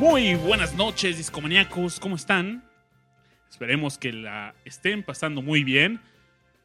[0.00, 2.64] Muy buenas noches, discomaníacos, ¿cómo están?
[3.48, 6.00] Esperemos que la estén pasando muy bien,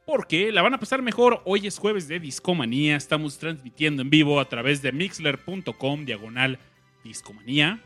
[0.07, 1.41] porque la van a pasar mejor.
[1.43, 6.57] Hoy es jueves de Discomanía, estamos transmitiendo en vivo a través de mixler.com diagonal
[7.03, 7.83] discomanía.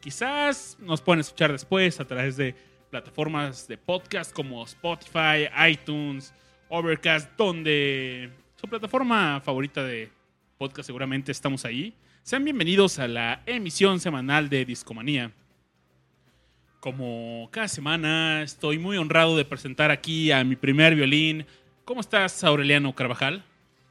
[0.00, 2.54] Quizás nos pueden escuchar después a través de
[2.88, 6.32] plataformas de podcast como Spotify, iTunes,
[6.68, 10.12] Overcast, donde su plataforma favorita de
[10.58, 11.96] podcast seguramente estamos ahí.
[12.22, 15.32] Sean bienvenidos a la emisión semanal de Discomanía.
[16.80, 21.46] Como cada semana, estoy muy honrado de presentar aquí a mi primer violín.
[21.84, 23.44] ¿Cómo estás, Aureliano Carvajal?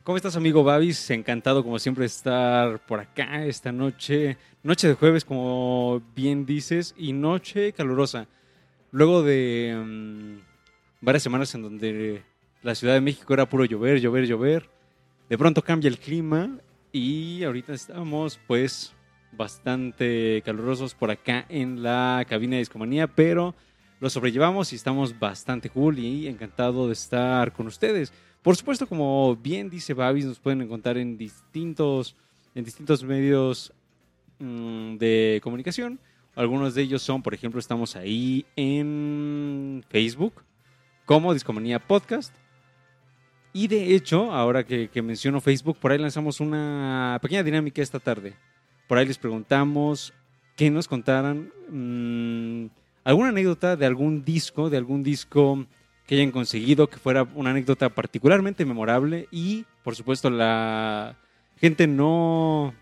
[0.03, 1.09] ¿Cómo estás, amigo Babis?
[1.09, 4.37] Encantado, como siempre, de estar por acá esta noche.
[4.63, 8.27] Noche de jueves, como bien dices, y noche calurosa.
[8.91, 10.37] Luego de mm,
[11.01, 12.23] varias semanas en donde
[12.61, 14.69] la Ciudad de México era puro llover, llover, llover.
[15.27, 16.59] De pronto cambia el clima
[16.91, 18.93] y ahorita estamos, pues,
[19.31, 23.55] bastante calurosos por acá en la cabina de Discomanía, pero
[23.99, 28.13] lo sobrellevamos y estamos bastante cool y encantado de estar con ustedes.
[28.41, 32.15] Por supuesto, como bien dice Babis, nos pueden encontrar en distintos,
[32.53, 33.73] en distintos medios
[34.39, 35.99] mm, de comunicación.
[36.35, 40.43] Algunos de ellos son, por ejemplo, estamos ahí en Facebook
[41.05, 42.35] como Discomanía Podcast.
[43.53, 47.99] Y de hecho, ahora que, que menciono Facebook, por ahí lanzamos una pequeña dinámica esta
[47.99, 48.35] tarde.
[48.87, 50.13] Por ahí les preguntamos
[50.55, 52.67] que nos contaran mm,
[53.03, 55.65] alguna anécdota de algún disco, de algún disco
[56.05, 61.17] que hayan conseguido, que fuera una anécdota particularmente memorable y, por supuesto, la
[61.57, 62.73] gente no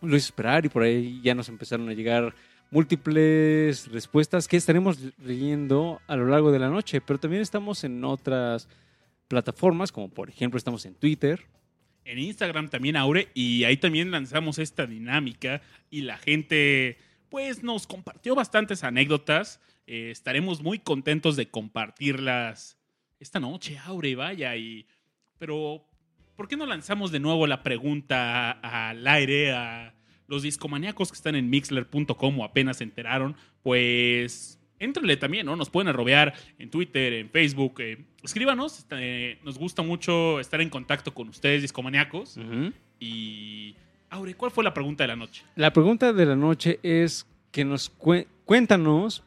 [0.00, 2.34] lo hizo esperar y por ahí ya nos empezaron a llegar
[2.70, 8.04] múltiples respuestas que estaremos leyendo a lo largo de la noche, pero también estamos en
[8.04, 8.68] otras
[9.28, 11.46] plataformas, como por ejemplo estamos en Twitter,
[12.06, 17.88] En Instagram también, Aure, y ahí también lanzamos esta dinámica y la gente, pues, nos
[17.88, 19.60] compartió bastantes anécdotas.
[19.88, 22.78] Eh, estaremos muy contentos de compartirlas
[23.18, 24.86] esta noche, Aure, vaya, y...
[25.38, 25.84] Pero,
[26.36, 29.94] ¿por qué no lanzamos de nuevo la pregunta al aire a
[30.28, 33.36] los discomaníacos que están en mixler.com o apenas se enteraron?
[33.64, 34.55] Pues...
[34.78, 35.56] Éntrenle también, ¿no?
[35.56, 37.80] Nos pueden arrobear en Twitter, en Facebook.
[37.80, 38.78] eh, escríbanos.
[38.78, 42.38] este, nos gusta mucho estar en contacto con ustedes, discomaníacos.
[43.00, 43.76] Y.
[44.10, 45.42] Aure, ¿cuál fue la pregunta de la noche?
[45.56, 47.90] La pregunta de la noche es que nos
[48.44, 49.24] cuéntanos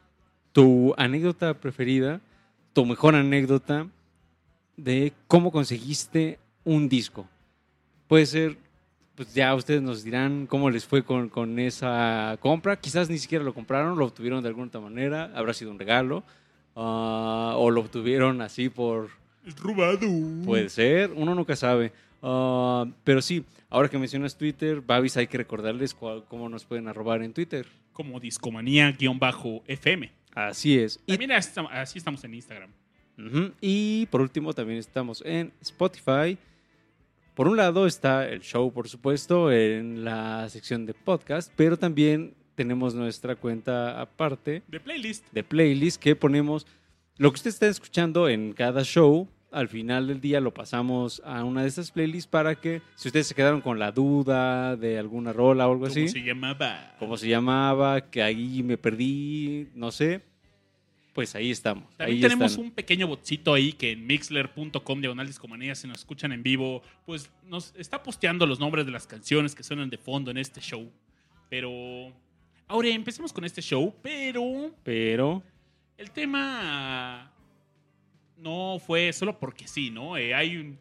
[0.52, 2.20] tu anécdota preferida,
[2.72, 3.88] tu mejor anécdota
[4.76, 7.28] de cómo conseguiste un disco.
[8.08, 8.56] Puede ser,
[9.20, 12.80] pues ya ustedes nos dirán cómo les fue con, con esa compra.
[12.80, 16.24] Quizás ni siquiera lo compraron, lo obtuvieron de alguna otra manera, habrá sido un regalo,
[16.74, 19.10] ah, o lo obtuvieron así por,
[19.62, 20.08] Robado.
[20.46, 21.92] Puede ser, uno nunca sabe.
[22.22, 26.88] Ah, pero sí, ahora que mencionas Twitter, Babis, hay que recordarles cuál- cómo nos pueden
[26.88, 27.66] arrobar en Twitter.
[27.92, 30.12] Como discomanía-fm.
[30.34, 30.98] Así es.
[31.04, 32.70] Y, También así así estamos en Instagram.
[33.60, 36.38] Y por último, también estamos en Spotify.
[37.34, 42.34] Por un lado está el show, por supuesto, en la sección de podcast, pero también
[42.54, 45.24] tenemos nuestra cuenta aparte De playlist.
[45.32, 46.66] de playlist que ponemos
[47.16, 49.28] lo que usted está escuchando en cada show.
[49.52, 53.26] Al final del día lo pasamos a una de estas playlists para que si ustedes
[53.26, 56.94] se quedaron con la duda de alguna rola o algo ¿Cómo así, se llamaba?
[57.00, 60.20] cómo se llamaba, que ahí me perdí, no sé,
[61.20, 61.84] pues ahí estamos.
[61.98, 62.64] También ahí tenemos están.
[62.64, 67.30] un pequeño botcito ahí que en mixler.com diagonal discomanía, si nos escuchan en vivo, pues
[67.44, 70.90] nos está posteando los nombres de las canciones que suenan de fondo en este show.
[71.50, 72.10] Pero.
[72.68, 75.42] Ahora empecemos con este show, pero Pero
[75.98, 77.30] el tema
[78.38, 80.16] no fue solo porque sí, ¿no?
[80.16, 80.78] Eh, hay un.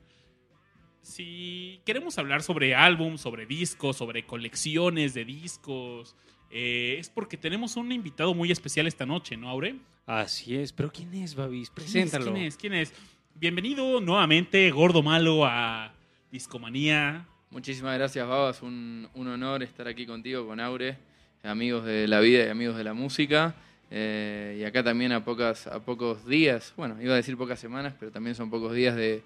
[1.02, 6.16] Si queremos hablar sobre álbums, sobre discos, sobre colecciones de discos,
[6.52, 9.76] eh, es porque tenemos un invitado muy especial esta noche, ¿no, Aure?
[10.06, 10.74] así es.
[10.74, 11.70] Pero ¿quién es, Babis?
[11.70, 11.92] ¿Quién es?
[11.92, 12.34] Preséntalo.
[12.34, 12.58] ¿Quién es?
[12.58, 12.94] ¿Quién es?
[13.36, 15.94] Bienvenido nuevamente, Gordo Malo, a
[16.32, 17.28] Discomanía.
[17.52, 18.62] Muchísimas gracias, Babas.
[18.62, 20.98] Un, un honor estar aquí contigo, con Aure,
[21.44, 23.56] amigos de la vida y amigos de la música.
[23.92, 27.96] Eh, y acá también a, pocas, a pocos días, bueno, iba a decir pocas semanas,
[28.00, 29.24] pero también son pocos días de,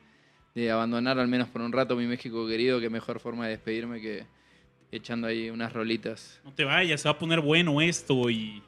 [0.55, 2.79] de abandonar al menos por un rato mi México querido.
[2.79, 4.25] Qué mejor forma de despedirme que
[4.95, 6.39] echando ahí unas rolitas.
[6.43, 8.61] No te vayas, se va a poner bueno esto y.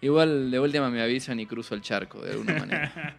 [0.00, 3.16] Igual de última me avisan y cruzo el charco de alguna manera.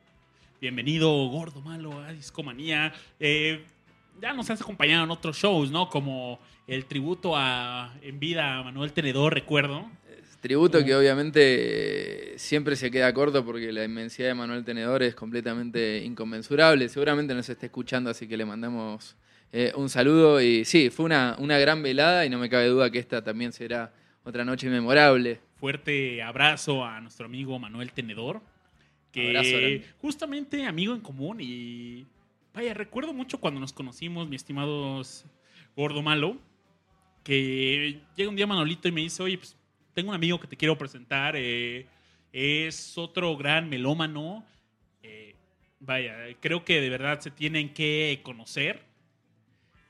[0.60, 2.92] Bienvenido, Gordo Malo, a Discomanía.
[3.20, 3.62] Eh,
[4.20, 5.88] ya nos has acompañado en otros shows, ¿no?
[5.88, 9.86] Como el tributo a En Vida a Manuel Tenedor, recuerdo.
[10.40, 15.14] Tributo que obviamente eh, siempre se queda corto porque la inmensidad de Manuel Tenedor es
[15.14, 16.88] completamente inconmensurable.
[16.90, 19.16] Seguramente nos esté escuchando, así que le mandamos
[19.56, 20.42] eh, un saludo.
[20.42, 23.52] Y sí, fue una, una gran velada y no me cabe duda que esta también
[23.52, 25.40] será otra noche memorable.
[25.54, 28.42] Fuerte abrazo a nuestro amigo Manuel Tenedor,
[29.12, 29.56] que Abrazo
[30.00, 32.04] justamente amigo en común y
[32.52, 35.00] vaya, recuerdo mucho cuando nos conocimos, mi estimado
[35.76, 36.36] Gordo Malo,
[37.22, 39.56] que llega un día Manolito y me dice, oye, pues
[39.94, 41.86] tengo un amigo que te quiero presentar, eh,
[42.32, 44.44] es otro gran melómano,
[45.04, 45.36] eh,
[45.78, 48.93] vaya, creo que de verdad se tienen que conocer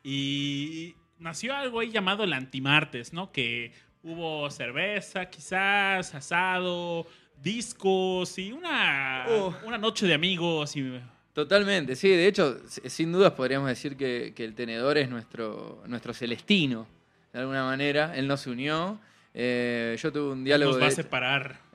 [0.04, 3.32] y nació algo ahí llamado el Antimartes, ¿no?
[3.32, 3.72] Que
[4.02, 7.06] hubo cerveza, quizás, asado,
[7.42, 9.54] discos y una, Oh.
[9.64, 10.76] una noche de amigos.
[10.76, 11.00] Y,
[11.32, 16.12] Totalmente, sí, de hecho, sin dudas podríamos decir que, que el tenedor es nuestro, nuestro
[16.14, 16.86] celestino,
[17.32, 18.14] de alguna manera.
[18.14, 19.00] Él no se unió.
[19.36, 21.58] Eh, yo tuve un diálogo nos va a separar.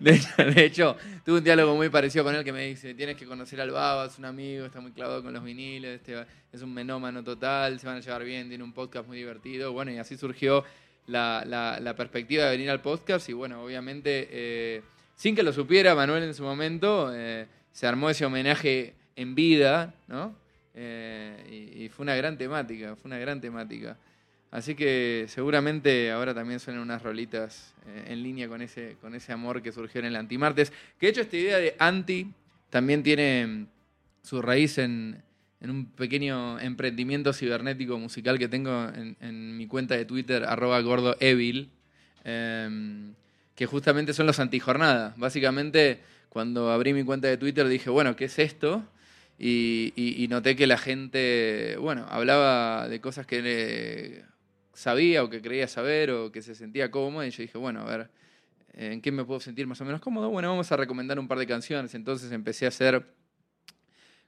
[0.00, 3.16] de, hecho, de hecho, tuve un diálogo muy parecido con él que me dice, tienes
[3.16, 6.62] que conocer al Baba, es un amigo, está muy clavado con los viniles, este, es
[6.62, 9.72] un menómano total, se van a llevar bien, tiene un podcast muy divertido.
[9.72, 10.64] Bueno, y así surgió
[11.06, 14.82] la, la- la perspectiva de venir al podcast y bueno, obviamente, eh,
[15.16, 19.94] sin que lo supiera Manuel en su momento, eh, se armó ese homenaje en vida,
[20.06, 20.36] ¿no?
[20.78, 23.96] Y, y fue una gran temática, fue una gran temática.
[24.50, 29.32] Así que seguramente ahora también suenan unas rolitas eh, en línea con ese, con ese
[29.32, 30.72] amor que surgió en el Antimartes.
[30.98, 32.32] Que de hecho esta idea de anti
[32.70, 33.66] también tiene mm,
[34.22, 35.22] su raíz en,
[35.60, 38.88] en un pequeño emprendimiento cibernético musical que tengo
[39.20, 41.70] en, mi cuenta de Twitter, arroba gordoevil,
[42.24, 43.14] em,
[43.54, 45.16] que justamente son los antijornadas.
[45.18, 48.84] Básicamente, cuando abrí mi cuenta de Twitter dije, bueno, ¿qué es esto?
[49.38, 54.24] Y noté que la gente, bueno, hablaba de cosas que eh,
[54.76, 57.24] sabía o que creía saber o que se sentía cómodo.
[57.24, 58.10] Y yo dije, bueno, a ver,
[58.74, 60.30] ¿en qué me puedo sentir más o menos cómodo?
[60.30, 61.94] Bueno, vamos a recomendar un par de canciones.
[61.94, 63.04] Entonces empecé a hacer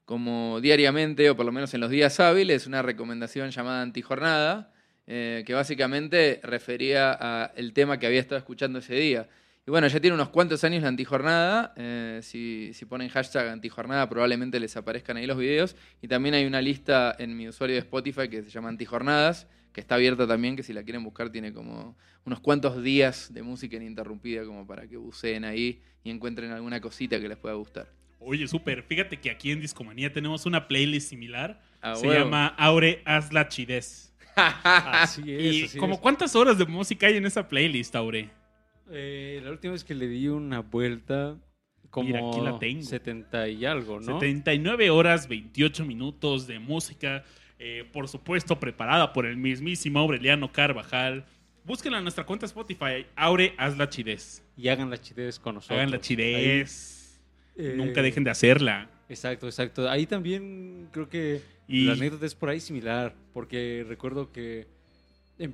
[0.05, 4.73] como diariamente, o por lo menos en los días hábiles, una recomendación llamada Antijornada,
[5.07, 9.29] eh, que básicamente refería al tema que había estado escuchando ese día.
[9.67, 11.75] Y bueno, ya tiene unos cuantos años la antijornada.
[11.77, 15.77] eh, si, si ponen hashtag antijornada, probablemente les aparezcan ahí los videos.
[16.01, 19.47] Y también hay una lista en mi usuario de Spotify que se llama Antijornadas,
[19.79, 23.45] que está abierta también, que si la quieren buscar tiene como unos cuantos días de
[23.45, 27.87] música ininterrumpida como para que buceen ahí y encuentren alguna cosita que les pueda gustar.
[28.19, 28.83] Oye, súper.
[28.83, 31.63] Fíjate que aquí en Discomanía tenemos una playlist similar.
[31.81, 34.13] Ah, Se llama Aure Haz la Chidez.
[34.35, 35.55] Así es.
[35.55, 36.01] ¿Y así como es.
[36.01, 38.31] cuántas horas de música hay en esa playlist, Aure?
[38.91, 41.37] Eh, la última vez que le di una vuelta,
[41.89, 42.83] como Mira, aquí la tengo.
[42.83, 44.19] 70 y algo, ¿no?
[44.19, 47.23] 79 horas, 28 minutos de música.
[47.59, 51.27] Eh, por supuesto, preparada por el mismísimo Aureliano Carvajal.
[51.65, 53.07] Búsquenla en nuestra cuenta Spotify.
[53.17, 54.43] Aure Haz la Chidez.
[54.57, 55.77] Y hagan la chidez con nosotros.
[55.79, 57.21] Hagan la chidez.
[57.57, 58.89] Ahí, eh, Nunca dejen de hacerla.
[59.09, 59.89] Exacto, exacto.
[59.89, 64.67] Ahí también creo que Y- la anécdota es por ahí similar, porque recuerdo que
[65.39, 65.53] em,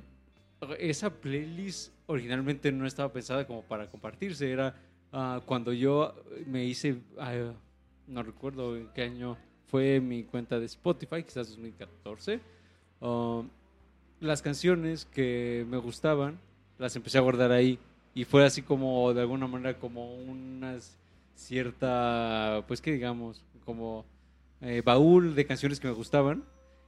[0.79, 4.75] esa playlist originalmente no estaba pensada como para compartirse, era
[5.11, 6.15] ah, cuando yo
[6.45, 7.53] me hice, ah,
[8.07, 12.39] no recuerdo en qué año fue mi cuenta de Spotify, quizás 2014,
[13.01, 13.43] ah,
[14.19, 16.39] las canciones que me gustaban
[16.77, 17.79] las empecé a guardar ahí
[18.13, 20.97] y fue así como de alguna manera como unas
[21.35, 24.05] cierta, pues que digamos, como
[24.61, 26.43] eh, baúl de canciones que me gustaban.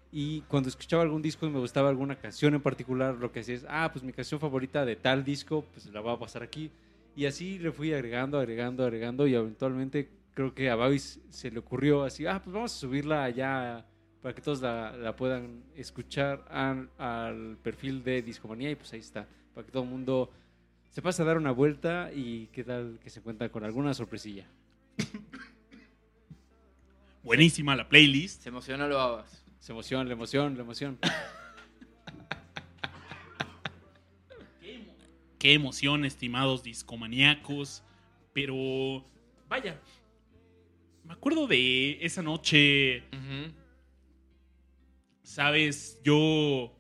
[0.09, 3.55] Y cuando escuchaba algún disco y me gustaba alguna canción en particular, lo que hacía
[3.55, 6.71] es, ah, pues mi canción favorita de tal disco, pues la voy a pasar aquí.
[7.15, 10.07] Y así le fui agregando, agregando, agregando y eventualmente
[10.37, 13.87] creo que a Babis se le ocurrió así, ah, pues vamos a subirla allá
[14.21, 18.99] para que todos la, la puedan escuchar al, al perfil de Discomanía y pues ahí
[18.99, 20.29] está, para que todo el mundo
[20.91, 24.45] se pase a dar una vuelta y qué tal que se encuentra con alguna sorpresilla.
[27.23, 28.43] Buenísima la playlist.
[28.43, 29.43] Se emocionó lo babas.
[29.59, 30.99] Se emoción, la emoción, la emoción.
[35.39, 37.81] Qué emoción, estimados discomaníacos.
[38.33, 39.03] Pero,
[39.49, 39.79] vaya,
[41.07, 43.03] me acuerdo de esa noche,
[45.23, 46.73] sabes, yo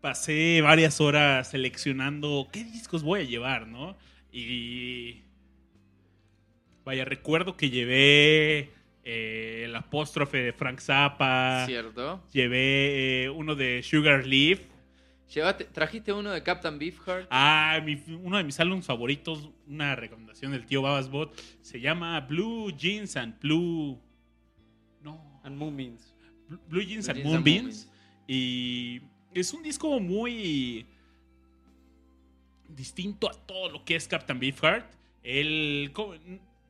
[0.00, 3.96] pasé varias horas seleccionando qué discos voy a llevar, ¿no?
[4.32, 5.22] Y,
[6.84, 8.70] vaya, recuerdo que llevé
[9.04, 12.22] eh, el apóstrofe de Frank Zappa, Cierto.
[12.32, 14.60] llevé eh, uno de Sugar Leaf.
[15.34, 17.26] Llevaste, trajiste uno de Captain Beefheart.
[17.30, 22.70] Ah, mi- uno de mis álbumes favoritos, una recomendación del tío Babasbot, se llama Blue
[22.76, 23.98] Jeans and Blue.
[25.02, 25.40] No.
[25.42, 26.14] And Moomins.
[26.48, 27.86] Blue Jeans Blue and Jeans and Moonbeams.
[27.86, 27.92] Moonbeams.
[28.28, 29.00] Y
[29.34, 30.86] es un disco muy
[32.68, 34.86] distinto a todo lo que es Captain Beefheart.
[35.22, 35.92] Él,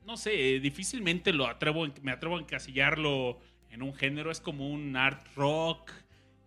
[0.07, 3.39] no sé, difícilmente lo atrevo, me atrevo a encasillarlo
[3.71, 4.31] en un género.
[4.31, 5.91] Es como un art rock.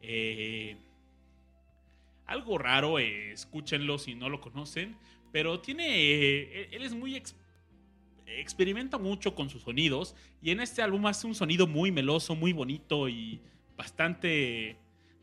[0.01, 0.77] eh,
[2.29, 4.95] algo raro, eh, escúchenlo si no lo conocen.
[5.31, 5.85] Pero tiene.
[5.87, 7.15] eh, él es muy.
[7.15, 7.35] ex-
[8.25, 10.15] experimenta mucho con sus sonidos.
[10.41, 13.41] Y en este álbum hace un sonido muy meloso, muy bonito y
[13.77, 14.77] bastante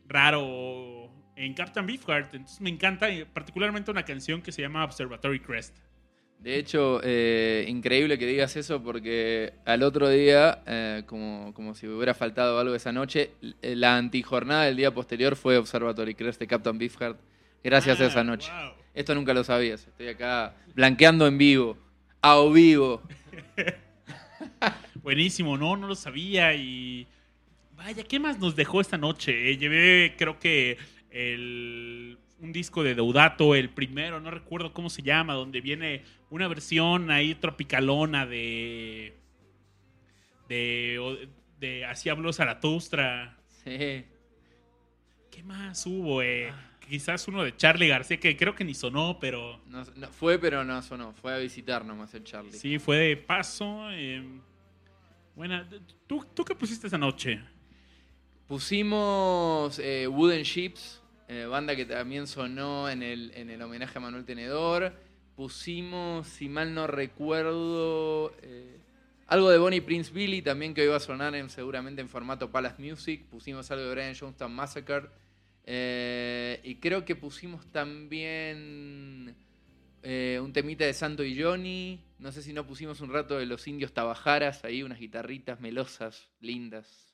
[0.07, 2.33] raro en Captain Beefheart.
[2.33, 5.77] Entonces me encanta, particularmente una canción que se llama Observatory Crest.
[6.39, 11.87] De hecho, eh, increíble que digas eso porque al otro día, eh, como, como si
[11.87, 16.47] hubiera faltado algo esa noche, l- la antijornada del día posterior fue Observatory Crest de
[16.47, 17.17] Captain Beefheart.
[17.63, 18.51] Gracias a Ah, esa noche.
[18.51, 18.71] wow.
[18.93, 19.85] Esto nunca lo sabías.
[19.87, 21.77] Estoy acá blanqueando en vivo.
[22.21, 23.01] A o vivo.
[25.03, 27.07] Buenísimo, no, no lo sabía y
[27.75, 29.49] vaya, ¿qué más nos dejó esta noche?
[29.51, 30.77] Eh, llevé, creo que
[31.11, 36.47] el, un disco de Deudato, el primero, no recuerdo cómo se llama, donde viene una
[36.47, 39.15] versión ahí tropicalona de
[40.49, 41.29] de,
[41.59, 43.37] de Así habló Zaratustra.
[43.63, 44.05] Sí.
[45.31, 46.21] ¿Qué más hubo?
[46.21, 46.51] Eh?
[46.87, 50.63] Quizás uno de Charlie García, que creo que ni sonó, pero No- no- fue, pero
[50.63, 51.13] no sonó.
[51.13, 52.53] Fue a visitar nomás el Charlie.
[52.53, 53.89] sí, fue de paso.
[53.91, 54.23] eh,
[55.35, 55.67] buena,
[56.07, 57.41] ¿tú, ¿tú qué pusiste esa noche?
[58.47, 64.01] Pusimos eh, Wooden Ships, eh, banda que también sonó en el, en el homenaje a
[64.01, 64.93] Manuel Tenedor.
[65.37, 68.79] Pusimos, si mal no recuerdo, eh,
[69.27, 72.81] algo de Bonnie Prince Billy también que iba a sonar en, seguramente en formato Palace
[72.81, 73.23] Music.
[73.29, 75.09] Pusimos algo de Brian Jonestown Massacre.
[75.63, 79.35] eh, y creo que pusimos también
[80.01, 82.03] eh, un temita de Santo y Johnny.
[82.17, 86.31] No sé si no pusimos un rato de los indios Tabajaras ahí, unas guitarritas melosas,
[86.39, 87.13] lindas.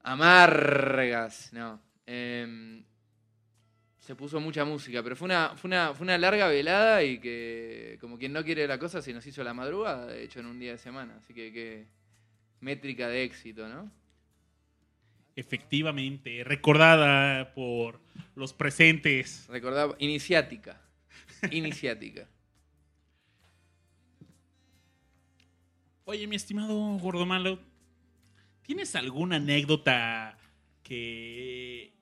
[0.00, 1.80] Amargas, no.
[2.04, 2.84] Em,
[4.02, 7.98] se puso mucha música, pero fue una, fue, una, fue una larga velada y que,
[8.00, 10.58] como quien no quiere la cosa, se nos hizo la madrugada, de hecho, en un
[10.58, 11.14] día de semana.
[11.18, 11.86] Así que, que
[12.60, 13.92] métrica de éxito, ¿no?
[15.36, 18.00] Efectivamente, recordada por
[18.34, 19.46] los presentes.
[19.48, 20.80] Recordaba, iniciática.
[21.52, 22.28] Iniciática.
[26.06, 27.60] Oye, mi estimado Gordo Malo,
[28.62, 30.36] ¿tienes alguna anécdota
[30.82, 31.92] que...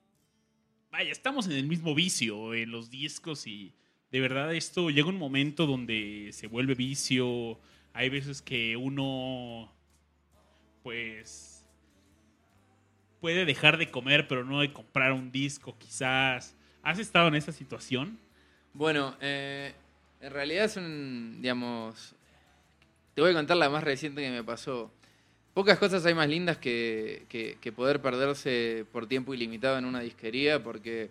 [0.91, 3.73] Vaya, estamos en el mismo vicio en los discos y
[4.11, 7.57] de verdad esto llega un momento donde se vuelve vicio.
[7.93, 9.71] Hay veces que uno,
[10.83, 11.65] pues,
[13.21, 16.57] puede dejar de comer pero no de comprar un disco quizás.
[16.83, 18.19] ¿Has estado en esa situación?
[18.73, 19.73] Bueno, eh,
[20.19, 22.15] en realidad es un, digamos,
[23.13, 24.91] te voy a contar la más reciente que me pasó.
[25.53, 30.63] Pocas cosas hay más lindas que, que- poder perderse por tiempo ilimitado en una disquería,
[30.63, 31.09] porque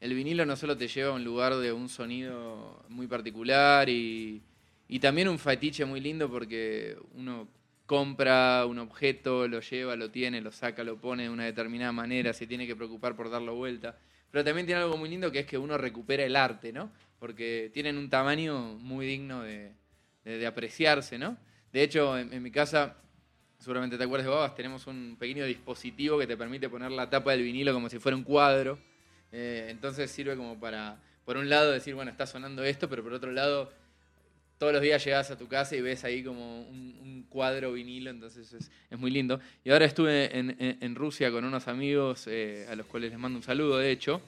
[0.00, 4.42] el vinilo no solo te lleva a un lugar de un sonido muy particular y,
[4.88, 7.48] y también un fetiche muy lindo porque uno
[7.86, 12.32] compra un objeto, lo lleva, lo tiene, lo saca, lo pone de una determinada manera,
[12.32, 13.98] se tiene que preocupar por darlo vuelta.
[14.30, 16.90] Pero también tiene algo muy lindo que es que uno recupera el arte, ¿no?
[17.18, 19.72] Porque tienen un tamaño muy digno de,
[20.24, 21.36] de- apreciarse, ¿no?
[21.72, 22.96] De hecho, en mi casa,
[23.66, 27.32] seguramente te acuerdas de Babas, tenemos un pequeño dispositivo que te permite poner la tapa
[27.32, 28.78] del vinilo como si fuera un cuadro.
[29.32, 33.12] Eh, entonces sirve como para, por un lado, decir, bueno, está sonando esto, pero por
[33.12, 33.72] otro lado,
[34.58, 38.52] todos los días llegas a tu casa y ves ahí como un, cuadro vinilo, entonces
[38.52, 39.40] es, muy lindo.
[39.64, 43.42] Y ahora estuve en, Rusia con unos amigos, eh, a los cuales les mando un
[43.42, 44.22] saludo, de hecho,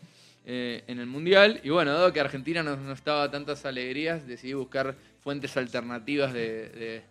[0.47, 1.61] eh, en el Mundial.
[1.63, 6.33] Y bueno, dado que Argentina no, no estaba a tantas alegrías, decidí buscar fuentes alternativas
[6.33, 7.05] de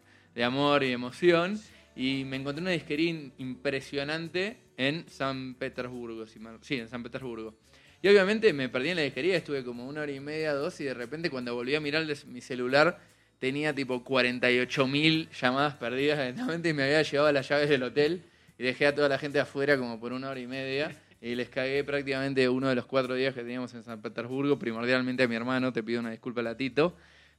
[0.44, 1.58] amor y emoción.
[1.98, 6.26] Y me encontré una disquería impresionante en San Petersburgo.
[6.62, 7.56] sí, en San Petersburgo.
[8.04, 10.84] Y obviamente me perdí en la disquería, estuve como una hora y media, dos, y
[10.84, 13.00] de repente cuando volví a mirar el des- mi celular
[13.40, 18.22] tenía tipo 48.000 llamadas perdidas y me había llevado las llaves del hotel
[18.60, 21.50] y dejé a toda la gente afuera como por una hora y media y les
[21.50, 25.36] cagué prácticamente uno de los cuatro días que teníamos en San Petersburgo, primordialmente a mi
[25.36, 26.96] hermano, te pido una disculpa Latito.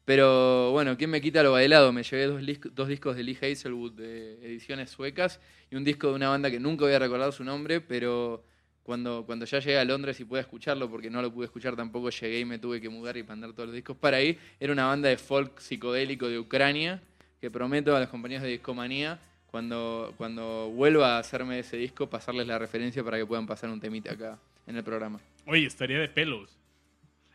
[0.09, 1.93] Pero bueno, ¿quién me quita lo bailado?
[1.93, 2.41] Me llevé dos,
[2.75, 5.38] dos discos de Lee Hazelwood de ediciones suecas
[5.71, 8.43] y un disco de una banda que nunca voy a recordar su nombre, pero
[8.83, 12.09] cuando, cuando ya llegué a Londres y pude escucharlo, porque no lo pude escuchar tampoco,
[12.09, 14.38] llegué y me tuve que mudar y mandar todos los discos para ahí.
[14.59, 17.03] Era una banda de folk psicodélico de Ucrania,
[17.38, 22.47] que prometo a los compañeros de Discomanía, cuando, cuando vuelva a hacerme ese disco, pasarles
[22.47, 25.21] la referencia para que puedan pasar un temita acá en el programa.
[25.45, 26.58] Oye, estaría de pelos.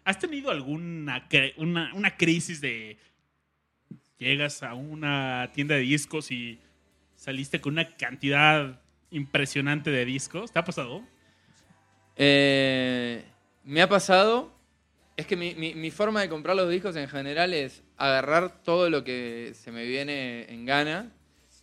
[0.05, 1.25] ¿Has tenido alguna
[1.93, 2.97] una crisis de
[4.17, 6.59] llegas a una tienda de discos y
[7.15, 8.79] saliste con una cantidad
[9.11, 10.51] impresionante de discos.
[10.51, 11.03] ¿Te ha pasado?
[12.15, 13.23] Eh,
[13.63, 14.51] me ha pasado.
[15.15, 18.89] Es que mi, mi- mi forma de comprar los discos en general es agarrar todo
[18.89, 21.11] lo que se me viene en gana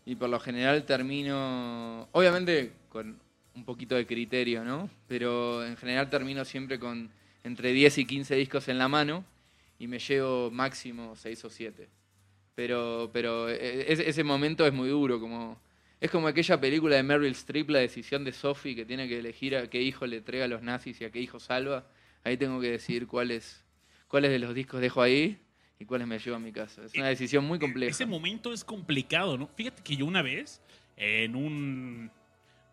[0.07, 3.19] y por lo general termino, obviamente con
[3.57, 4.89] un poquito de criterio, ¿no?
[5.09, 7.11] Pero en general termino siempre con
[7.45, 9.25] entre 10 y 15 discos en la mano
[9.79, 11.89] y me llevo máximo 6 o 7.
[12.55, 15.59] Pero, pero e- ese, ese momento es muy duro, como
[16.01, 19.55] es como aquella película de Meryl Streep, La decisión de Sophie, que tiene que elegir
[19.55, 21.87] a qué hijo le entrega a los nazis y a qué hijo salva.
[22.25, 23.63] Ahí tengo que decidir cuáles,
[24.09, 25.39] cuáles de los discos dejo ahí
[25.79, 26.85] y cuáles me llevo a mi casa.
[26.85, 27.91] Es una decisión muy compleja.
[27.91, 29.47] Ese momento es complicado, ¿no?
[29.49, 30.63] Fíjate que yo una vez,
[30.97, 32.11] en un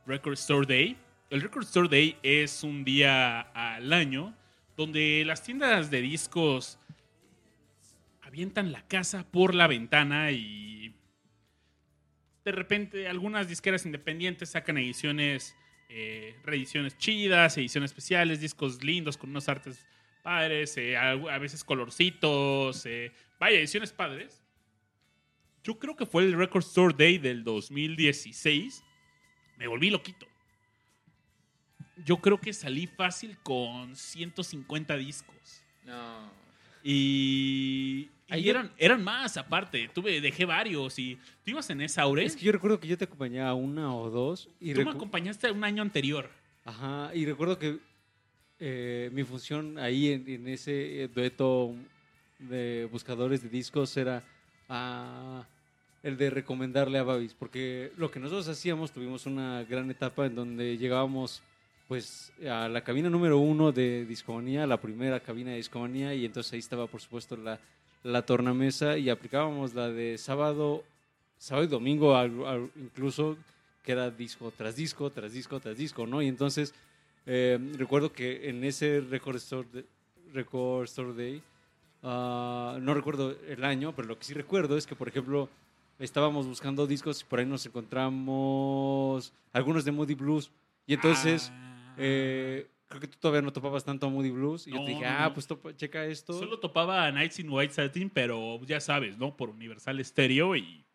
[0.06, 0.96] Record Store Day,
[1.30, 4.34] el Record Store Day es un día al año
[4.78, 6.80] donde las tiendas de discos
[8.22, 10.94] avientan la casa por la ventana y
[12.46, 15.56] de repente algunas disqueras independientes sacan ediciones,
[15.90, 19.84] eh, reediciones chidas, ediciones especiales, discos lindos con unos artes
[20.22, 24.44] padres, eh, a, veces colorcitos, eh, vaya, ediciones padres.
[25.64, 28.84] Yo creo que fue el Record Store Day del 2016.
[29.58, 30.27] Me volví loquito.
[32.06, 35.62] Yo creo que salí fácil con 150 discos.
[35.86, 36.30] No.
[36.84, 39.90] Y, y Ayer- eran, eran más aparte.
[39.94, 42.26] Tuve, dejé varios y tú ibas en esa Aure.
[42.26, 44.50] Es que yo recuerdo que yo te acompañé a una o dos.
[44.60, 46.30] Y tú me acompañaste un año anterior.
[46.66, 47.80] Ajá, y recuerdo que
[48.60, 51.76] eh, mi función ahí en, en ese eh, dueto
[52.40, 54.24] de buscadores de discos era
[54.70, 55.46] ah,
[56.04, 60.36] el de recomendarle a Babis, porque lo que nosotros hacíamos, tuvimos una gran etapa en
[60.36, 61.42] donde llegábamos
[61.88, 66.54] pues a la cabina número uno de Discomanía, la primera cabina de Discomanía, y entonces
[66.54, 67.60] ahí estaba por supuesto la,
[68.04, 70.84] la tornamesa y aplicábamos la de sábado,
[71.38, 72.22] sábado y domingo
[72.76, 73.38] incluso,
[73.84, 76.22] que era disco tras disco, tras disco, tras disco, ¿no?
[76.22, 76.74] Y entonces
[77.26, 79.68] eh, recuerdo que en ese Record Store,
[80.34, 81.42] Record Store Day,
[82.04, 85.50] ah, no recuerdo el año, pero lo que sí recuerdo es que, por ejemplo,
[86.00, 90.52] estábamos buscando discos y por ahí nos encontramos algunos de Moody Blues.
[90.86, 91.64] Y entonces, Ah.
[91.98, 94.68] Eh, creo que tú todavía no topabas tanto a Moody Blues.
[94.68, 95.34] Y yo te dije, ah, no.
[95.34, 96.34] pues topa- checa esto.
[96.34, 99.36] Solo topaba a Nights in White Satin, pero ya sabes, ¿no?
[99.36, 100.56] Por Universal Stereo.
[100.56, 100.86] Y,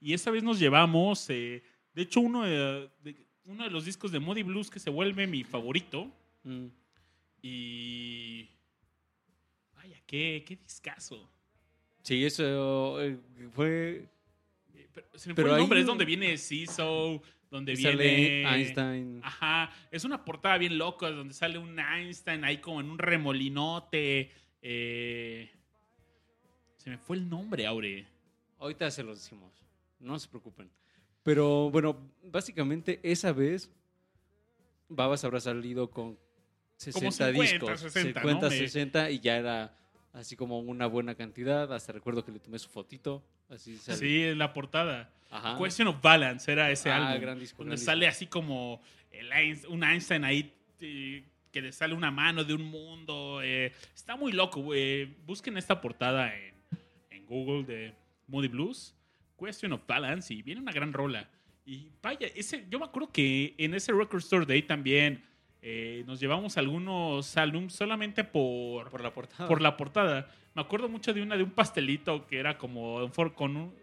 [0.00, 1.62] y esa vez nos llevamos, eh,
[1.94, 5.26] de hecho, uno de, de- uno de los discos de Moody Blues que se vuelve
[5.26, 6.10] mi favorito.
[6.44, 6.66] Mm.
[7.42, 8.48] Y.
[9.74, 11.28] Vaya, qué, qué discazo.
[12.02, 13.18] Sí, eso eh,
[13.52, 14.08] fue...
[14.74, 17.96] Eh, Pero, se me Pero fue el ahí- nombre, es donde viene CISO, donde sale
[18.16, 18.48] viene.
[18.54, 19.20] Einstein.
[19.24, 24.30] Ajá, es una portada bien loca donde sale un Einstein ahí como en un remolinote.
[24.62, 25.50] eh,
[26.76, 28.06] Se me fue el nombre, Aure.
[28.58, 29.52] Ahorita se los decimos,
[29.98, 30.70] no se preocupen.
[31.22, 33.70] Pero bueno, básicamente esa vez
[34.88, 36.18] Babas habrá salido con
[36.76, 37.80] 60 50, discos.
[37.80, 38.50] 60, 50, ¿no?
[38.50, 39.76] Me- 60 y ya era
[40.12, 41.72] así como una buena cantidad.
[41.72, 43.22] Hasta recuerdo que le tomé su fotito.
[43.48, 43.98] Así sale.
[43.98, 45.10] Sí, en la portada.
[45.30, 45.56] Ajá.
[45.58, 47.22] Question of Balance era ese Ah, álbum.
[47.22, 48.16] gran disco, donde gran sale disco.
[48.16, 49.30] así como el
[49.68, 53.40] un Einstein ahí eh, que le sale una mano de un mundo.
[53.42, 55.04] eh, está muy loco, güey.
[55.26, 56.54] Busquen esta portada en,
[57.10, 57.94] en Google de
[58.28, 58.94] Moody Blues.
[59.38, 61.28] Question of Balance y viene una gran rola.
[61.64, 65.24] Y vaya, ese, yo me acuerdo que en ese Record Store Day también
[65.62, 69.48] eh, nos llevamos algunos álbums solamente por, Por la portada.
[69.48, 70.30] por la portada.
[70.54, 73.74] Me acuerdo mucho de una de un pastelito que era como con un,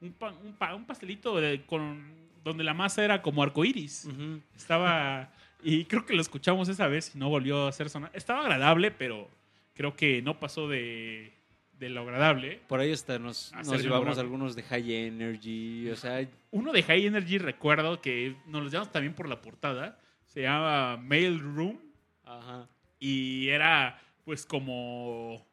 [0.00, 2.02] un, pa- un pa- un pastelito de- con,
[2.44, 4.06] donde la masa era como arcoíris.
[4.06, 4.40] Ujú.
[4.56, 5.30] Estaba.
[5.62, 8.10] Y creo que lo escuchamos esa vez y no volvió a ser sonar.
[8.14, 9.28] Estaba agradable, pero
[9.74, 11.32] creo que no pasó de,
[11.78, 12.60] de lo agradable.
[12.66, 15.90] Por ahí hasta nos, nos llevamos algunos de High Energy.
[15.90, 19.98] O sea, Uno de High Energy recuerdo que nos los llevamos también por la portada.
[20.30, 21.78] Se llama Mail Room.
[22.24, 22.68] ajá.
[22.98, 25.44] y era pues como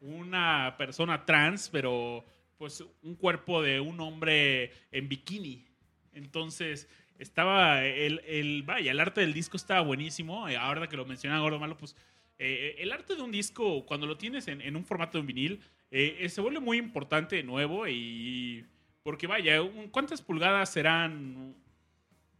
[0.00, 2.24] una persona trans, pero
[2.58, 5.64] pues un cuerpo de un hombre en bikini.
[6.12, 10.48] Entonces estaba el, el vaya, el arte del disco estaba buenísimo.
[10.48, 11.96] Eh, Ahora que lo menciona Gordo Malo, pues
[12.38, 15.26] eh, el arte de un disco, cuando lo tienes en, en un formato de un
[15.28, 18.64] vinil, eh, eh, se vuelve muy importante de nuevo y...
[19.02, 21.54] Porque vaya, un- ¿cuántas pulgadas serán?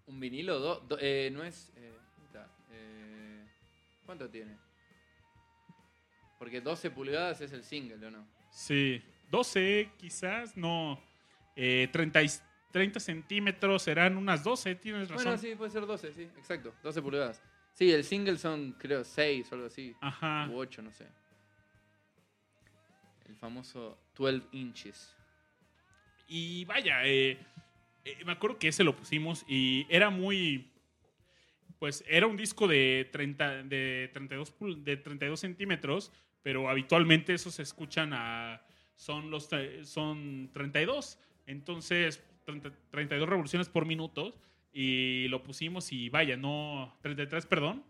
[0.06, 0.58] ¿Un vinilo?
[0.60, 1.72] Do- do- eh, no es.
[1.76, 3.44] eh, puta, eh,
[4.04, 4.56] ¿Cuánto tiene?
[6.38, 8.26] Porque 12 pulgadas es el single, ¿o no?
[8.50, 11.00] Sí, 12 quizás, no.
[11.56, 12.28] Eh, 30, y-
[12.70, 15.24] 30 centímetros serán unas 12, tienes razón.
[15.24, 16.74] Bueno, sí, puede ser 12, sí, exacto.
[16.82, 17.42] 12 pulgadas.
[17.72, 19.94] Sí, el single son, creo, 6 o algo así.
[20.00, 20.48] Ajá.
[20.50, 21.06] U 8, no sé.
[23.26, 25.14] El famoso 12 inches.
[26.28, 27.38] Y vaya, eh,
[28.06, 30.70] eh, me acuerdo que ese lo pusimos y era muy.
[31.78, 36.10] Pues era un disco de, 30, de, 32, pul- de 32 centímetros,
[36.42, 38.62] pero habitualmente esos se escuchan a.
[38.94, 39.50] Son, los,
[39.82, 41.18] son 32.
[41.46, 44.34] Entonces, 30 32 revoluciones por minuto.
[44.72, 46.94] Y lo pusimos y vaya, no.
[47.02, 47.82] 33, perdón.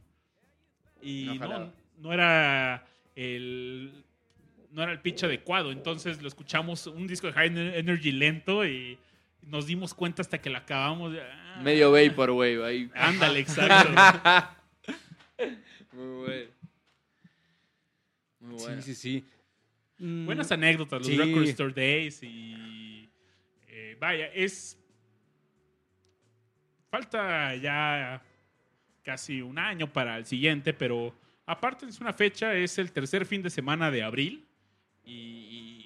[1.02, 4.04] Y No no era el.
[4.72, 5.70] No era el pitch adecuado.
[5.72, 8.98] Entonces lo escuchamos un disco de High Energy lento y
[9.46, 11.12] nos dimos cuenta hasta que lo acabamos.
[11.12, 12.90] de, ah, Medio Vaporwave ahí.
[12.94, 13.90] Ándale, exacto.
[15.92, 16.50] Muy bueno.
[18.40, 18.82] Muy bueno.
[18.82, 19.24] Sí, sí, sí.
[19.98, 21.16] Mm, Buenas anécdotas, los Sí.
[21.16, 23.08] Record Store Days y.
[23.68, 24.78] eh, vaya, es.
[26.90, 28.22] Falta ya
[29.02, 31.14] casi un año para el siguiente, pero
[31.46, 34.46] aparte es una fecha, es el tercer fin de semana de abril
[35.04, 35.85] y,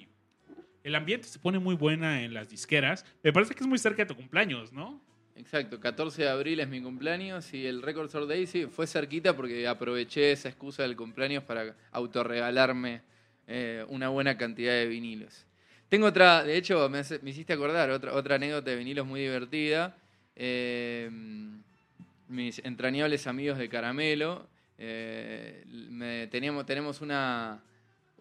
[0.83, 3.05] el ambiente se pone muy buena en las disqueras.
[3.23, 5.01] Me parece que es muy cerca de tu cumpleaños, ¿no?
[5.35, 9.35] Exacto, 14 de abril es mi cumpleaños y el Record Store Day sí, fue cerquita
[9.35, 13.01] porque aproveché esa excusa del cumpleaños para autorregalarme
[13.47, 15.45] eh, una buena cantidad de vinilos.
[15.89, 19.97] Tengo otra, de hecho, me, me hiciste acordar, otra, otra anécdota de vinilos muy divertida.
[20.35, 21.09] Eh,
[22.27, 27.61] mis entrañables amigos de Caramelo, eh, me- teníamos, tenemos una,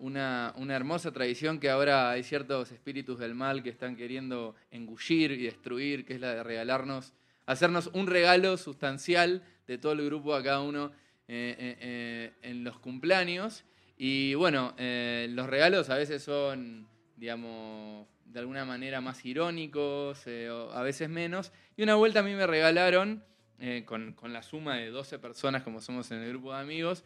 [0.01, 5.31] una, una hermosa tradición que ahora hay ciertos espíritus del mal que están queriendo engullir
[5.33, 7.13] y destruir, que es la de regalarnos,
[7.47, 10.93] hacernos un regalo sustancial de todo el grupo a cada uno
[11.29, 13.65] eh, eh, eh, en los cumpleaños.
[13.97, 20.83] Y bueno, los regalos a veces son, digamos, de alguna manera más irónicos, o a
[20.83, 21.53] veces menos.
[21.77, 23.23] Y una vuelta a mí me regalaron,
[23.85, 27.05] con, con la suma de 12 personas como somos en el grupo de amigos,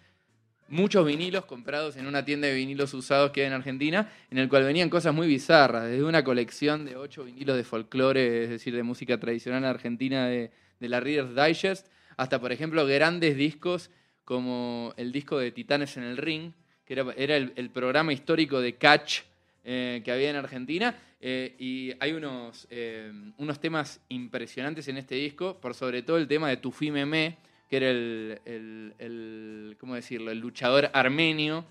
[0.68, 4.48] muchos vinilos comprados en una tienda de vinilos usados que hay en Argentina, en el
[4.48, 8.74] cual venían cosas muy bizarras, desde una colección de ocho vinilos de folclore, es decir,
[8.74, 10.50] de música tradicional argentina de,
[10.80, 13.90] de la Reader's Digest, hasta, por ejemplo, grandes discos
[14.24, 16.52] como el disco de Titanes en el Ring,
[16.84, 19.20] que era, era el, programa histórico de Catch
[19.64, 20.94] eh, que había en Argentina.
[21.20, 26.28] eh, y hay unos, eh, unos temas impresionantes en este disco, por sobre todo el
[26.28, 27.38] tema de Tufi Meme,
[27.74, 30.30] que era el, el- el- ¿cómo decirlo?
[30.30, 31.64] el luchador armenio.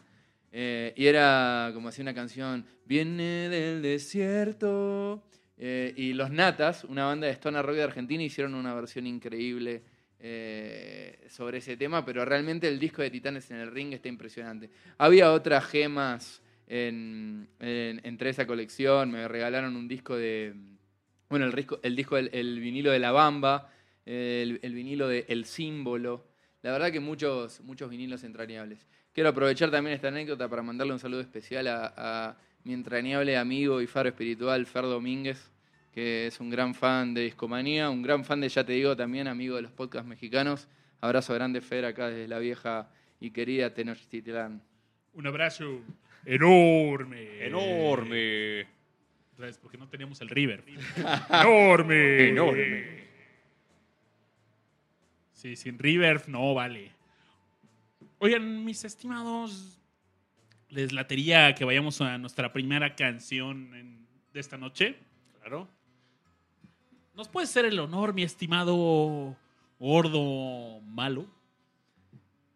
[0.51, 5.23] eh, y era como así una canción, viene del desierto.
[5.57, 9.81] eh, y los Natas, una banda de Stone Rock de Argentina, hicieron una versión increíble
[10.19, 14.69] eh, sobre ese tema, pero realmente el disco de Titanes en el Ring está impresionante.
[14.97, 20.53] Había otras gemas en, en- entre esa colección, me regalaron un disco de,
[21.29, 23.69] bueno, el disco, el, disco el vinilo de La Bamba,
[24.05, 26.25] el, el vinilo de El Símbolo,
[26.61, 28.87] la verdad que muchos, muchos vinilos entrañables.
[29.13, 33.81] Quiero aprovechar también esta anécdota para mandarle un saludo especial a, a mi entrañable amigo
[33.81, 35.51] y faro espiritual, Fer Domínguez,
[35.93, 39.27] que es un gran fan de Discomanía, un gran fan de Ya Te Digo también,
[39.27, 40.67] amigo de los podcasts mexicanos.
[41.01, 42.89] Abrazo grande, Fer, acá desde la vieja
[43.19, 44.61] y querida Tenochtitlán.
[45.13, 45.81] Un abrazo
[46.25, 47.45] enorme.
[47.45, 48.61] Enorme.
[49.33, 50.63] Otra vez, porque no teníamos el River.
[51.29, 52.29] enorme.
[52.29, 53.02] Enorme.
[55.43, 56.91] Sí, sin River no vale.
[58.19, 59.77] Oigan, mis estimados,
[60.69, 64.95] les latería que vayamos a nuestra primera canción en- de esta noche.
[65.41, 65.67] Claro.
[67.13, 69.35] ¿Nos puede ser el honor, mi estimado
[69.79, 71.27] gordo malo?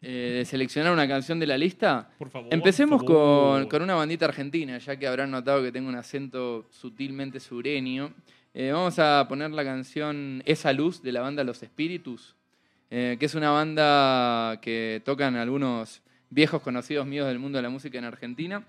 [0.01, 2.09] Eh, de seleccionar una canción de la lista.
[2.17, 2.53] Por favor.
[2.53, 3.59] Empecemos por favor.
[3.63, 8.13] con, con una bandita argentina, ya que habrán notado que tengo un acento sutilmente sureño.
[8.53, 12.36] Eh, vamos a poner la canción Esa Luz de la banda Los Espíritus,
[12.89, 17.69] eh, que es una banda que tocan algunos viejos conocidos míos del mundo de la
[17.69, 18.65] música en Argentina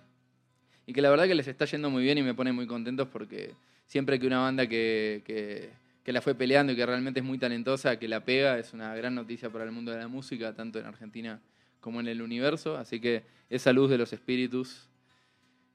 [0.87, 3.09] y que la verdad que les está yendo muy bien y me pone muy contentos
[3.09, 3.53] porque
[3.87, 5.71] siempre que una banda que, que-
[6.05, 8.95] que la fue peleando y que realmente es muy talentosa, que la pega, es una
[8.95, 11.39] gran noticia para el mundo de la música, tanto en Argentina
[11.81, 12.79] como en el universo.
[12.79, 14.89] Así que esa luz de los espíritus,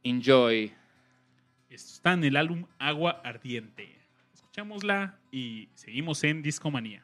[0.03, 0.73] enjoy.
[1.69, 3.95] Está en el álbum Agua Ardiente.
[4.34, 7.03] Escuchámosla y seguimos en Discomanía.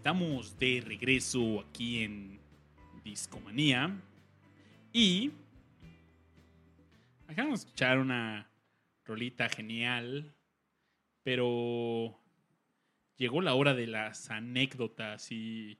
[0.00, 2.40] Estamos de regreso aquí en
[3.04, 4.00] Discomanía.
[4.94, 5.30] Y
[7.28, 8.50] acabamos de escuchar una
[9.04, 10.34] rolita genial.
[11.22, 12.18] Pero
[13.18, 15.78] llegó la hora de las anécdotas y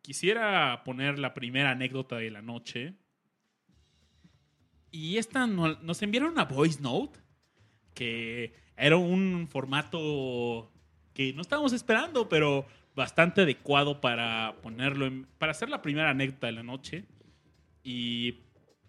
[0.00, 2.94] quisiera poner la primera anécdota de la noche.
[4.92, 7.18] Y esta no- nos enviaron una voice note
[7.94, 10.70] que era un formato
[11.12, 16.46] que no estábamos esperando, pero bastante adecuado para ponerlo en- para hacer la primera anécdota
[16.46, 17.04] de la noche.
[17.82, 18.32] Y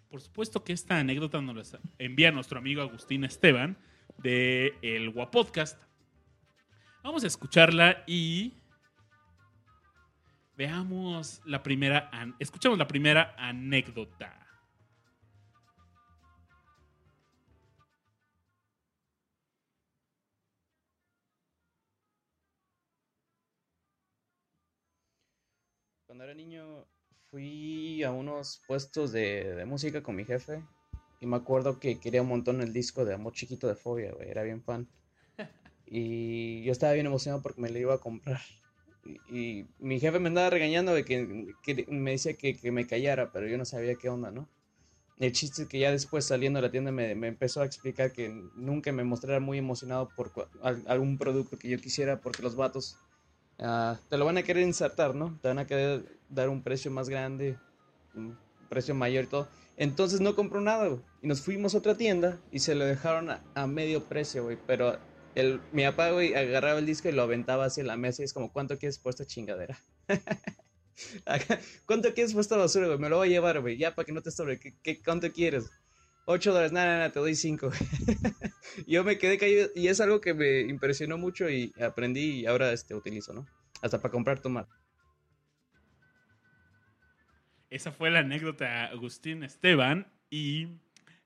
[0.10, 3.78] por supuesto que esta anécdota nos la envía nuestro amigo Agustín Esteban
[4.18, 5.82] de El Guapodcast.
[7.04, 8.54] Vamos a escucharla y
[10.56, 14.41] veamos la primera, escuchamos la primera anécdota.
[26.22, 26.86] Cuando era niño
[27.32, 30.64] fui a unos puestos de, de música con mi jefe
[31.20, 34.30] y me acuerdo que quería un montón el disco de Amor Chiquito de Fobia, güey,
[34.30, 34.88] era bien fan.
[35.88, 38.40] Y yo estaba bien emocionado porque me lo iba a comprar.
[39.04, 42.86] Y, y mi jefe me andaba regañando de que, que me decía que, que me
[42.86, 44.48] callara, pero yo no sabía qué onda, ¿no?
[45.18, 48.14] El chiste es que ya después saliendo de la tienda me, me empezó a explicar
[48.14, 50.32] que nunca me mostrara muy emocionado por
[50.86, 53.00] algún producto que yo quisiera porque los vatos
[53.62, 55.38] ah, te lo van a querer insertar, ¿no?
[55.42, 57.58] Te van a querer dar un precio más grande,
[58.16, 58.38] un
[58.70, 59.48] precio mayor y todo.
[59.78, 61.02] Entonces no compró nada, güey.
[61.22, 64.58] Y nos fuimos a otra tienda y se lo dejaron a, medio precio, güey.
[64.68, 64.98] Pero
[65.36, 68.34] el, mi papá, güey, agarraba el disco y lo aventaba hacia la mesa y es
[68.34, 69.80] como, ¿cuánto quieres por esta chingadera?
[71.86, 73.00] ¿Cuánto quieres por esta basura, güey?
[73.00, 73.78] Me lo voy a llevar, güey.
[73.78, 74.60] Ya, para que no te sobre.
[74.60, 75.70] ¿Qué, qué, cuánto quieres?
[76.32, 77.72] 8 dólares, nada, nada, te doy 5.
[78.88, 82.72] Yo me quedé caído y es algo que me impresionó mucho y aprendí y ahora
[82.72, 83.46] este, utilizo, ¿no?
[83.82, 84.72] Hasta para comprar tomate.
[87.70, 90.12] Esa fue la anécdota de Agustín Esteban.
[90.30, 90.68] ¿Y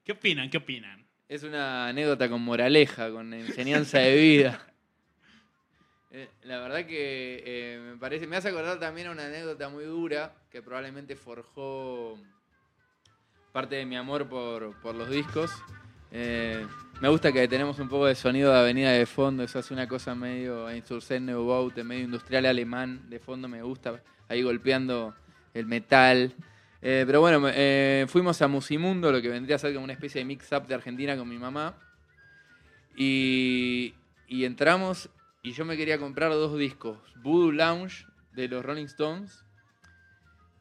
[0.04, 0.50] qué opinan?
[0.50, 1.08] ¿Qué opinan?
[1.28, 4.68] Es una anécdota con moraleja, con enseñanza de vida.
[6.12, 9.84] Eh, La verdad que eh, me parece, me hace acordar también a una anécdota muy
[9.84, 12.18] dura que probablemente forjó
[13.56, 15.50] parte de mi amor por, por los discos.
[16.12, 16.68] Eh,
[17.00, 19.88] me gusta que tenemos un poco de sonido de avenida de fondo, eso hace una
[19.88, 20.68] cosa medio
[21.22, 25.15] Neubaute, medio industrial alemán de fondo, me gusta, ahí golpeando
[25.54, 26.34] el metal.
[26.82, 30.20] Eh, pero bueno, eh, fuimos a Musimundo, lo que vendría a ser como una especie
[30.20, 31.78] de mix-up de Argentina con mi mamá.
[32.98, 33.94] Y,
[34.28, 35.10] y entramos
[35.44, 39.44] y yo me quería comprar dos discos, Voodoo Lounge de los Rolling Stones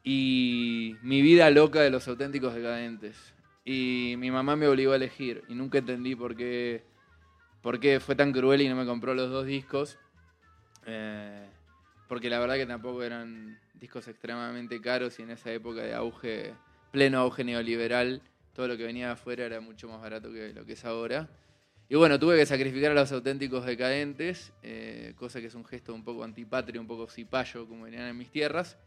[0.07, 3.33] y Mi vida loca de los auténticos decadentes.
[3.65, 6.83] Y mi mamá me obligó a elegir y nunca entendí por qué,
[7.63, 9.97] por qué fue tan cruel y no me compró los dos discos.
[10.85, 11.49] Eh,
[12.07, 16.53] porque la verdad que tampoco eran discos extremadamente caros y en esa época de auge,
[16.91, 18.21] pleno auge neoliberal,
[18.53, 21.27] todo lo que venía de afuera era mucho más barato que lo que es ahora.
[21.89, 25.95] Y bueno, tuve que sacrificar a los auténticos decadentes, eh, cosa que es un gesto
[25.95, 28.77] un poco antipatrio, un poco cipayo, como venían en mis tierras.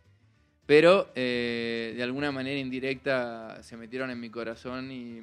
[0.68, 5.22] Pero eh, de alguna manera indirecta se metieron en mi corazón y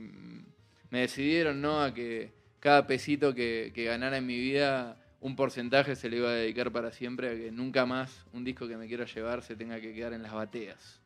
[0.90, 1.84] me decidieron ¿no?
[1.84, 6.34] a que cada pesito que, ganara en mi vida, un porcentaje se le iba a
[6.34, 9.80] dedicar para siempre, a que nunca más un disco que me quiero llevar se tenga
[9.80, 11.00] que quedar en las bateas.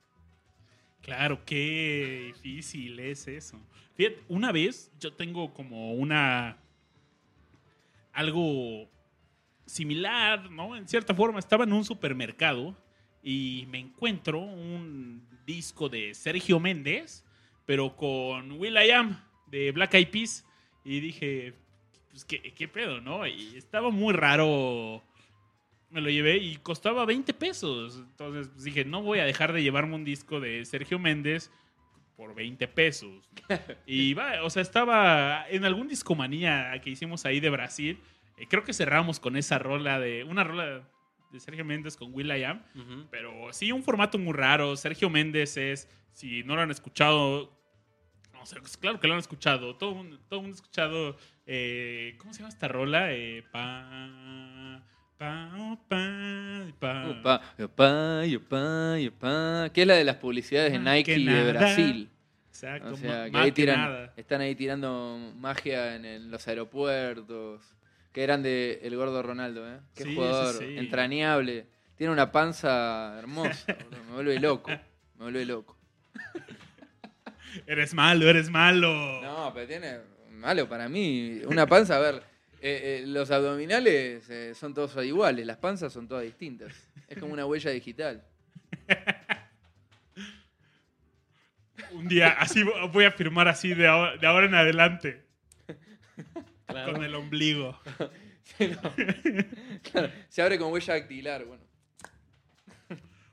[1.01, 3.59] Claro, qué difícil es eso.
[3.95, 6.55] Fíjate, una vez yo tengo como una.
[8.13, 8.89] algo
[9.65, 10.77] similar, ¿no?
[10.77, 12.73] En cierta forma, estaba en un supermercado
[13.23, 17.23] y me encuentro un disco de Sergio Méndez,
[17.65, 20.45] pero con Will I Am de Black Eyed Peas.
[20.83, 21.53] Y dije,
[22.11, 23.27] pues, ¿qué, qué pedo, no?
[23.27, 25.03] Y estaba muy raro.
[25.89, 27.97] Me lo llevé y costaba 20 pesos.
[27.97, 31.51] Entonces pues, dije, no voy a dejar de llevarme un disco de Sergio Méndez
[32.15, 33.29] por 20 pesos.
[33.85, 37.99] Y va, o sea, estaba en algún discomanía que hicimos ahí de Brasil.
[38.37, 40.23] eh, creo que cerramos con esa rola de.
[40.23, 40.83] Una rola
[41.31, 42.61] de Sergio Méndez con Will I Am.
[43.11, 44.75] Pero sí, un formato muy raro.
[44.75, 47.57] Sergio Méndez es, si no lo han escuchado,
[48.33, 49.75] no sé, pues claro que lo han escuchado.
[49.75, 53.13] Todo el mundo, todo mundo ha escuchado, eh, ¿cómo se llama esta rola?
[53.13, 54.83] Eh, pa,
[55.17, 57.03] pa, pa, pa.
[59.73, 61.51] Que es la de las publicidades de Nike de.
[61.53, 62.09] Brasil.
[62.49, 67.61] Exacto, O sea, que ahí tiran, están ahí tirando magia en el- los aeropuertos.
[68.11, 69.79] Que eran de El Gordo Ronaldo, ¿eh?
[69.95, 71.67] Qué Sí, jugador, sí, entrañable.
[71.95, 73.75] Tiene una panza hermosa,
[74.07, 74.69] me vuelve loco.
[74.69, 75.77] Me vuelve loco.
[77.67, 79.21] Eres malo, eres malo.
[79.21, 79.97] No, pero tiene.
[80.31, 81.41] Malo para mí.
[81.45, 82.23] Una panza, a ver.
[82.61, 86.73] eh, eh, los abdominales eh, son todos iguales, las panzas son todas distintas.
[87.07, 88.23] Es como una huella digital.
[91.91, 95.25] Un día, así vo- voy a firmar así de ahora, de ahora en adelante.
[96.69, 96.93] Claro.
[96.93, 97.79] Con el ombligo.
[99.91, 101.45] Claro, se abre con huella dactilar.
[101.45, 101.63] Bueno,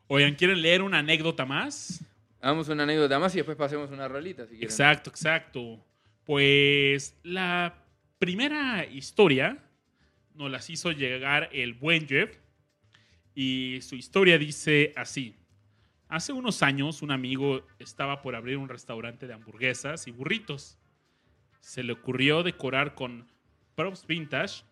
[0.09, 2.05] Oigan, ¿quieren leer una anécdota más?
[2.41, 4.65] hagamos una anécdota más y después pasemos una rolita si quieren.
[4.65, 5.85] Exacto, exacto.
[6.25, 7.83] Pues la
[8.19, 9.59] primera historia
[10.35, 12.37] nos las hizo llegar el buen Jeff.
[13.35, 15.35] Y su historia dice así.
[16.09, 20.79] Hace unos años un amigo estaba por abrir un restaurante de hamburguesas y burritos.
[21.67, 23.27] Se le ocurrió decorar con
[23.75, 24.63] props vintage,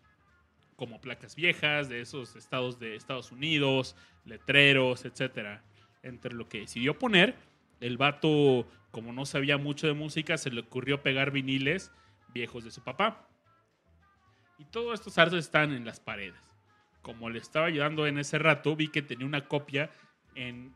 [0.77, 5.59] como placas viejas de esos estados de Estados Unidos, letreros, etc.
[6.03, 7.35] Entre lo que decidió poner,
[7.81, 11.91] el vato, como no sabía mucho de música, se le ocurrió pegar viniles
[12.33, 13.27] viejos de su papá.
[14.57, 16.39] Y todos estos artes están en las paredes.
[17.01, 19.91] Como le estaba ayudando en ese rato, vi que tenía una copia
[20.33, 20.73] en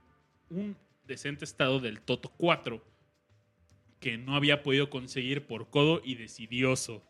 [0.50, 2.99] un decente estado del Toto 4
[4.00, 7.04] que no había podido conseguir por codo y decidioso.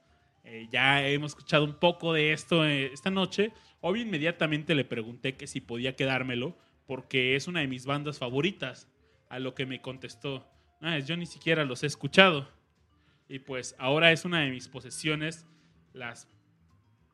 [0.43, 3.51] Eh, ya hemos escuchado un poco de esto eh, esta noche.
[3.81, 8.87] Obvio, inmediatamente le pregunté que si podía quedármelo porque es una de mis bandas favoritas.
[9.29, 10.47] A lo que me contestó,
[10.81, 12.49] "Ah, yo ni siquiera los he escuchado.
[13.27, 15.45] Y pues ahora es una de mis posesiones,
[15.93, 16.27] las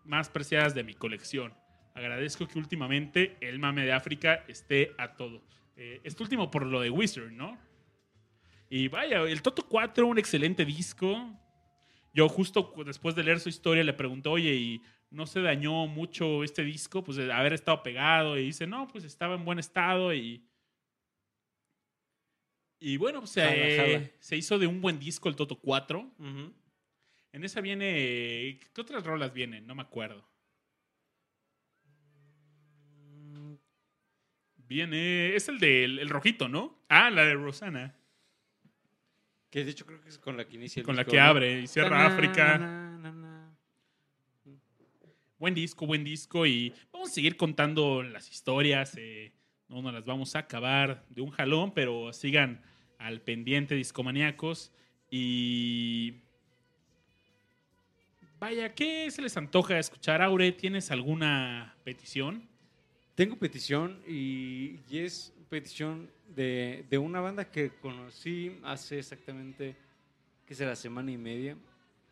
[0.06, 1.54] más preciadas de mi colección.
[1.94, 5.42] Agradezco que últimamente el mame de África esté a todo.
[5.76, 7.58] Eh, este último por lo de Wizard, ¿no?
[8.70, 11.30] Y vaya, el Toto 4, un excelente disco.
[12.14, 16.44] Yo justo después de leer su historia le pregunté, oye, ¿y no se dañó mucho
[16.44, 17.04] este disco?
[17.04, 18.38] Pues de haber estado pegado.
[18.38, 20.44] Y dice, no, pues estaba en buen estado y...
[22.80, 24.12] Y bueno, pues, Jala, eh, jala.
[24.20, 26.00] se hizo de un buen disco el Toto 4.
[26.00, 26.54] Ujú.
[27.32, 28.60] En esa viene...
[28.74, 29.66] ¿Qué otras rolas vienen?
[29.68, 30.28] No me acuerdo.
[34.58, 35.36] Viene...
[35.36, 36.86] Es el del el rojito, ¿no?
[36.90, 37.96] Ah, la de Rosana.
[39.56, 41.24] Que de hecho creo que es con la que inicia el Con la que ¿no?
[41.24, 42.58] abre y cierra Ta-na, África.
[42.58, 43.58] na, na, na.
[45.40, 46.46] Buen disco, buen disco.
[46.46, 48.98] Y vamos a seguir contando las historias.
[48.98, 49.32] eh,
[49.70, 52.62] no nos las vamos a acabar de un jalón, pero sigan
[52.98, 54.74] al pendiente, discomaníacos.
[55.10, 56.16] Y.
[58.38, 60.52] Vaya, ¿qué se les antoja escuchar, Aure?
[60.52, 62.50] ¿Tienes alguna petición?
[63.16, 69.74] Tengo petición y, y es petición de, de una banda que conocí hace exactamente,
[70.46, 70.76] ¿qué será?
[70.76, 71.56] Semana y media.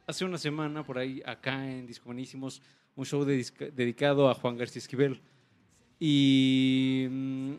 [0.08, 2.62] Hace una semana por ahí, acá en Discomanísimos,
[2.96, 5.20] un show de dedicado a Juan García Esquivel.
[6.00, 7.54] Y mm,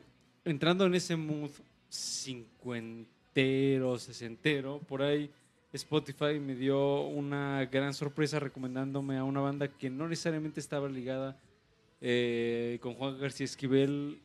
[0.46, 1.50] entrando en ese mood
[1.90, 5.30] cincuentero, sesentero, por ahí
[5.70, 11.38] Spotify me dio una gran sorpresa recomendándome a una banda que no necesariamente estaba ligada
[12.00, 14.22] eh, con Juan García Esquivel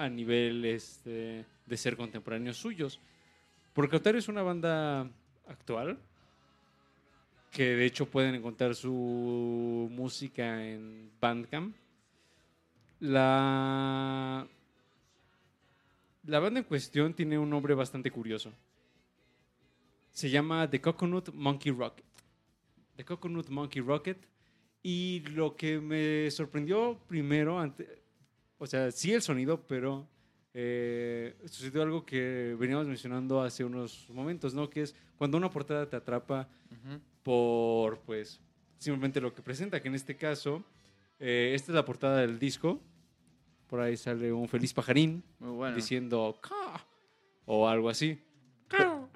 [0.00, 2.98] a nivel este, de ser contemporáneos suyos.
[3.74, 5.10] Porque Otario es una banda
[5.46, 5.98] actual
[7.50, 11.76] que de hecho pueden encontrar su música en Bandcamp.
[13.00, 14.46] La,
[16.24, 18.52] la banda en cuestión tiene un nombre bastante curioso.
[20.12, 22.06] Se llama The Coconut Monkey Rocket.
[22.96, 24.18] The Coconut Monkey Rocket.
[24.82, 27.60] Y lo que me sorprendió primero,
[28.60, 30.06] o sea, sí el sonido, pero
[30.54, 34.68] eh, sucedió algo que veníamos mencionando hace unos momentos, ¿no?
[34.68, 36.46] Que es cuando una portada te atrapa
[37.22, 38.40] por, pues,
[38.78, 40.62] simplemente lo que presenta, que en este caso,
[41.18, 42.80] eh, esta es la portada del disco.
[43.66, 45.76] Por ahí sale un feliz pajarín Muy bueno.
[45.76, 46.84] diciendo "Ca",
[47.46, 48.18] o algo así.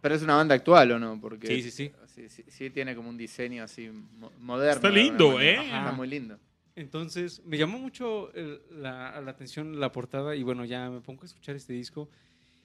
[0.00, 1.20] Pero es una banda actual, ¿o no?
[1.20, 1.92] Porque Sí, sí, sí.
[2.06, 4.74] Sí, sí, sí tiene como un diseño así mo- moderno.
[4.74, 5.40] Está lindo.
[5.40, 5.54] ¿eh?
[5.56, 6.38] Está muy lindo.
[6.76, 11.22] Entonces, me llamó mucho el- la, la atención la portada y bueno, ya me pongo
[11.22, 12.08] a escuchar este disco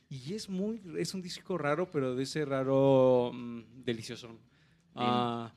[0.10, 4.40] y es muy, es un disco raro, pero de ese raro mm, delicioso.
[4.96, 5.54] Ah,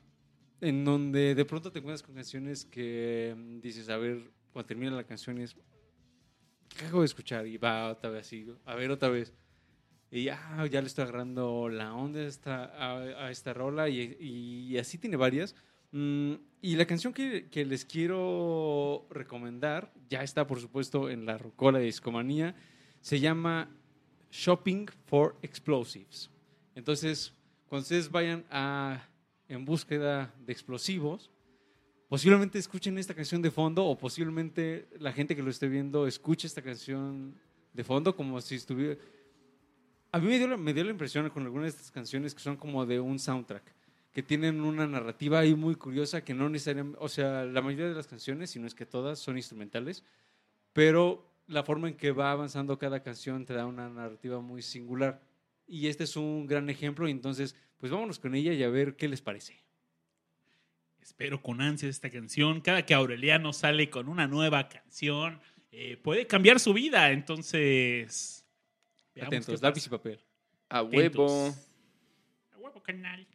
[0.61, 4.91] en donde de pronto te encuentras con canciones que mm, dices, a ver, cuando termina
[4.91, 5.55] la canción es,
[6.77, 7.47] ¿qué hago de escuchar?
[7.47, 9.33] Y va otra vez así, a ver otra vez.
[10.11, 12.97] Y ya, ya le estoy agarrando la onda a esta, a,
[13.27, 15.55] a esta rola y, y así tiene varias.
[15.93, 21.37] Mm, y la canción que, que les quiero recomendar, ya está por supuesto en la
[21.37, 22.55] rocola de Discomanía,
[22.99, 23.69] se llama
[24.31, 26.31] Shopping for Explosives.
[26.73, 27.31] Entonces,
[27.67, 29.07] cuando ustedes vayan a,
[29.47, 31.29] en búsqueda de explosivos,
[32.09, 36.47] posiblemente escuchen esta canción de fondo o posiblemente la gente que lo esté viendo escuche
[36.47, 37.35] esta canción
[37.71, 38.97] de fondo como si estuviera...
[40.11, 42.57] A mí me dio, me dio la impresión con algunas de estas canciones que son
[42.57, 43.63] como de un soundtrack,
[44.13, 47.95] que tienen una narrativa ahí muy curiosa que no necesariamente, o sea, la mayoría de
[47.95, 50.03] las canciones, si no es que todas, son instrumentales,
[50.71, 55.21] pero la forma en que va avanzando cada canción te da una narrativa muy singular.
[55.65, 59.07] Y este es un gran ejemplo, entonces, pues vámonos con ella y a ver qué
[59.07, 59.63] les parece.
[61.01, 62.61] Espero con ansias esta canción.
[62.61, 65.41] Cada que Aureliano sale con una nueva canción,
[65.71, 67.11] eh, puede cambiar su vida.
[67.11, 68.45] Entonces,
[69.19, 70.19] Atentos, lápiz y papel.
[70.69, 71.31] A Atentos.
[71.31, 71.55] huevo.
[72.51, 73.27] A huevo, canal.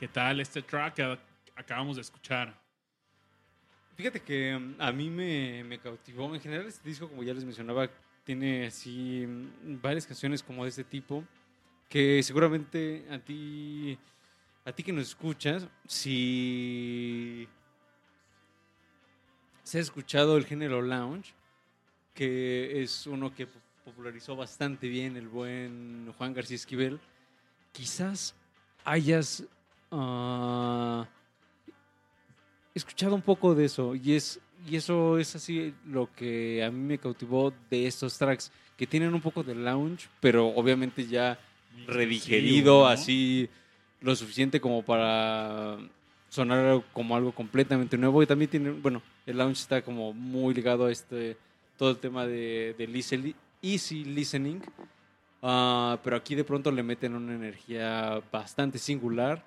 [0.00, 1.18] ¿Qué tal este track que
[1.54, 2.58] acabamos de escuchar?
[3.96, 6.34] Fíjate que mm, a mí me, cautivó.
[6.34, 7.86] En general, este disco, como ya les mencionaba,
[8.24, 11.22] tiene así mm, varias canciones como de este tipo
[11.86, 13.98] que seguramente a ti,
[14.64, 17.46] a ti que nos escuchas, si
[19.62, 21.34] se ha escuchado el género lounge,
[22.14, 26.98] que es uno que po- popularizó bastante bien el buen Juan García Esquivel,
[27.72, 28.34] quizás
[28.82, 29.44] hayas
[29.90, 31.06] ah,
[32.74, 36.78] escuchado un poco de eso y es y eso es así lo que a mí
[36.78, 41.38] me cautivó de estos tracks que tienen un poco de lounge pero obviamente ya
[41.86, 43.48] redigerido así
[44.00, 45.78] lo suficiente como para
[46.28, 50.86] sonar como algo completamente nuevo y también tiene bueno el lounge está como muy ligado
[50.86, 51.36] a este
[51.76, 54.60] todo el tema de, de listen- easy listening
[55.42, 59.42] Ah, pero aquí de pronto le meten una energía bastante singular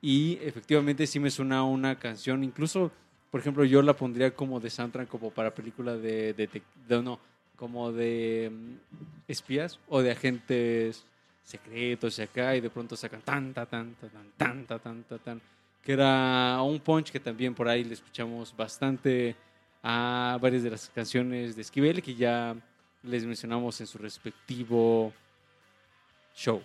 [0.00, 2.90] y efectivamente sí me suena una canción, incluso,
[3.30, 7.02] por ejemplo, yo la pondría como de soundtrack, como para película de, de, de- de-
[7.02, 7.18] no,
[7.56, 8.74] como de mm,
[9.26, 11.04] espías o de agentes
[11.42, 15.18] secretos y acá y de pronto sacan tan, tan, tan, tan, tan, tan, tan, tan,
[15.18, 15.40] tan,
[15.82, 19.34] que era un punch que también por ahí le escuchamos bastante
[19.82, 22.54] a varias de las canciones de Esquivel que ya
[23.02, 25.12] les mencionamos en su respectivo
[26.36, 26.62] show.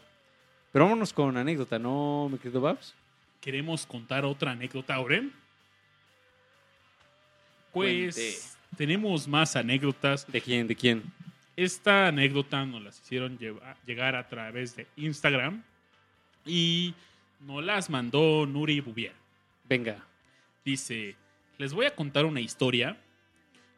[0.72, 2.94] Pero vámonos con anécdota, ¿no, mi querido Babs?
[3.44, 5.24] ¿Queremos contar otra anécdota, Aure?
[7.74, 8.78] Pues Cuente.
[8.78, 10.26] tenemos más anécdotas.
[10.32, 10.66] ¿De quién?
[10.66, 11.04] ¿De quién?
[11.58, 13.38] Esta anécdota nos las hicieron
[13.86, 15.62] llegar a través de Instagram
[16.46, 16.94] y
[17.42, 19.12] nos las mandó Nuri Bouvier.
[19.68, 19.98] Venga.
[20.64, 21.18] Dice,
[21.58, 22.96] les voy a contar una historia.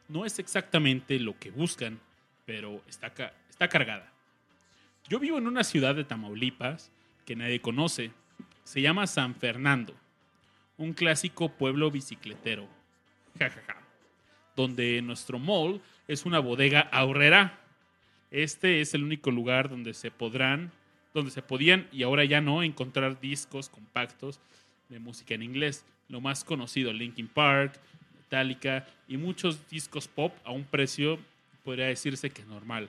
[0.08, 1.98] No es exactamente lo que buscan,
[2.44, 4.12] pero está, ca- está cargada.
[5.08, 6.92] Yo vivo en una ciudad de Tamaulipas
[7.24, 8.12] que nadie conoce.
[8.66, 9.94] Se llama San Fernando,
[10.76, 12.66] un clásico pueblo bicicletero.
[13.38, 13.76] Ja, ja, ja.
[14.56, 17.60] Donde nuestro mall es una bodega ahorrera.
[18.32, 20.72] Este es el único lugar donde se podrán,
[21.14, 24.40] donde se podían y ahora ya no encontrar discos compactos
[24.88, 25.84] de música en inglés.
[26.08, 27.78] Lo más conocido, Linkin Park,
[28.18, 31.20] Metallica y muchos discos pop a un precio,
[31.62, 32.88] podría decirse que normal.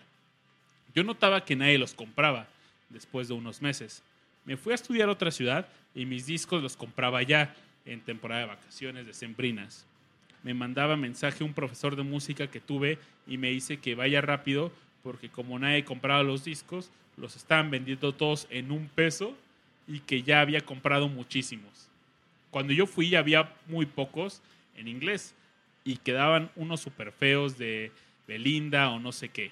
[0.96, 2.48] Yo notaba que nadie los compraba
[2.90, 4.02] después de unos meses.
[4.48, 7.54] Me fui a estudiar a otra ciudad y mis discos los compraba ya
[7.86, 9.86] en temporada de vacaciones decembrinas.
[10.42, 14.72] Me mandaba mensaje un profesor de música que tuve y me dice que vaya rápido
[15.04, 19.36] porque como nadie compraba los discos, los estaban vendiendo todos en un peso
[19.86, 21.90] y que ya había comprado muchísimos.
[22.50, 24.42] Cuando yo fui había muy pocos
[24.78, 25.36] en inglés
[25.84, 27.92] y quedaban unos super feos de
[28.30, 29.52] Belinda o no sé qué.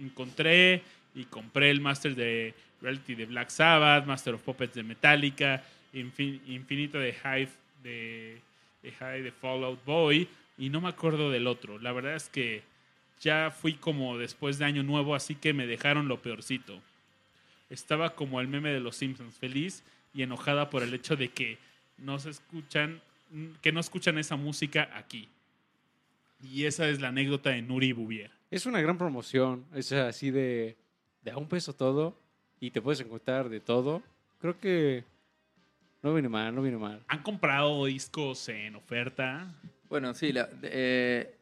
[0.00, 0.82] Encontré
[1.14, 5.62] y compré el Master de Reality de Black Sabbath, Master of Puppets de Metallica,
[5.94, 7.50] Infin- Infinito de Hive
[7.82, 8.40] de,
[8.82, 10.28] de Hive de Fallout Boy
[10.58, 11.78] y no me acuerdo del otro.
[11.78, 12.62] La verdad es que
[13.20, 16.80] ya fui como después de Año Nuevo, así que me dejaron lo peorcito.
[17.70, 21.56] Estaba como el meme de los Simpsons, feliz y enojada por el hecho de que
[21.98, 23.00] no se escuchan,
[23.62, 25.28] que no escuchan esa música aquí.
[26.42, 28.30] Y esa es la anécdota de Nuri Bouvier.
[28.50, 29.64] Es una gran promoción.
[29.74, 30.76] Es así de,
[31.22, 32.18] de a un peso todo
[32.62, 34.04] y te puedes encontrar de todo.
[34.40, 35.02] Creo que
[36.00, 37.02] no viene mal, no viene mal.
[37.08, 39.52] ¿Han comprado discos en oferta?
[39.90, 41.34] Bueno, sí, la- eh,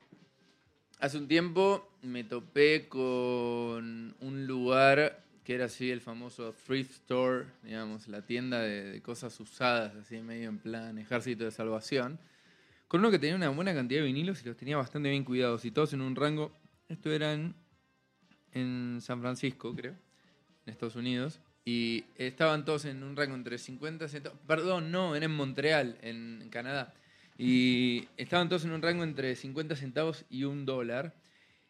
[0.98, 7.44] hace un tiempo me topé con un lugar que era así el famoso thrift store,
[7.64, 12.18] digamos, la tienda de, de cosas usadas, así medio en plan ejército de salvación,
[12.88, 15.66] con uno que tenía una buena cantidad de vinilos y los tenía bastante bien cuidados
[15.66, 16.50] y todos en un rango,
[16.88, 17.54] esto era en,
[18.52, 19.94] en San Francisco, creo,
[20.70, 25.32] Estados Unidos, y estaban todos en un rango entre 50 centavos, perdón, no, era en
[25.32, 26.94] Montreal, en Canadá.
[27.42, 31.14] Y estaban todos en un rango entre 50 centavos y un dólar.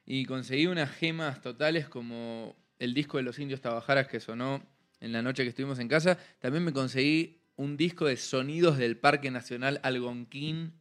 [0.04, 4.62] Y conseguí unas gemas totales como el disco de los indios Tabajaras que sonó
[4.98, 6.18] en la noche que estuvimos en casa.
[6.40, 10.72] También me conseguí un disco de sonidos del Parque Nacional Algonquin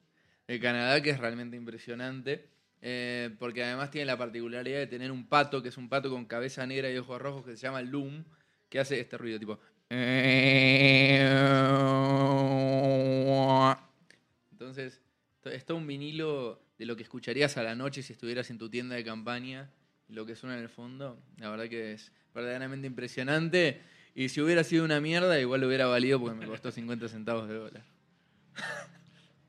[0.48, 2.50] de Canadá, que es realmente impresionante.
[2.82, 6.26] Eh, porque además tiene la particularidad de tener un pato, que es un pato con
[6.26, 8.24] cabeza negra y ojos rojos, que se llama Loom,
[8.70, 9.60] que hace este ruido tipo...
[14.52, 15.02] Entonces,
[15.42, 18.70] to- es un vinilo de lo que escucharías a la noche si estuvieras en tu
[18.70, 19.70] tienda de campaña.
[20.08, 23.82] Lo que suena en el fondo, la verdad que es verdaderamente impresionante.
[24.16, 27.48] Y si hubiera sido una mierda, igual lo hubiera valido porque me costó 50 centavos
[27.48, 27.84] de dólar.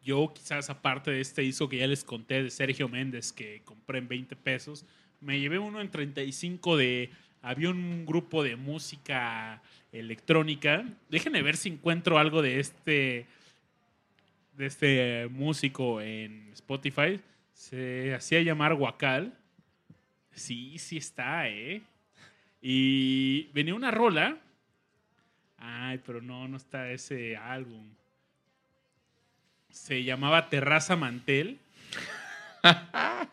[0.03, 3.99] Yo quizás aparte de este disco que ya les conté de Sergio Méndez que compré
[3.99, 4.87] en 20 pesos,
[5.21, 7.11] me llevé uno en 35 de...
[7.43, 10.85] Había un grupo de música electrónica.
[11.09, 13.27] Déjenme ver si encuentro algo de este
[14.61, 17.19] de este músico en Spotify.
[17.55, 19.35] Se hacía llamar Guacal.
[20.33, 21.83] Sí, sí está, ¿eh?
[22.61, 24.39] Y venía una rola.
[25.57, 27.87] Ay, pero no, no está ese álbum.
[29.71, 31.59] Se llamaba Terraza Mantel.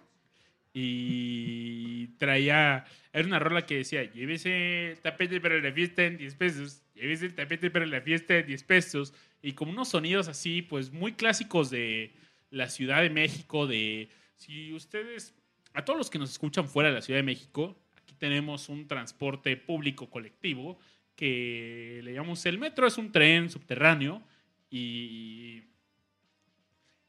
[0.74, 2.86] y traía.
[3.12, 6.82] Era una rola que decía: Llévese el tapete para la fiesta en 10 pesos.
[6.94, 9.14] Llévese el tapete para la fiesta en 10 pesos.
[9.42, 12.12] Y como unos sonidos así, pues muy clásicos de
[12.52, 13.68] la Ciudad de México.
[13.68, 15.34] De si ustedes,
[15.74, 18.88] a todos los que nos escuchan fuera de la Ciudad de México, aquí tenemos un
[18.88, 20.78] transporte público colectivo
[21.16, 24.22] que le llamamos el metro, es un tren subterráneo.
[24.70, 25.64] Y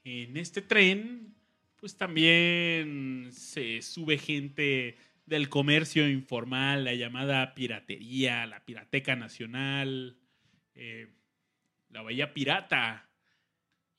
[0.09, 1.35] en este tren,
[1.77, 4.97] pues también se sube gente
[5.27, 10.17] del comercio informal, la llamada piratería, la pirateca nacional,
[10.75, 11.09] eh,
[11.91, 13.09] la bahía pirata.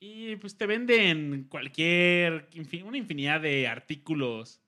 [0.00, 2.48] Y pues te venden cualquier,
[2.84, 4.60] una infinidad de artículos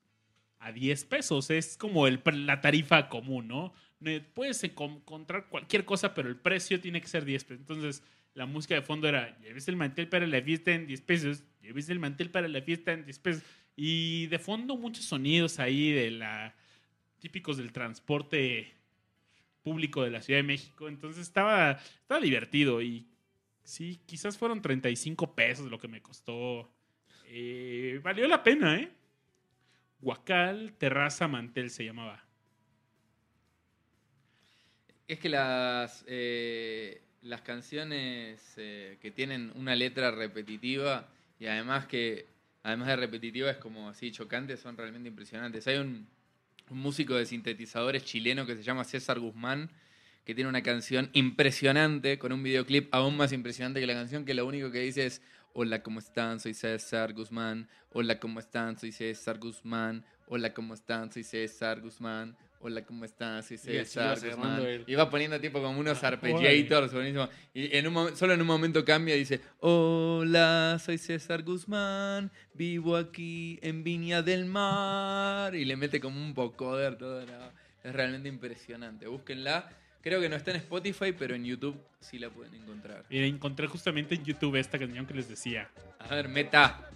[0.58, 1.50] a 10 pesos.
[1.50, 3.72] Es como el, la tarifa común, ¿no?
[4.34, 7.60] Puedes encon- encontrar cualquier cosa, pero el precio tiene que ser 10 pesos.
[7.60, 8.02] Entonces,
[8.34, 11.88] la música de fondo era, lleves el mantel para la fiesta en 10 pesos, lleves
[11.88, 13.42] el mantel para la fiesta en 10 pesos.
[13.76, 16.54] Y de fondo muchos sonidos ahí de la
[17.18, 18.74] típicos del transporte
[19.62, 20.88] público de la Ciudad de México.
[20.88, 23.06] Entonces estaba, estaba divertido y
[23.62, 26.70] sí, quizás fueron 35 pesos lo que me costó.
[27.26, 28.90] Eh, valió la pena, ¿eh?
[30.00, 32.24] Huacal, Terraza, Mantel se llamaba.
[35.06, 41.08] Es que las, eh, las canciones eh, que tienen una letra repetitiva
[41.38, 42.26] y además que,
[42.62, 45.66] además de repetitiva, es como así chocante, son realmente impresionantes.
[45.66, 46.06] Hay un,
[46.68, 49.70] un músico de sintetizadores chileno que se llama César Guzmán,
[50.24, 54.34] que tiene una canción impresionante, con un videoclip aún más impresionante que la canción, que
[54.34, 56.40] lo único que dice es, hola, ¿cómo están?
[56.40, 58.78] Soy César Guzmán, hola, ¿cómo están?
[58.78, 61.12] Soy César Guzmán, hola, ¿cómo están?
[61.12, 64.62] Soy César Guzmán, hola, ¿cómo vas agarrando Guzmán.
[64.62, 67.28] el- Y va poniendo tipo como unos Ah, arpeggiators, buenísimo.
[67.52, 72.96] Y en un solo en un momento cambia y dice, hola, soy César Guzmán, vivo
[72.96, 75.54] aquí en Viña del Mar.
[75.54, 77.26] Y le mete como un vocoder todo.
[77.26, 77.32] ¿no?
[77.84, 79.06] Es realmente impresionante.
[79.06, 79.68] Búsquenla.
[80.02, 83.04] Creo que no está en Spotify, pero en YouTube sí la pueden encontrar.
[83.08, 85.70] Y encontré justamente en YouTube esta canción que les decía.
[86.00, 86.88] A ver, meta.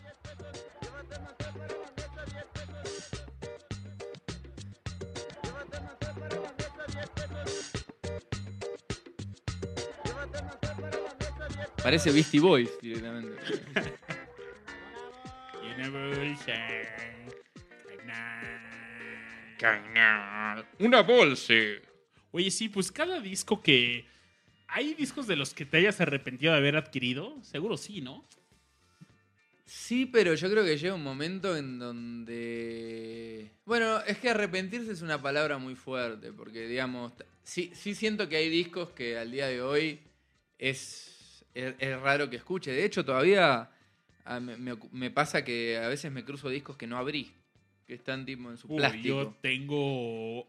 [11.87, 13.41] Parece Beastie Boys directamente.
[15.63, 17.29] You never shine
[19.61, 20.67] like night.
[20.81, 21.55] Una bolsa.
[22.33, 24.05] Oye, sí, pues cada disco que.
[24.67, 27.41] ¿Hay discos de los que te hayas arrepentido de haber adquirido?
[27.45, 28.25] Seguro sí, ¿no?
[29.65, 33.53] Sí, pero yo creo que llega un momento en donde...
[33.65, 37.13] Bueno, es que arrepentirse es una palabra muy fuerte, porque digamos,
[37.45, 40.01] sí, sí siento que hay discos que al día de hoy
[40.59, 41.16] es,
[41.57, 42.71] es, es raro que escuche.
[42.73, 43.71] De hecho, todavía
[44.25, 47.33] ah, me, me ocu- me pasa que a veces me cruzo discos que no abrí,
[47.87, 49.23] que están tipo en su Uy, plástico.
[49.23, 50.47] yo tengo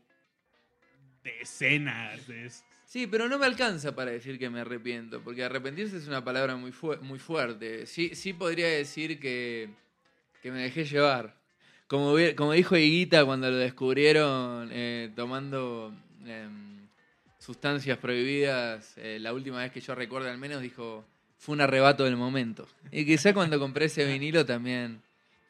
[1.23, 2.51] decenas de.
[2.85, 6.55] Sí, pero no me alcanza para decir que me arrepiento, porque arrepentirse es una palabra
[6.55, 7.85] muy, fu- muy fuerte.
[7.85, 9.69] Sí, sí podría decir que,
[10.41, 11.35] que me dejé llevar.
[11.87, 15.93] Como, como dijo Higuita cuando lo descubrieron eh, tomando
[16.25, 16.76] em,
[17.51, 21.05] sustancias prohibidas, eh, la última vez que yo recuerdo al menos, dijo,
[21.37, 22.67] fue un arrebato del momento.
[22.91, 25.01] Y quizá cuando compré ese vinilo también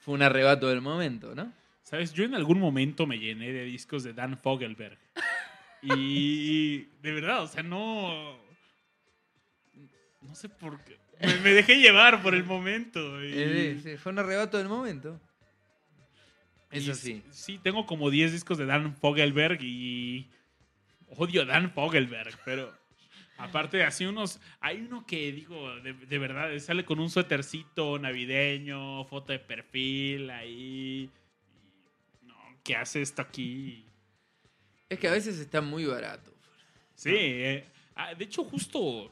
[0.02, 1.52] fue un arrebato del momento, ¿no?
[1.82, 2.14] ¿Sabes?
[2.14, 5.00] Yo en algún momento me llené de discos de Dan Fogelberg.
[5.82, 8.38] Y de verdad, o sea, no.
[10.22, 10.98] No sé por qué.
[11.20, 13.24] Me, me dejé llevar por el momento.
[13.24, 15.20] y- Eh, sí, fue un arrebato del momento.
[16.70, 17.24] Eso y sí.
[17.32, 20.28] Sí, tengo como 10 discos de Dan Fogelberg y.
[21.16, 22.74] Odio a Dan Fogelberg, pero.
[23.38, 24.40] Aparte, así unos.
[24.60, 30.30] Hay uno que digo, de, de verdad, sale con un suétercito navideño, foto de perfil
[30.32, 31.10] ahí.
[32.24, 33.86] y, no, ¿qué hace esto aquí?
[34.90, 36.34] Es que a veces está muy barato.
[36.96, 39.12] Sí, eh, ah, de hecho, justo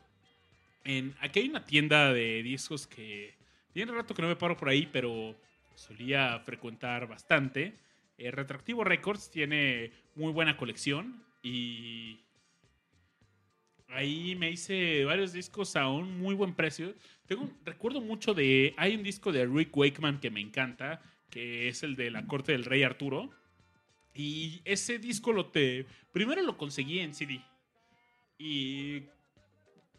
[0.84, 3.36] en, aquí hay una tienda de discos que
[3.74, 5.36] tiene rato que no me paro por ahí, pero
[5.76, 7.76] solía frecuentar bastante.
[8.18, 12.20] Eh, Retractivo Records tiene muy buena colección y
[13.90, 16.96] ahí me hice varios discos a un muy buen precio.
[17.28, 21.84] Tengo, recuerdo mucho de, hay un disco de Rick Wakeman que me encanta, que es
[21.84, 23.30] el de La Corte del Rey Arturo.
[24.16, 25.86] Y ese disco lo te.
[26.12, 27.40] Primero lo conseguí en CD.
[28.40, 29.04] Y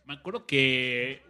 [0.05, 1.23] me acuerdo que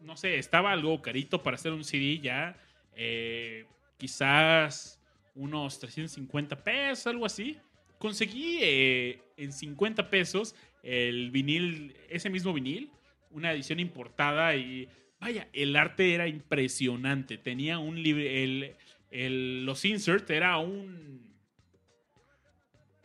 [0.00, 2.56] no sé, estaba algo carito para hacer un CD ya.
[2.96, 3.66] eh,
[3.98, 5.00] quizás
[5.34, 7.58] unos 350 pesos, algo así.
[7.98, 12.90] Conseguí eh, en 50 pesos el vinil, ese mismo vinil,
[13.30, 14.88] una edición importada y
[15.20, 17.38] vaya, el arte era impresionante.
[17.38, 18.74] Tenía un libre, el,
[19.10, 21.32] el- los insert era un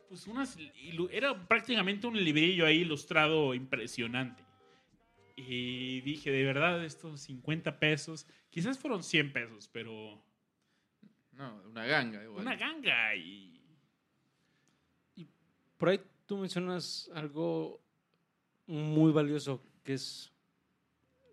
[0.09, 0.57] pues unas
[1.11, 4.41] era prácticamente un librillo ahí ilustrado impresionante.
[5.37, 10.21] Y dije, de verdad, estos 50 pesos, quizás fueron 100 pesos, pero
[11.33, 12.41] No, una ganga igual.
[12.41, 13.48] una ganga y
[15.79, 17.79] Por ahí tú mencionas algo
[18.67, 20.29] muy valioso, que es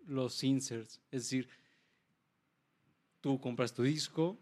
[0.07, 1.01] los inserts.
[1.11, 1.49] Es decir,
[3.19, 4.37] tú compras tu disco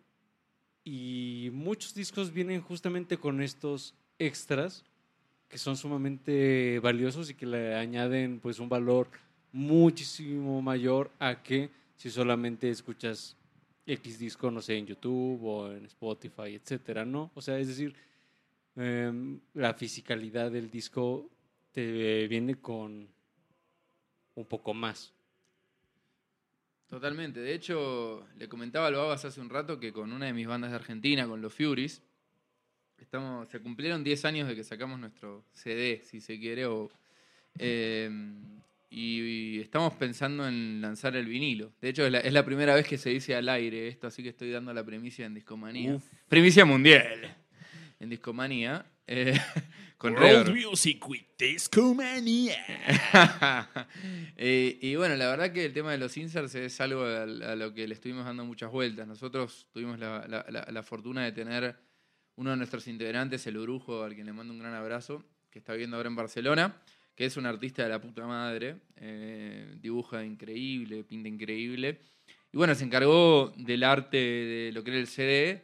[0.83, 4.85] y muchos discos vienen justamente con estos extras
[5.49, 9.09] que son sumamente valiosos y que le añaden pues un valor
[9.51, 13.35] muchísimo mayor a que si solamente escuchas
[13.87, 17.31] X disco, no sé, en YouTube o en Spotify, etcétera, ¿no?
[17.33, 17.95] O sea, es decir,
[18.75, 21.29] em, la fisicalidad del disco
[21.71, 23.07] te viene con
[24.35, 25.13] un poco más.
[26.87, 27.39] Totalmente.
[27.39, 30.71] De hecho, le comentaba a Babas hace un rato que con una de mis bandas
[30.71, 32.01] de Argentina, con los Furies,
[32.99, 36.89] estamos, se cumplieron 10 años de que sacamos nuestro CD, si se quiere, o,
[37.57, 38.09] eh,
[38.89, 41.73] y, estamos pensando en lanzar el vinilo.
[41.81, 44.21] De hecho, es la, es la primera vez que se dice al aire esto, así
[44.21, 45.95] que estoy dando la primicia en Discomanía.
[45.95, 46.05] Uf.
[46.29, 47.35] Primicia mundial.
[47.99, 48.85] En Discomanía.
[49.07, 49.39] eh,
[49.97, 50.67] con World Reverb.
[50.69, 52.55] Music with Discomania.
[54.37, 57.55] Eh, y bueno, la verdad que el tema de los inserts es algo a, a
[57.55, 59.07] lo que le estuvimos dando muchas vueltas.
[59.07, 61.75] Nosotros tuvimos la, la- la- la fortuna de tener
[62.35, 65.71] uno de nuestros integrantes, el Brujo, al quien le mando un gran abrazo, que está
[65.71, 66.75] viviendo ahora en Barcelona,
[67.15, 72.01] que es un artista de la puta madre, eh, dibuja increíble, pinta increíble.
[72.51, 75.63] Y bueno, se encargó del arte de lo que era el CD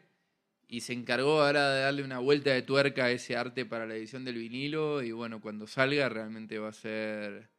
[0.74, 3.93] y se encargó ahora de darle una vuelta de tuerca a ese arte para la
[3.93, 7.49] edición del vinilo y bueno, cuando salga realmente va a ser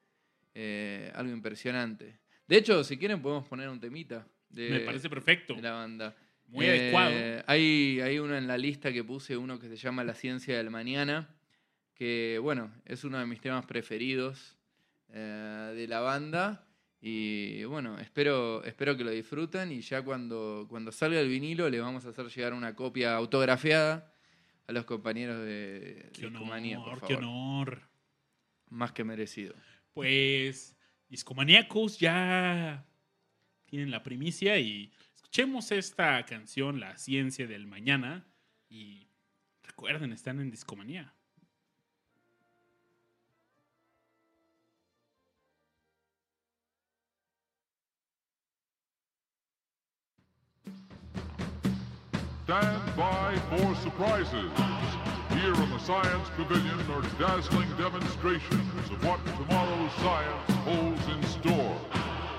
[0.54, 2.18] eh, algo impresionante.
[2.48, 5.54] De hecho, si quieren podemos poner un temita de, Me parece perfecto.
[5.54, 6.16] de la banda.
[6.48, 7.44] Muy Eh, adecuado.
[7.48, 10.70] Hay, hay uno en la lista que puse, uno que se llama La ciencia del
[10.70, 11.28] mañana,
[11.94, 14.56] que bueno, es uno de mis temas preferidos
[15.10, 16.66] eh, de la banda.
[17.04, 21.80] Y bueno, espero, espero que lo disfruten y ya cuando, cuando salga el vinilo les
[21.80, 24.14] vamos a hacer llegar una copia autografiada
[24.68, 27.82] a los compañeros de Qué por honor, qué honor.
[28.70, 29.54] Más que merecido.
[29.92, 30.76] Pues
[31.08, 32.86] Discomaníacos ya
[33.66, 38.24] tienen la primicia y escuchemos esta canción, La Ciencia del Mañana.
[38.70, 39.08] Y
[39.64, 41.12] recuerden, están en Discomanía.
[52.52, 54.52] Stand by for surprises.
[55.30, 61.80] Here in the Science Pavilion are dazzling demonstrations of what tomorrow's science holds in store.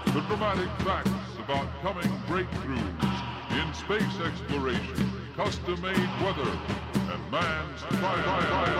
[0.05, 1.09] The dramatic facts
[1.43, 3.23] about coming breakthroughs
[3.59, 6.59] in space exploration, custom-made weather,
[6.93, 8.73] and man's tri-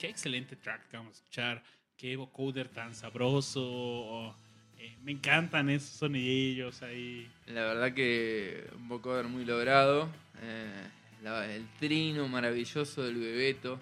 [0.00, 1.62] qué excelente track que vamos a escuchar.
[1.96, 4.34] Qué vocoder tan sabroso.
[4.78, 7.30] Eh, me encantan esos sonidillos ahí.
[7.46, 10.08] La verdad que un vocoder muy logrado.
[10.42, 10.86] eh,
[11.22, 13.78] la- el trino maravilloso del Bebeto.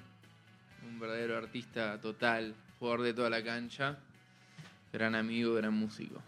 [0.88, 3.96] Un verdadero artista total, jugador de toda la cancha.
[4.92, 6.20] Gran amigo, gran músico.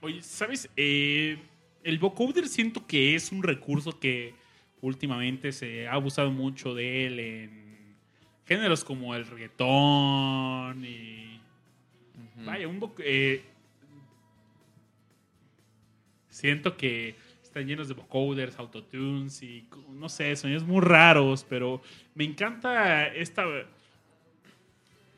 [0.00, 0.68] Oye, ¿sabes?
[0.76, 1.38] Eh,
[1.84, 4.34] el vocoder siento que es un recurso que
[4.80, 7.67] últimamente se ha abusado mucho de él en
[8.48, 11.40] géneros como el reggaetón y...
[12.44, 13.44] Vaya, un eh,
[16.28, 21.82] siento que están llenos de vocoders, autotunes y no sé, sonidos muy raros, pero
[22.14, 23.44] me encanta esta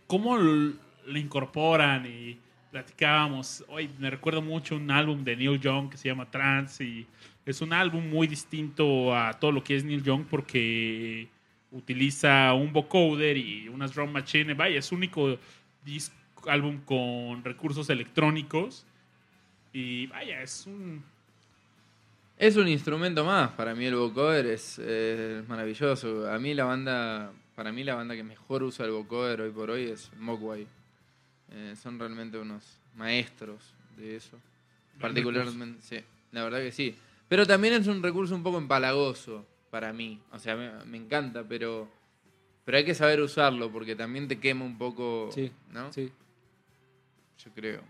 [0.07, 2.39] cómo le incorporan y
[2.71, 3.65] platicábamos.
[3.69, 7.07] Hoy me recuerdo mucho un álbum de Neil Young que se llama Trance y
[7.45, 11.29] es un álbum muy distinto a todo lo que es Neil Young porque
[11.73, 14.55] utiliza un vocoder y unas drum machine.
[14.55, 15.39] Vaya, es único
[15.85, 16.15] disco,
[16.47, 18.85] álbum con recursos electrónicos
[19.73, 21.03] y vaya, es un
[22.37, 23.51] Es un instrumento más.
[23.53, 26.31] Para mí el vocoder es, es maravilloso.
[26.31, 29.71] A mí la banda, para mí la banda que mejor usa el vocoder hoy por
[29.71, 30.67] hoy es Mogwai.
[31.53, 34.39] Eh, son realmente unos maestros de eso.
[34.99, 35.99] Particularmente, sí,
[36.33, 36.95] la verdad que sí.
[37.29, 40.21] Pero también es un recurso un poco empalagoso para mí.
[40.33, 41.89] O sea, me, me encanta, pero,
[42.65, 45.93] pero hay que saber usarlo porque también te quema un poco, Sí, ¿no?
[45.93, 46.11] Sí,
[47.45, 47.81] Yo creo.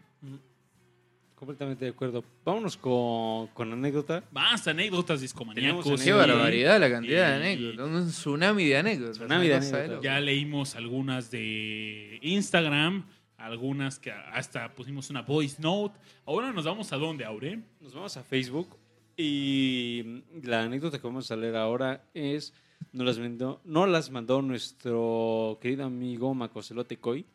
[1.35, 2.23] completamente de acuerdo.
[2.45, 4.23] Vámonos con, con anécdota.
[4.31, 6.03] más anécdotas Tenemos discomaníacos.
[6.03, 7.87] Qué barbaridad la cantidad de anécdotas.
[7.89, 9.17] Un tsunami de anécdotas.
[9.17, 10.03] Tsunami una de anécdotas.
[10.03, 13.07] Ya leímos algunas de Instagram,
[13.39, 15.99] algunas que hasta pusimos una voice note.
[16.27, 17.59] Ahora nos vamos a dónde, Aure?
[17.81, 18.77] Nos vamos a Facebook
[19.17, 22.55] y la anécdota que vamos a leer ahora es,
[22.93, 27.27] nos las mandó, nos las mandó nuestro querido amigo Macocelote Coy.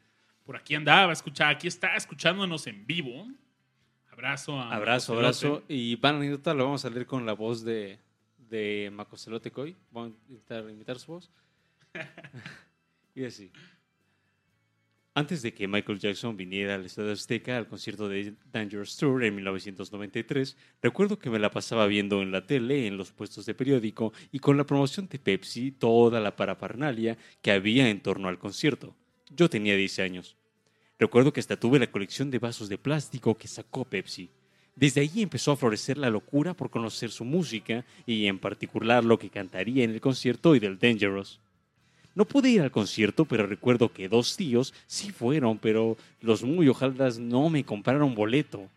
[0.44, 3.28] Por aquí andaba, escucha, aquí está escuchándonos en vivo.
[4.12, 5.64] Abrazo a Abrazo, abrazo.
[5.68, 8.00] Y para la anécdota lo vamos a leer con la voz de,
[8.38, 9.76] de Macocelote Coy.
[9.92, 11.32] Vamos a intentar imitar su voz.
[13.16, 13.52] y así.
[15.18, 19.34] Antes de que Michael Jackson viniera al Estadio Azteca al concierto de Dangerous Tour en
[19.36, 24.12] 1993, recuerdo que me la pasaba viendo en la tele, en los puestos de periódico
[24.34, 28.94] y con la promoción de Pepsi toda la parafernalia que había en torno al concierto.
[29.34, 30.36] Yo tenía 10 años.
[31.00, 34.30] Recuerdo que hasta tuve la colección de vasos de plástico que sacó Pepsi.
[34.76, 39.18] Desde ahí empezó a florecer la locura por conocer su música y en particular lo
[39.18, 41.40] que cantaría en el concierto y del Dangerous.
[42.16, 46.70] No pude ir al concierto, pero recuerdo que dos tíos sí fueron, pero los muy
[46.70, 48.70] ojaldas no me compraron boleto.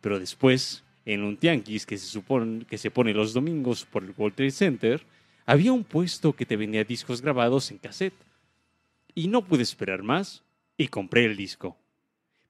[0.00, 4.12] Pero después, en un tianguis que se supone que se pone los domingos por el
[4.16, 5.02] World Trade Center,
[5.46, 8.14] había un puesto que te vendía discos grabados en cassette.
[9.14, 10.42] Y no pude esperar más
[10.76, 11.76] y compré el disco.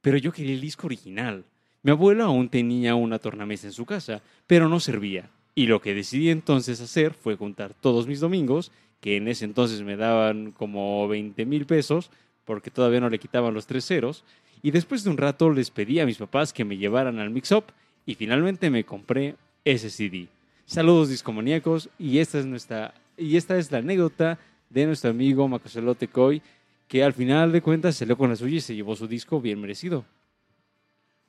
[0.00, 1.44] Pero yo quería el disco original.
[1.82, 5.28] Mi abuela aún tenía una tornamesa en su casa, pero no servía.
[5.54, 9.82] Y lo que decidí entonces hacer fue juntar todos mis domingos, que en ese entonces
[9.82, 12.10] me daban como 20 mil pesos,
[12.44, 14.24] porque todavía no le quitaban los tres ceros,
[14.62, 17.64] y después de un rato les pedí a mis papás que me llevaran al mix-up,
[18.04, 19.34] y finalmente me compré
[19.64, 20.28] ese CD.
[20.64, 24.38] Saludos discomaníacos, y esta es nuestra, y esta es la anécdota
[24.70, 26.42] de nuestro amigo Macocelote Coy,
[26.88, 29.60] que al final de cuentas salió con la suya y se llevó su disco bien
[29.60, 30.04] merecido.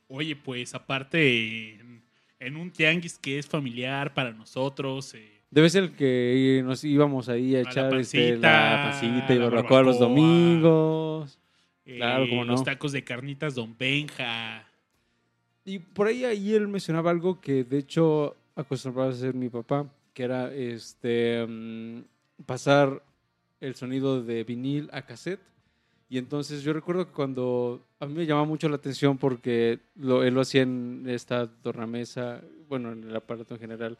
[0.08, 2.02] Oye, pues aparte, en,
[2.40, 5.14] en un tianguis que es familiar para nosotros.
[5.16, 9.40] eh, Debe ser que nos íbamos ahí a la echar este, pancita, la pancita y
[9.40, 10.08] la barbacoa los barbacoa.
[10.08, 11.40] domingos.
[11.86, 12.52] Claro, eh, cómo no.
[12.52, 14.68] Los tacos de carnitas Don Benja.
[15.64, 19.86] Y por ahí, ahí él mencionaba algo que de hecho acostumbraba a hacer mi papá,
[20.14, 22.02] que era este mm,
[22.46, 23.02] pasar
[23.62, 25.42] el sonido de vinil a cassette.
[26.10, 30.24] Y entonces yo recuerdo que cuando a mí me llamaba mucho la atención porque lo,
[30.24, 33.98] él lo hacía en esta tornamesa, bueno, en el aparato en general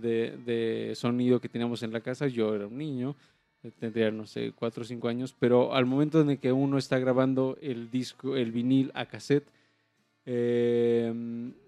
[0.00, 3.14] de, sonido que teníamos en la casa, yo era un niño,
[3.62, 6.98] eh, tendría, no sé, cuatro o cinco años, pero al momento en que uno está
[6.98, 9.46] grabando el disco, el vinil a cassette,
[10.26, 11.12] eh,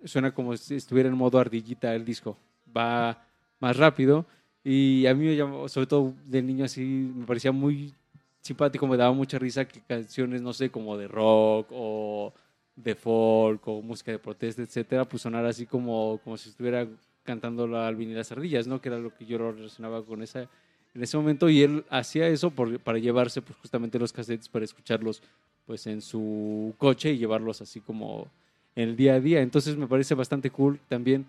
[0.05, 2.37] suena como si estuviera en modo ardillita el disco.
[2.77, 3.23] Va
[3.61, 4.27] más rápido
[4.65, 7.95] y a mí me llamó, sobre todo de niño así, me parecía muy
[8.41, 12.33] simpático, me daba mucha risa que canciones, no sé, como de rock o
[12.75, 16.87] de folk o música de protesta, etcétera, pues sonar así como, como si estuviera
[17.27, 18.81] cantando al vinil las ardillas, ¿no?
[18.81, 20.49] Que era lo que yo relacionaba con esa
[20.95, 25.23] en ese momento y él hacía eso para llevarse pues justamente los cassettes para escucharlos
[25.67, 28.29] pues en su coche y llevarlos así como
[28.75, 29.43] en el día a día.
[29.43, 31.27] Entonces me parece bastante cool también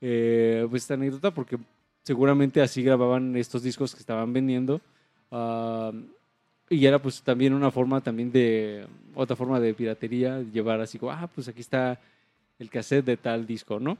[0.00, 1.58] eh, pues esta anécdota porque
[2.02, 4.80] seguramente así grababan estos discos que estaban vendiendo.
[5.30, 5.92] Ah,
[6.70, 11.12] Y era pues también una forma también de, otra forma de piratería, llevar así como,
[11.12, 11.98] ah, pues aquí está
[12.58, 13.98] el cassette de tal disco, ¿no?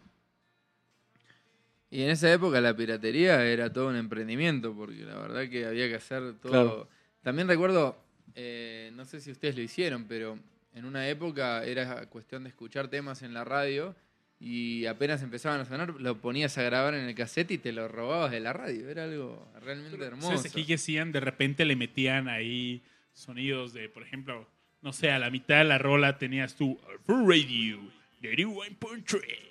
[1.91, 5.89] Y en esa época la piratería era todo un emprendimiento, porque la verdad que había
[5.89, 6.51] que hacer todo.
[6.51, 6.89] Claro.
[7.23, 7.99] También recuerdo,
[8.35, 10.39] eh, no sé si ustedes lo hicieron, pero
[10.75, 13.95] en una época era cuestión de escuchar temas en la radio
[14.39, 17.89] y apenas empezaban a sonar, lo ponías a grabar en el cassette y te lo
[17.89, 18.89] robabas de la radio.
[18.89, 20.29] Era algo realmente hermoso.
[20.29, 21.13] ¿Sabes aquí que hacían?
[21.13, 22.83] De repente le metían ahí
[23.13, 24.47] sonidos de, por ejemplo,
[24.81, 27.81] no sé, a la mitad de la rola tenías tú Full Radio
[28.23, 29.50] 81.3.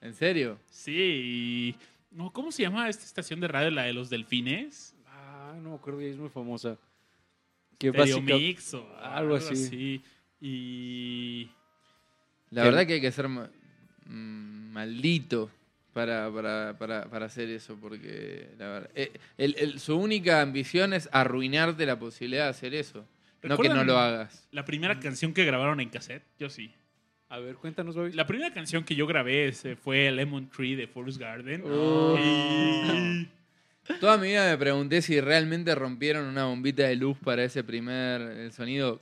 [0.00, 0.58] ¿En serio?
[0.70, 1.76] Sí, y-
[2.10, 4.94] no, ¿cómo se llama esta estación de radio, la de los delfines?
[5.06, 6.76] Ah, no me acuerdo, es muy famosa.
[7.78, 10.02] Que Mix o algo así.
[10.40, 11.50] Y
[12.50, 13.48] La verdad que hay que ser ma-
[14.06, 15.50] mm, maldito
[15.92, 20.92] para, para, para, para hacer eso, porque la verdad, eh, el- el- su única ambición
[20.92, 22.98] es arruinarte la posibilidad de hacer eso.
[23.00, 23.06] No
[23.42, 24.48] que no ¿Recuerdan lo hagas.
[24.50, 26.72] la primera canción que grabaron en cassette, yo sí.
[27.30, 28.12] A ver, cuéntanos, Bobby.
[28.12, 31.62] La primera canción que yo grabé fue Lemon Tree de Forest Garden.
[31.64, 32.18] Oh.
[32.18, 33.28] Y-
[34.00, 38.20] Toda mi vida me pregunté si realmente rompieron una bombita de luz para ese primer
[38.20, 39.00] el sonido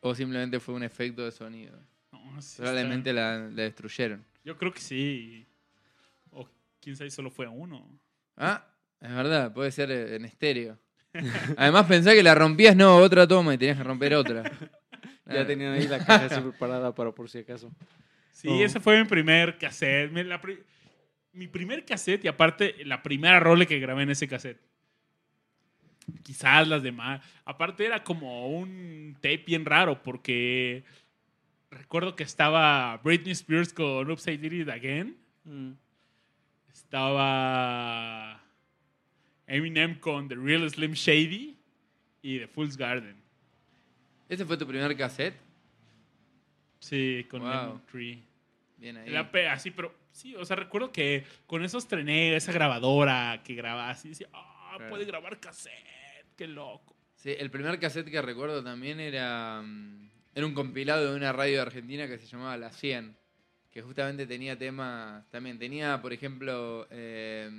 [0.00, 1.76] o simplemente fue un efecto de sonido.
[2.12, 4.24] no, sí Probablemente la destruyeron.
[4.44, 5.46] Yo creo que sí.
[6.30, 6.48] O
[6.80, 7.88] quién sabe, solo fue uno.
[8.36, 8.64] Ah,
[9.00, 10.78] es verdad, puede ser eh, en estéreo.
[11.56, 14.50] Además pensé que la rompías, no, otra toma y tenías que romper otra.
[15.26, 17.70] Ya tenían ahí la caja así preparada para por si acaso.
[18.32, 18.64] Sí, Oh.
[18.64, 20.10] ese fue mi primer cassette.
[20.10, 20.62] Mi, la pri-
[21.32, 24.60] mi primer cassette y aparte la primera role que grabé en ese cassette.
[26.24, 27.24] Quizás las demás.
[27.44, 30.82] Aparte era como un tape bien raro porque
[31.70, 35.16] recuerdo que estaba Britney Spears con Upside Did It Again.
[35.44, 35.72] Mm.
[36.72, 38.42] Estaba
[39.46, 41.56] Eminem con The Real Slim Shady
[42.22, 43.21] y The Fool's Garden.
[44.32, 45.34] ¿Ese fue tu primer cassette?
[46.78, 47.50] Sí, con Wow.
[47.50, 48.22] Lemon Tree.
[48.78, 49.10] Bien ahí.
[49.10, 53.54] La pe- así, pero sí, o sea, recuerdo que con esos trené, esa grabadora que
[53.54, 54.88] grababa así, decía, ah, Claro.
[54.90, 56.96] puede grabar cassette, qué loco.
[57.14, 61.56] Sí, el primer cassette que recuerdo también era, mm, era un compilado de una radio
[61.56, 63.14] de Argentina que se llamaba La 100,
[63.70, 67.50] que justamente tenía temas, también tenía, por ejemplo, eh,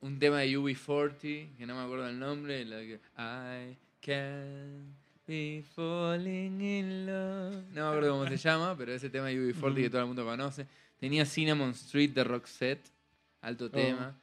[0.00, 4.96] un tema de UB40, que no me acuerdo el nombre, la que, I can
[5.26, 7.64] be falling in love.
[7.72, 10.24] No me acuerdo cómo se llama, pero ese tema de UB40 que todo el mundo
[10.24, 10.66] conoce.
[10.98, 12.84] Tenía Cinnamon Street de Roxette,
[13.40, 14.14] alto tema.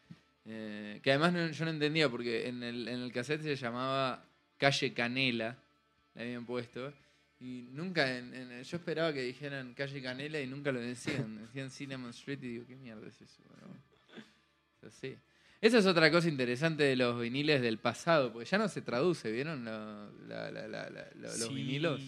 [0.45, 4.23] Eh, que además no- yo no entendía porque en el, en el cassette se llamaba
[4.57, 5.57] Calle Canela,
[6.15, 6.91] le habían puesto.
[7.41, 11.37] Y nunca, en- en- yo esperaba que dijeran Calle Canela y nunca lo decían.
[11.45, 13.41] Decían Cinnamon Street y digo, ¿qué mierda es eso?
[13.47, 13.75] Bueno,
[14.79, 15.15] pero sí.
[15.61, 19.29] Esa es otra cosa interesante de los viniles del pasado, porque ya no se traduce,
[19.31, 19.65] ¿vieron?
[19.65, 22.01] Lo- la- la- la- la- lo- los Sí, vinilos.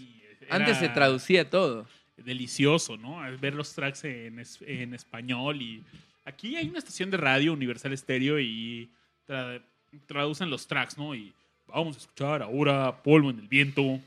[0.50, 1.86] Antes se traducía todo.
[2.18, 3.20] Delicioso, ¿no?
[3.40, 5.84] Ver los tracks en, es- en español y
[6.24, 8.90] aquí hay una estación de radio Universal Stereo y
[9.28, 9.62] tra-
[10.06, 11.14] traducen los tracks, ¿no?
[11.16, 11.34] Y
[11.68, 14.00] vamos a escuchar ahora Polvo en el Viento.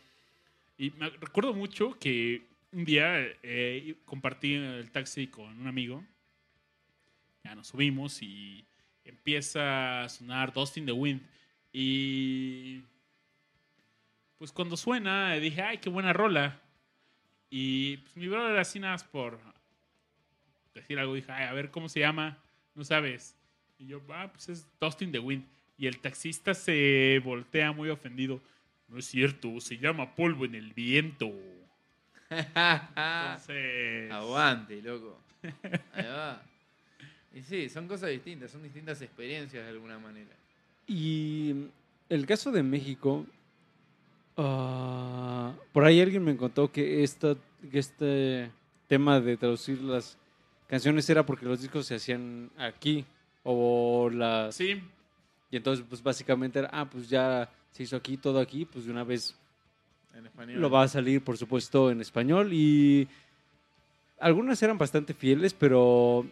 [0.79, 2.43] Y me recuerdo mucho que
[2.73, 6.03] un día eh, compartí el taxi con un amigo.
[7.45, 8.65] Ya nos subimos y
[9.05, 11.21] empieza a sonar Dust in the Wind.
[11.73, 12.83] Y
[14.39, 16.61] pues cuando suena, dije, ay, qué buena rola.
[17.51, 19.39] Y pues, mi brother así nada más por
[20.75, 22.37] decir algo, dije, ay, a ver cómo se llama,
[22.75, 23.37] no sabes.
[23.79, 25.45] Y yo, ah, pues es Dust in the Wind.
[25.77, 28.41] Y el taxista se voltea muy ofendido.
[28.89, 31.33] No es cierto, se llama polvo en el viento.
[32.31, 35.21] Entonces, Aguante, loco.
[35.93, 36.43] Ahí va.
[37.35, 40.31] Y sí, son cosas distintas, son distintas experiencias de alguna manera.
[40.87, 41.67] Y
[42.09, 43.27] el caso de México,
[44.37, 47.35] ah, por ahí alguien me contó que, esta,
[47.71, 48.51] que este
[48.89, 50.17] tema de traducir las
[50.69, 53.05] canciones era porque los discos se hacían aquí
[53.43, 54.81] o las sí,
[55.51, 58.91] y entonces pues básicamente era ah pues ya se hizo aquí todo aquí pues de
[58.91, 59.37] una vez
[60.15, 60.61] En español.
[60.61, 63.07] lo va a salir por supuesto en español y
[64.19, 66.27] algunas eran bastante fieles pero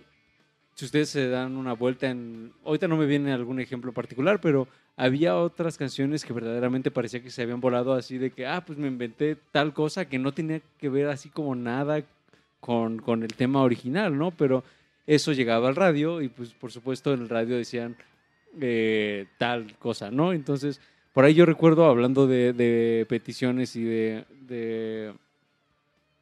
[0.74, 4.68] si ustedes se dan una vuelta en ahorita no me viene algún ejemplo particular pero
[4.96, 8.78] había otras canciones que verdaderamente parecía que se habían volado así de que ah pues
[8.78, 12.02] me inventé tal cosa que no tenía que ver así como nada
[12.60, 14.64] con, con el tema original no pero
[15.06, 17.96] eso llegaba al radio y pues por supuesto en el radio decían
[18.60, 20.80] eh, tal cosa no entonces
[21.12, 24.24] por ahí yo recuerdo hablando de, peticiones y de,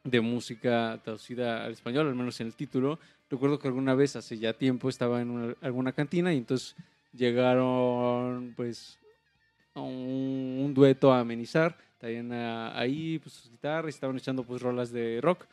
[0.03, 2.99] de música traducida al español, al menos en el título.
[3.31, 6.75] Recuerdo que alguna vez, hace ya tiempo, estaba en una- alguna cantina y entonces
[7.13, 8.99] llegaron, pues,
[9.73, 11.77] un, dueto a amenizar.
[12.03, 15.45] Ah, ahí pues, sus guitarras, estaban echando pues rolas de rock.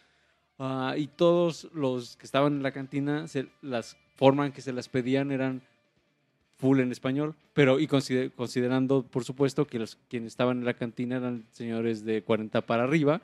[0.58, 4.72] Ah, y todos los que estaban en la cantina, se, las forma en que se
[4.72, 5.62] las pedían eran
[6.56, 10.74] full en español, pero y consider- considerando, por supuesto, que los quienes estaban en la
[10.74, 13.20] cantina eran señores de 40 para arriba.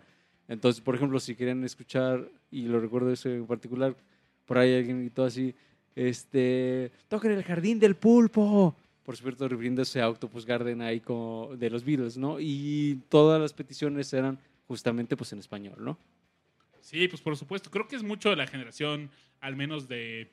[0.47, 3.97] Entonces, por ejemplo, si querían escuchar, y lo recuerdo eso en particular,
[4.47, 5.55] por ahí alguien gritó así,
[5.97, 8.77] este, toquen el jardín del pulpo.
[9.05, 12.39] Por supuesto, refiriéndose a Octopus Garden ahí como de los Beatles, ¿no?
[12.41, 15.99] Y todas las peticiones eran justamente pues en español, ¿no?
[16.81, 17.71] Sí, pues por supuesto.
[17.71, 19.11] Creo que es mucho de la generación,
[19.41, 20.31] al menos de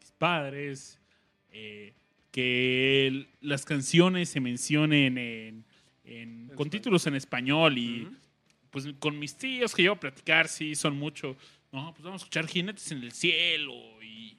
[0.00, 0.98] mis padres,
[1.50, 1.94] eh,
[2.30, 5.64] que el- las canciones se mencionen en,
[6.04, 8.08] en- con títulos en español y
[8.70, 11.36] pues con mis tíos que llevo a platicar, sí, son mucho.
[11.72, 14.38] No, pues vamos a escuchar Jinetes en el Cielo y...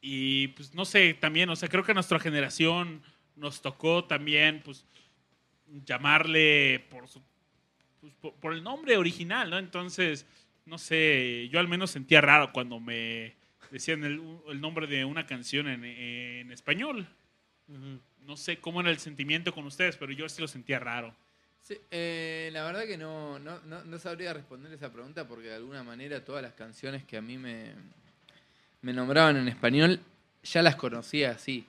[0.00, 3.02] Y pues no sé, también, o sea, creo que a nuestra generación
[3.34, 4.86] nos tocó también, pues,
[5.84, 7.20] llamarle por su
[8.00, 9.58] pues, por, por el nombre original, ¿no?
[9.58, 10.24] Entonces,
[10.66, 13.34] no sé, yo al menos sentía raro cuando me
[13.72, 17.08] decían el, el nombre de una canción en, en español.
[18.24, 21.14] No sé cómo era el sentimiento con ustedes, pero yo sí lo sentía raro.
[21.68, 25.56] Sí, eh, la verdad que no, no, no, no sabría responder esa pregunta porque de
[25.56, 27.72] alguna manera todas las canciones que a mí me,
[28.80, 30.00] me nombraban en español
[30.42, 31.66] ya las conocía así.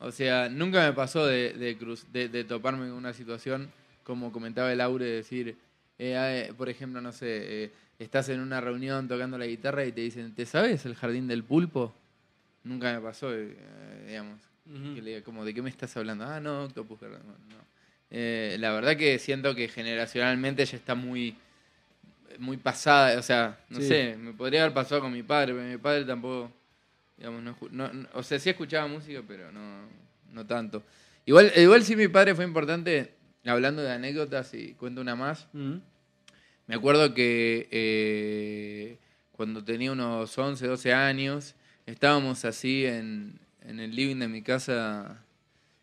[0.00, 3.70] O sea, nunca me pasó de, de, cruz- de, de toparme con una situación
[4.02, 5.50] como comentaba el Aure, de decir,
[5.96, 7.70] eh, eh, por ejemplo, no sé, eh,
[8.00, 11.44] estás en una reunión tocando la guitarra y te dicen, ¿te sabes el jardín del
[11.44, 11.94] pulpo?
[12.64, 13.56] Nunca me pasó, eh,
[14.08, 14.40] digamos.
[14.96, 16.24] Que le diga, como, ¿de qué me estás hablando?
[16.24, 17.75] Ah, no, Octopus no.
[18.10, 21.36] Eh, la verdad que siento que generacionalmente ya está muy
[22.38, 23.88] muy pasada, o sea, no Sí.
[23.88, 26.52] sé, me podría haber pasado con mi padre, pero mi padre tampoco,
[27.16, 29.86] digamos, no, no- no- o sea, sí escuchaba música, pero no,
[30.32, 30.82] no tanto.
[31.24, 33.14] Igual, igual sí mi padre fue importante,
[33.46, 38.98] hablando de anécdotas y cuento una más, me acuerdo que eh,
[39.32, 41.54] cuando tenía unos 11, 12 años,
[41.86, 45.22] estábamos así en, en el living de mi casa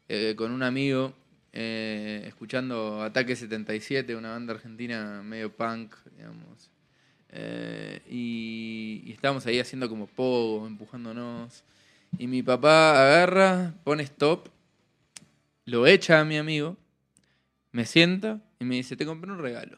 [0.08, 1.16] eh, con un amigo,
[1.54, 6.72] eh, escuchando Ataque 77, una banda argentina medio punk, digamos.
[7.30, 11.64] Eh, y, y estábamos ahí haciendo como pogo, empujándonos.
[12.18, 14.50] Y mi papá agarra, pone stop,
[15.66, 16.76] lo echa a mi amigo,
[17.72, 19.78] me sienta y me dice, te compré un regalo.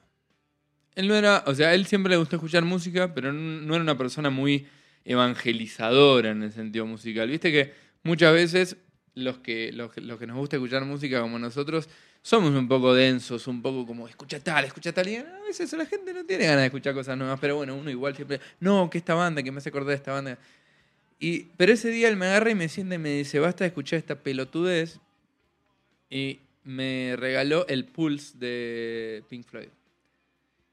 [0.95, 3.97] Él no era, o sea, él siempre le gustó escuchar música, pero no era una
[3.97, 4.67] persona muy
[5.03, 7.29] evangelizadora en el sentido musical.
[7.29, 7.73] Viste que
[8.03, 8.77] muchas veces
[9.15, 11.89] los que, los, los que nos gusta escuchar música como nosotros
[12.21, 15.07] somos un poco densos, un poco como, escucha tal, escucha tal.
[15.07, 17.89] Y a veces la gente no tiene ganas de escuchar cosas nuevas, pero bueno, uno
[17.89, 20.39] igual siempre, no, que esta banda, que me hace acordar de esta banda.
[21.19, 23.67] Y, pero ese día él me agarra y me sienta y me dice, basta de
[23.67, 24.99] escuchar esta pelotudez.
[26.09, 29.69] Y me regaló el Pulse de Pink Floyd.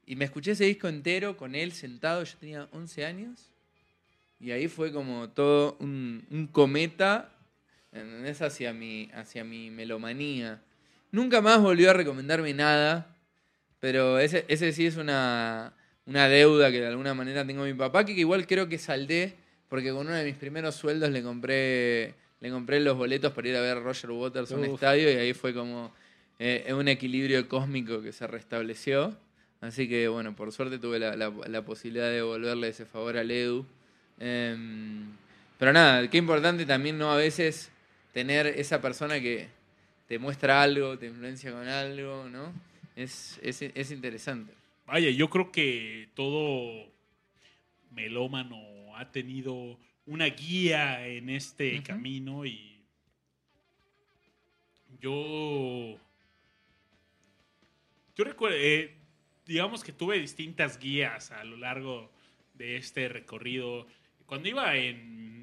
[0.07, 3.51] Y me escuché ese disco entero con él sentado, yo tenía 11 años.
[4.39, 7.32] Y ahí fue como todo un cometa
[7.93, 8.41] ¿entendés?
[8.41, 10.61] hacia mi, hacia mi melomanía.
[11.11, 13.15] Nunca más volvió a recomendarme nada,
[13.79, 15.73] pero ese, ese sí es una,
[16.05, 19.35] una deuda que de alguna manera tengo a mi papá, que igual creo que saldé,
[19.69, 23.55] porque con uno de mis primeros sueldos le compré, le compré los boletos para ir
[23.55, 25.93] a ver Roger Waters a un estadio y ahí fue como
[26.39, 29.15] eh, un equilibrio cósmico que se restableció.
[29.61, 33.31] Así que bueno, por suerte tuve la, la- la posibilidad de devolverle ese favor al
[33.31, 33.65] Edu.
[34.19, 35.05] Em,
[35.57, 37.11] pero nada, qué importante también, ¿no?
[37.11, 37.69] A veces
[38.13, 39.49] tener esa persona que
[40.07, 42.53] te muestra algo, te influencia con algo, ¿no?
[42.95, 44.53] Es, es, es interesante.
[44.85, 46.85] Vaya, yo creo que todo
[47.91, 52.81] melómano ha tenido una guía en este camino y
[54.99, 55.97] yo
[58.15, 58.93] yo recuerdo eh,
[59.45, 62.11] digamos que tuve distintas guías a lo largo
[62.53, 63.87] de este recorrido
[64.25, 65.42] cuando iba en,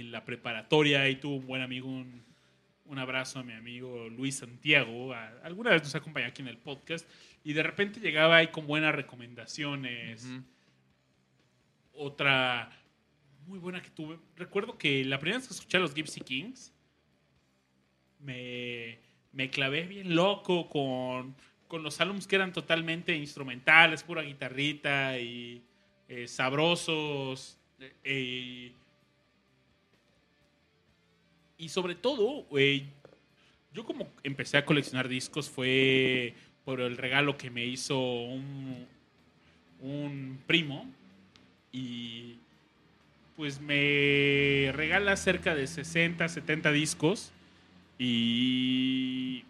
[0.00, 2.22] en la preparatoria y tuve un buen amigo un,
[2.86, 6.58] un abrazo a mi amigo Luis Santiago a- alguna vez nos acompañó aquí en el
[6.58, 7.08] podcast
[7.44, 10.26] y de repente llegaba ahí con buenas recomendaciones
[11.92, 12.70] otra
[13.46, 14.18] muy buena que tuve.
[14.36, 16.72] Recuerdo que la primera vez que escuché a los Gypsy Kings,
[18.20, 18.98] me,
[19.32, 21.34] me clavé bien loco con,
[21.68, 25.62] con los álbumes que eran totalmente instrumentales, pura guitarrita y
[26.08, 27.58] eh, sabrosos.
[28.02, 28.72] eh,
[31.58, 32.46] y sobre todo,
[33.72, 38.86] yo como empecé a coleccionar discos fue por el regalo que me hizo un,
[39.80, 40.90] un primo
[41.72, 42.36] y
[43.36, 47.32] pues me regala cerca de 60, 70 discos
[47.98, 49.44] Y.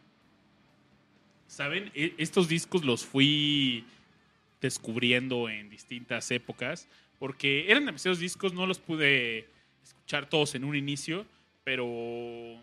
[1.47, 1.91] ¿Saben?
[1.95, 3.85] E- Estos discos los fui
[4.61, 6.89] descubriendo en distintas épocas.
[7.19, 9.47] Porque eran demasiados discos, no los pude
[9.83, 11.27] escuchar todos en un inicio.
[11.65, 12.61] Pero.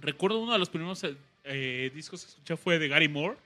[0.00, 1.04] Recuerdo uno de los primeros
[1.44, 3.36] eh, discos que escuché fue de Gary Moore.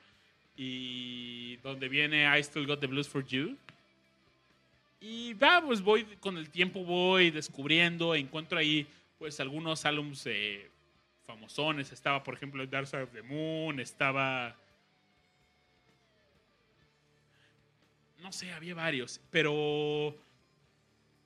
[0.57, 3.57] Y donde viene I Still Got the Blues for You.
[5.01, 8.87] Y va, pues voy con el tiempo voy descubriendo, encuentro ahí
[9.19, 10.71] pues algunos álbums eh,
[11.27, 11.91] famosones.
[11.91, 14.57] Estaba, por ejemplo, Dark Side of the Moon, estaba...
[18.21, 20.17] No sé, había varios, pero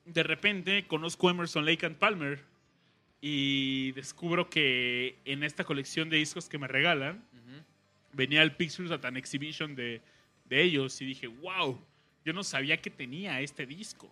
[0.05, 2.43] de repente conozco Emerson Lake and Palmer
[3.21, 7.63] y descubro que en esta colección de discos que me regalan Ujú.
[8.13, 10.01] venía el Pictures at an Exhibition de,
[10.45, 11.79] de ellos y dije, wow,
[12.23, 14.11] yo no sabía que tenía este disco.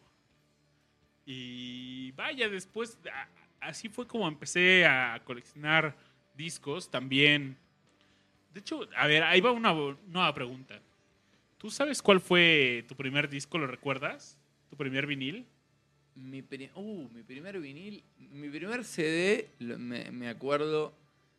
[1.25, 5.95] Y vaya, después, a- así fue como empecé a coleccionar
[6.35, 7.57] discos también.
[8.53, 9.73] De hecho, a ver, ahí va una
[10.07, 10.79] nueva pregunta.
[11.57, 13.57] ¿Tú sabes cuál fue tu primer disco?
[13.57, 14.37] ¿Lo recuerdas?
[14.69, 15.45] ¿Tu primer vinil?
[16.15, 16.39] Mi,
[16.75, 20.93] uh, mi primer vinil, mi primer CD, me, me acuerdo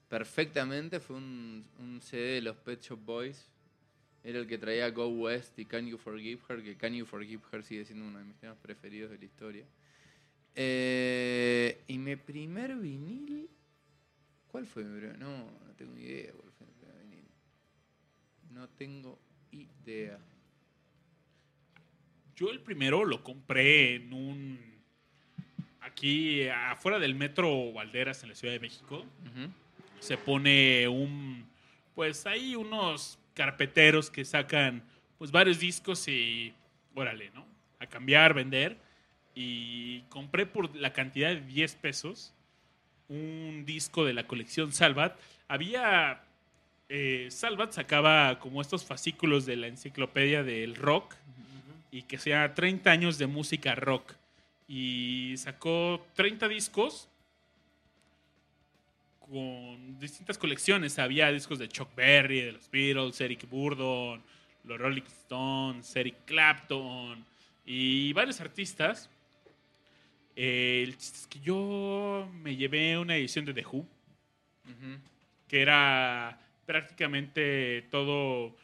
[0.08, 3.50] perfectamente, fue un, un CD de los Pet Shop Boys.
[4.22, 7.42] Era el que traía Go West y Can You Forgive Her, que Can You Forgive
[7.52, 9.64] Her sigue siendo uno de mis temas preferidos de la historia.
[10.54, 13.48] Eh, y mi primer vinil,
[14.48, 15.18] ¿cuál fue mi primer?
[15.18, 17.24] No, no tengo idea cuál fue mi primer vinil.
[18.50, 19.18] No tengo
[19.52, 20.18] idea.
[22.36, 24.76] Yo el primero lo compré en un...
[25.80, 29.04] Aquí afuera del metro Valderas en la Ciudad de México.
[30.00, 31.46] Se pone un
[31.96, 34.84] pues hay unos carpeteros que sacan
[35.16, 36.52] pues varios discos y
[36.94, 37.46] órale, ¿no?
[37.80, 38.76] A cambiar, vender
[39.34, 42.34] y compré por la cantidad de 10 pesos
[43.08, 45.18] un disco de la colección Salvat.
[45.48, 46.22] Había
[46.90, 51.14] eh, Salvat sacaba como estos fascículos de la enciclopedia del rock
[51.90, 54.14] y que sea 30 años de música rock
[54.68, 57.08] y sacó 30 discos
[59.20, 60.98] con distintas colecciones.
[60.98, 64.22] Había discos de Chuck Berry, de los Beatles, Eric Burdon,
[64.64, 67.24] los Rolling Stones, Eric Clapton
[67.64, 69.10] y varios artistas.
[70.34, 73.86] Eh, el chiste es que yo me llevé una edición de The Who,
[75.48, 78.54] que era prácticamente todo.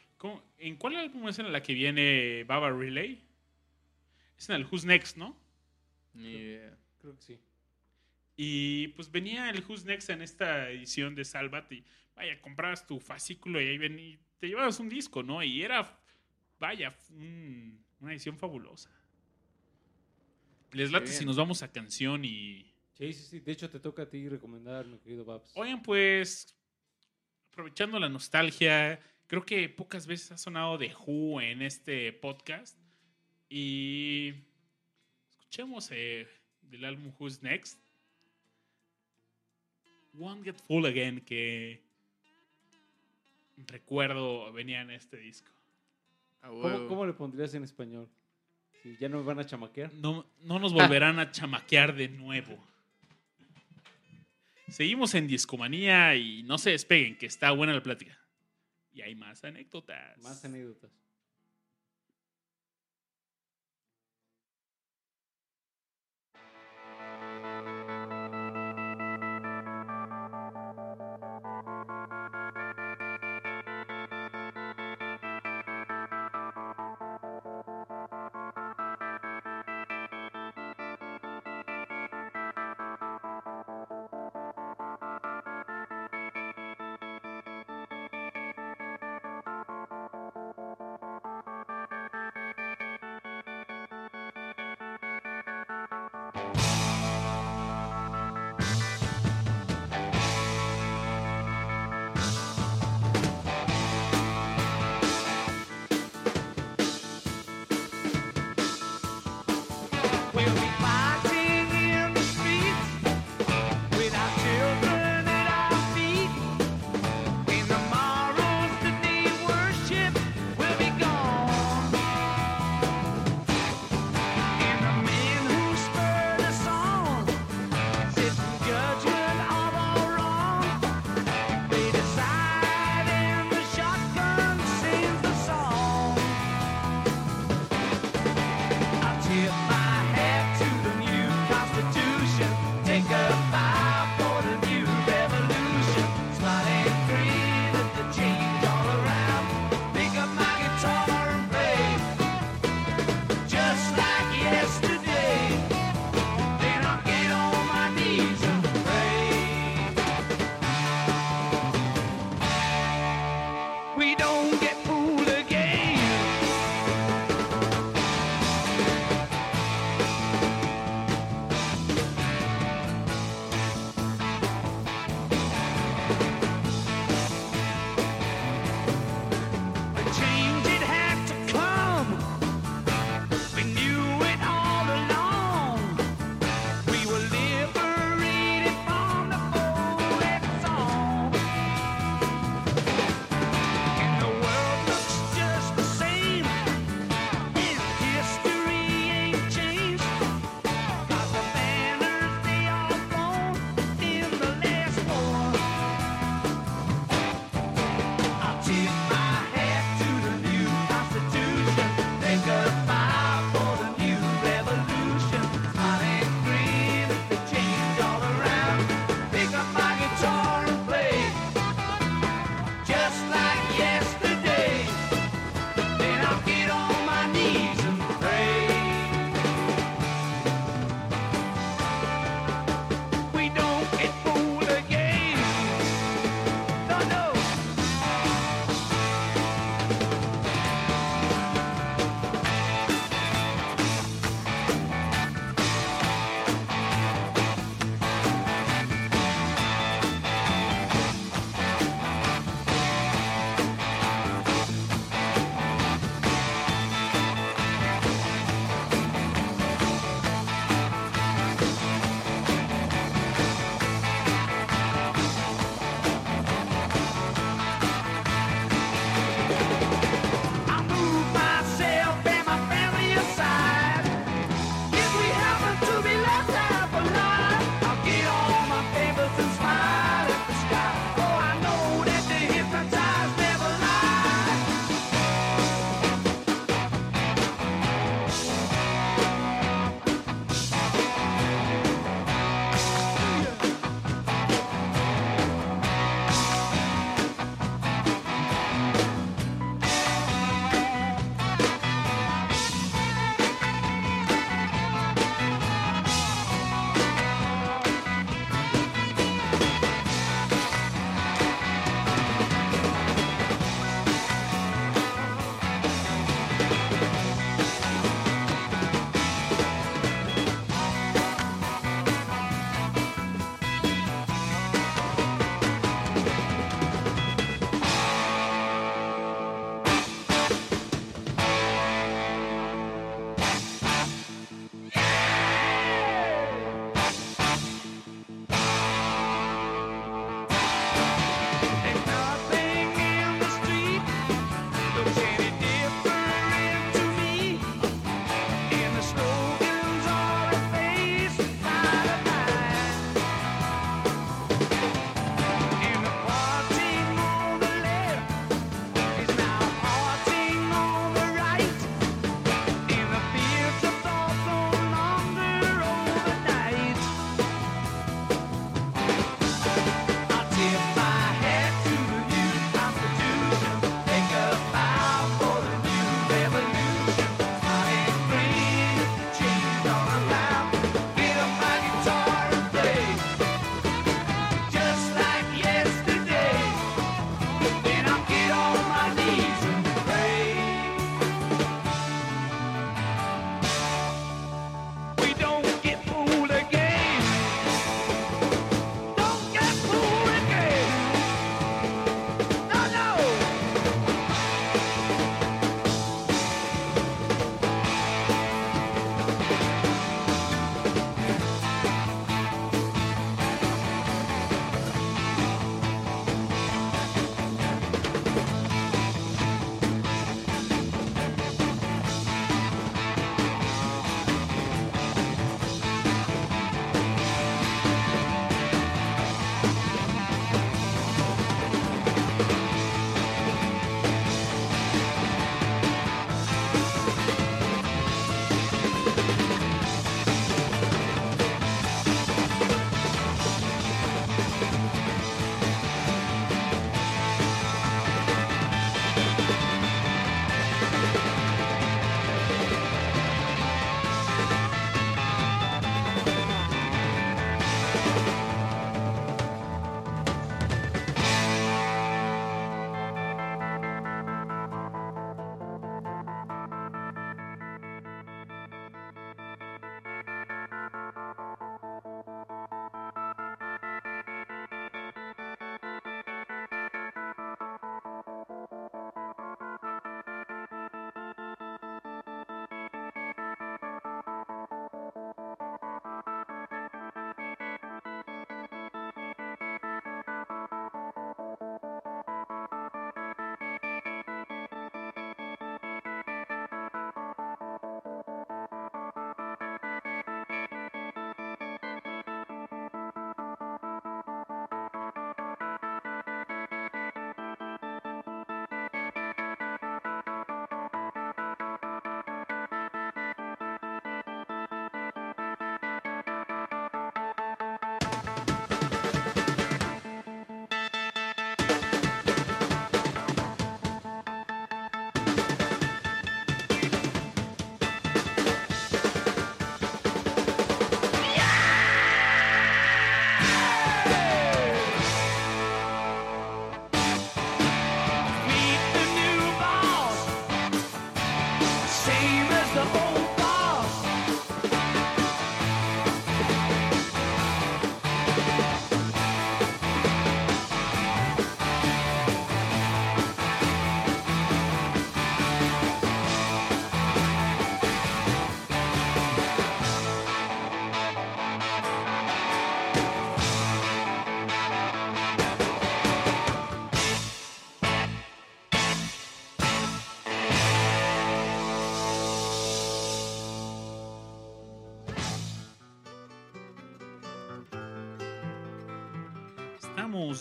[0.63, 3.21] ¿Cómo- ¿En cuál álbum es en la que viene Baba Relay?
[4.37, 5.37] Es en el Who's Next, ¿no?
[6.13, 6.77] Ni idea.
[6.99, 7.39] Creo que sí.
[8.35, 11.83] Y pues venía el Who's Next en esta edición de Salvat y
[12.15, 15.41] vaya, comprabas tu fascículo y ahí venía, y te llevabas un disco, ¿no?
[15.43, 15.99] Y era,
[16.59, 18.89] vaya, un- una edición fabulosa.
[20.71, 22.73] Les late si nos vamos a canción y...
[22.97, 23.39] Sí, sí, sí.
[23.39, 25.51] De hecho, te toca a ti recomendar, mi querido Babs.
[25.55, 26.55] Oigan, pues,
[27.51, 32.77] aprovechando la nostalgia, creo que pocas veces ha sonado de Who en este podcast.
[33.49, 34.33] Y
[35.29, 36.27] escuchemos eh,
[36.61, 37.79] del álbum Who's Next.
[40.13, 41.81] Won't Get Full Again, que
[43.67, 45.51] recuerdo venía en este disco.
[46.41, 46.87] A ¿Cómo, huevo.
[46.87, 48.09] cómo le pondrías en español?
[48.81, 49.93] Si ya no me van a chamaquear.
[49.93, 52.61] No, no nos volverán a chamaquear de nuevo.
[54.67, 58.17] Seguimos en Discomanía y no se despeguen, que está buena la plática.
[58.93, 60.17] Y hay más anécdotas.
[60.21, 60.91] Más anécdotas.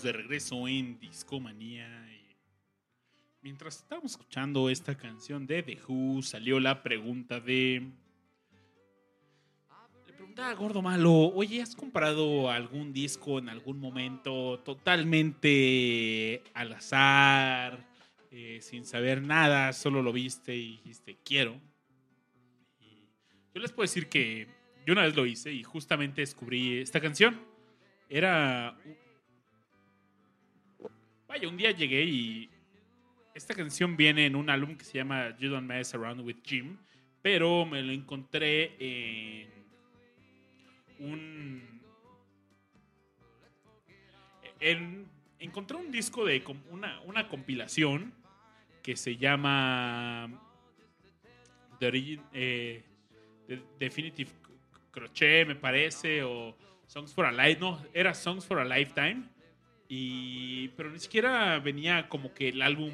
[0.02, 1.88] De regreso en Discomanía.
[3.40, 7.88] mientras estábamos escuchando esta canción de The Who, salió la pregunta de.
[10.06, 16.72] Le preguntaba a Gordo Malo: Oye, ¿has comprado algún disco en algún momento totalmente al
[16.72, 17.86] azar,
[18.30, 21.60] eh, sin saber nada, solo lo viste y dijiste, quiero?
[23.54, 24.48] Yo les puedo decir que
[24.84, 27.40] yo una vez lo hice y justamente descubrí esta canción.
[28.08, 28.76] Era.
[31.32, 32.50] Vaya, un día llegué y.
[33.34, 36.76] Esta canción viene en un álbum que se llama You Don't Mess Around with Jim,
[37.22, 39.48] pero me lo encontré en
[40.98, 41.80] un.
[44.60, 48.12] En, encontré un disco de una, una compilación
[48.82, 50.28] que se llama
[51.80, 52.84] eh,
[53.46, 54.30] The Definitive
[54.90, 56.54] Crochet, me parece, o
[56.86, 59.31] Songs for a Life, no, era Songs for a Lifetime.
[59.88, 62.92] Y, pero ni siquiera venía como que el álbum,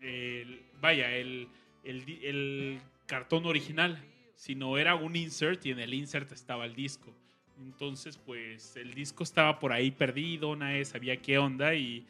[0.00, 1.48] el- vaya, el,
[1.84, 4.02] el, cartón original,
[4.36, 7.12] sino era un insert y en el insert estaba el disco.
[7.58, 12.06] Entonces, pues el disco estaba por ahí perdido, nadie sabía qué onda y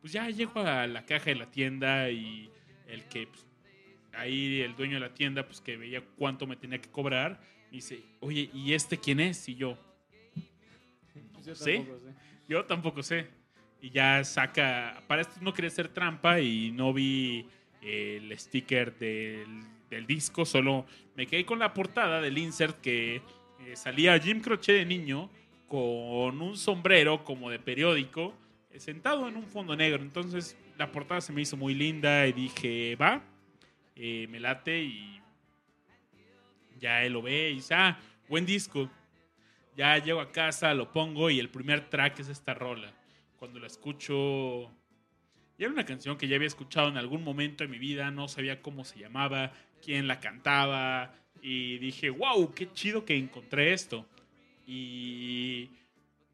[0.00, 2.50] pues ya llego a la caja de la tienda y
[2.88, 3.46] el que pues,
[4.12, 7.40] ahí el dueño de la tienda pues que veía cuánto me tenía que cobrar
[7.70, 9.78] me dice, "Oye, ¿y este quién es?" Y yo,
[11.44, 11.74] Yo ¿Sí?
[11.76, 12.14] tampoco sé.
[12.48, 13.39] yo tampoco sé.
[13.82, 15.02] Y ya saca.
[15.06, 17.46] Para esto no quería hacer trampa y no vi
[17.82, 20.44] el sticker del, del disco.
[20.44, 20.86] Solo
[21.16, 25.28] me quedé con la portada del insert que eh, salía Jim Crochet de niño
[25.68, 28.34] con un sombrero como de periódico
[28.70, 30.02] eh, sentado en un fondo negro.
[30.02, 33.22] Entonces la portada se me hizo muy linda y dije, va,
[33.96, 35.20] eh, me late y
[36.78, 37.98] ya él lo ve y dice, ah,
[38.28, 38.90] buen disco.
[39.76, 42.92] Ya llego a casa, lo pongo y el primer track es esta rola.
[43.40, 44.70] Cuando la escucho...
[45.56, 48.28] Y era una canción que ya había escuchado en algún momento de mi vida, no
[48.28, 49.52] sabía cómo se llamaba,
[49.82, 54.06] quién la cantaba, y dije, wow, qué chido que encontré esto.
[54.66, 55.70] Y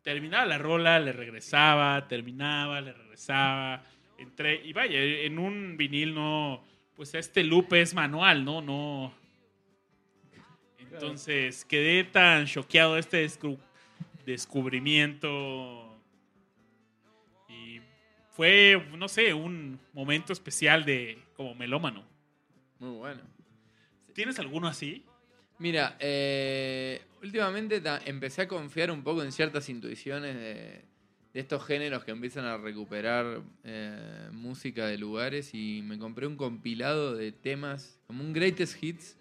[0.03, 3.85] terminaba la rola, le regresaba, terminaba, le regresaba,
[4.19, 6.62] entré, y vaya, en un vinil no,
[6.95, 8.61] pues este loop es manual, ¿no?
[8.61, 9.15] No...
[10.78, 13.59] Entonces quedé tan choqueado de este descu-
[14.24, 15.95] descubrimiento
[18.36, 22.04] fue, no sé, un momento especial de como melómano.
[22.78, 23.22] Muy bueno.
[24.12, 25.06] ¿Tienes alguno así?
[25.58, 30.84] Mira, eh, últimamente empecé a confiar un poco en ciertas intuiciones de,
[31.32, 36.36] de estos géneros que empiezan a recuperar eh, música de lugares y me compré un
[36.36, 39.16] compilado de temas, como un greatest hits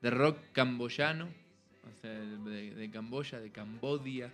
[0.00, 4.32] de rock camboyano, o sea, de, de Camboya, de Cambodia,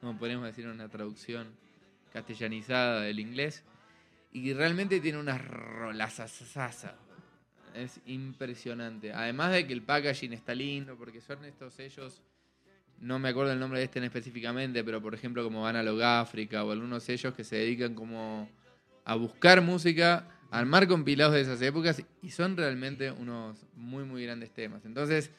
[0.00, 1.63] como podemos decir en una traducción
[2.14, 3.64] castellanizada del inglés,
[4.32, 6.94] y realmente tiene unas rolazazazas.
[7.74, 9.12] Es impresionante.
[9.12, 12.22] Además de que el packaging está lindo, porque son estos sellos,
[13.00, 16.20] no me acuerdo el nombre de este en específicamente, pero por ejemplo como van a
[16.20, 18.48] África o algunos sellos que se dedican como
[19.04, 24.22] a buscar música, a armar compilados de esas épocas y son realmente unos muy muy
[24.22, 24.84] grandes temas.
[24.84, 25.32] Entonces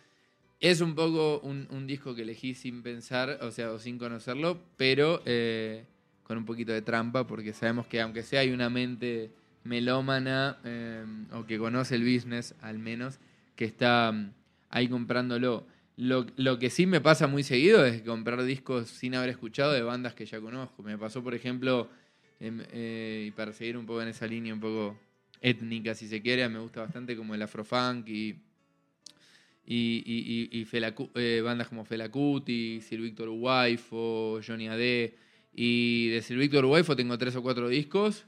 [0.60, 4.61] es un poco un, un disco que elegí sin pensar, o sea, o sin conocerlo,
[4.76, 5.85] pero eh,
[6.26, 9.31] con un poquito de trampa, porque sabemos que aunque sea hay una mente
[9.64, 13.19] melómana eh, o que conoce el business al menos,
[13.56, 14.31] que está mm,
[14.69, 15.65] ahí comprándolo.
[15.97, 19.81] Lo, lo que sí me pasa muy seguido es comprar discos sin haber escuchado de
[19.81, 20.84] bandas que ya conozco.
[20.84, 21.89] Me pasó, por ejemplo,
[22.39, 24.99] em, eh, y para seguir un poco en esa línea un poco
[25.41, 28.35] étnica, si se quiere, me gusta bastante como el afrofunk y,
[29.65, 30.68] y, y, y- y
[31.15, 35.24] eh, bandas como Fela Kuti, Sir Victor Waifo, Johnny Ade.
[35.56, 38.26] Y de Sir Victor Waifo tengo tres o cuatro discos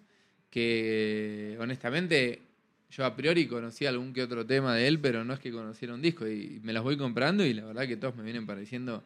[0.49, 2.41] que honestamente
[2.89, 5.93] yo a priori conocía algún que otro tema de él, pero no es que conociera
[5.93, 6.25] un disco.
[6.25, 9.03] Y me los voy comprando y la verdad que todos me vienen pareciendo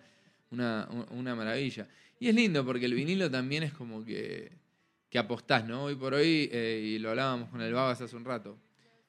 [0.52, 1.88] una, una maravilla.
[2.19, 4.52] Y es lindo porque el vinilo también es como que,
[5.10, 5.85] que apostás, ¿no?
[5.85, 8.56] Hoy por hoy, eh, y lo hablábamos con el Babas hace un rato,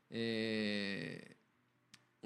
[0.09, 1.37] eh,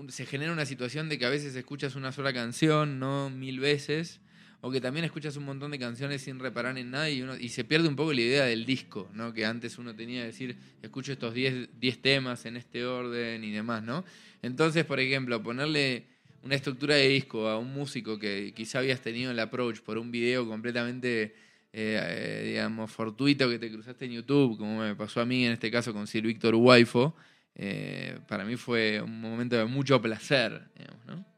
[0.09, 4.21] se genera una situación de que a veces escuchas una sola canción, no mil veces,
[4.61, 7.49] o que también escuchas un montón de canciones sin reparar en nada y, uno, y
[7.51, 9.33] se pierde un poco la idea del disco, ¿no?
[9.33, 13.53] Que antes uno tenía que decir, escucho estos 10 10 temas en este orden y
[13.53, 14.05] demás, ¿no?
[14.43, 16.07] Entonces, por ejemplo, ponerle
[16.43, 20.11] una estructura de disco a un músico que quizá habías tenido el approach por un
[20.11, 21.33] video completamente, eh,
[21.73, 25.71] eh, digamos, fortuito que te cruzaste en YouTube, como me pasó a mí en este
[25.71, 27.17] caso con Sir Víctor Waifo,
[27.57, 31.36] eh, para mí fue un momento de mucho placer, digamos, ¿no?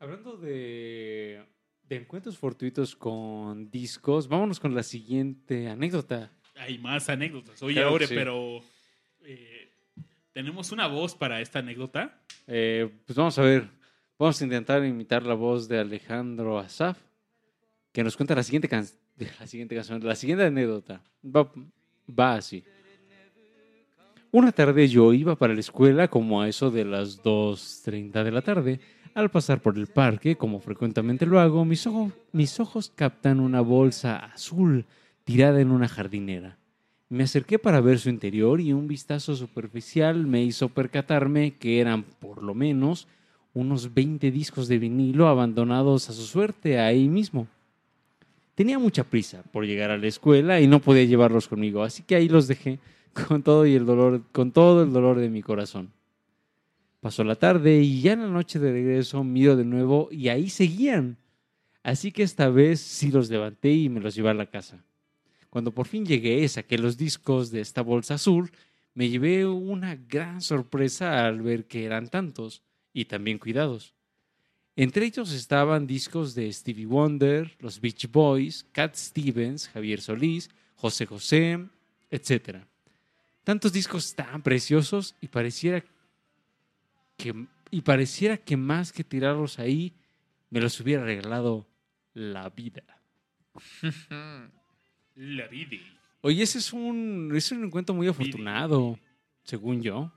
[0.00, 1.42] Hablando de,
[1.88, 6.30] de encuentros fortuitos con discos, vámonos con la siguiente anécdota.
[6.56, 7.60] Hay más anécdotas.
[7.62, 8.14] Oye, Claro Aure, sí.
[8.14, 8.60] pero
[9.24, 9.72] eh,
[10.32, 12.20] tenemos una voz para esta anécdota.
[12.46, 13.68] Eh, pues vamos a ver,
[14.18, 16.98] vamos a intentar imitar la voz de Alejandro Asaf,
[17.92, 18.86] que nos cuenta la siguiente, can-
[19.40, 21.02] la siguiente canción, la siguiente anécdota.
[21.24, 21.52] Va,
[22.08, 22.62] va así.
[24.30, 28.42] Una tarde yo iba para la escuela como a eso de las 2.30 de la
[28.42, 28.78] tarde.
[29.18, 34.84] Al pasar por el parque, como frecuentemente lo hago, mis ojos, captan una bolsa azul
[35.24, 36.56] tirada en una jardinera.
[37.08, 42.04] Me acerqué para ver su interior y un vistazo superficial me hizo percatarme que eran
[42.04, 43.08] por lo menos
[43.54, 47.48] unos 20 discos de vinilo abandonados a su suerte ahí mismo.
[48.54, 52.14] Tenía mucha prisa por llegar a la escuela y no podía llevarlos conmigo, así que
[52.14, 52.78] ahí los dejé
[53.26, 55.97] con todo y el dolor, con todo el dolor de mi corazón.
[57.00, 60.50] Pasó la tarde y ya en la noche de regreso miro de nuevo y ahí
[60.50, 61.16] seguían.
[61.82, 64.84] Así que esta vez sí los levanté y me los llevé a la casa.
[65.48, 68.50] Cuando por fin llegué saqué los discos de esta bolsa azul,
[68.94, 72.62] me llevé una gran sorpresa al ver que eran tantos
[72.92, 73.94] y también cuidados.
[74.74, 81.06] Entre ellos estaban discos de Stevie Wonder, los Beach Boys, Cat Stevens, Javier Solís, José
[81.06, 81.64] José,
[82.10, 82.58] etc.
[83.44, 85.84] Tantos discos tan preciosos y pareciera
[87.18, 87.34] que,
[87.70, 89.92] y pareciera que más que tirarlos ahí,
[90.48, 91.68] me los hubiera regalado
[92.14, 92.84] la vida.
[95.20, 95.78] La vida.
[96.20, 98.96] Oye, ese es un, es un encuentro muy afortunado,
[99.42, 100.12] según yo.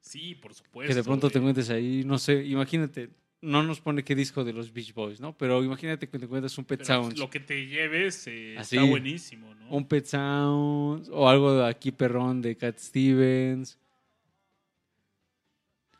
[0.00, 0.88] Sí, por supuesto.
[0.88, 1.40] Que de pronto te eh.
[1.40, 3.10] encuentres ahí, no sé, imagínate,
[3.40, 5.36] no nos pone qué disco de los Beach Boys, ¿no?
[5.36, 8.76] Pero imagínate que te encuentras un Pet Pero Sounds, Lo que te lleves eh, Así.
[8.76, 9.68] está buenísimo, ¿no?
[9.68, 13.78] un Pet Sounds o algo de aquí perrón de Cat Stevens.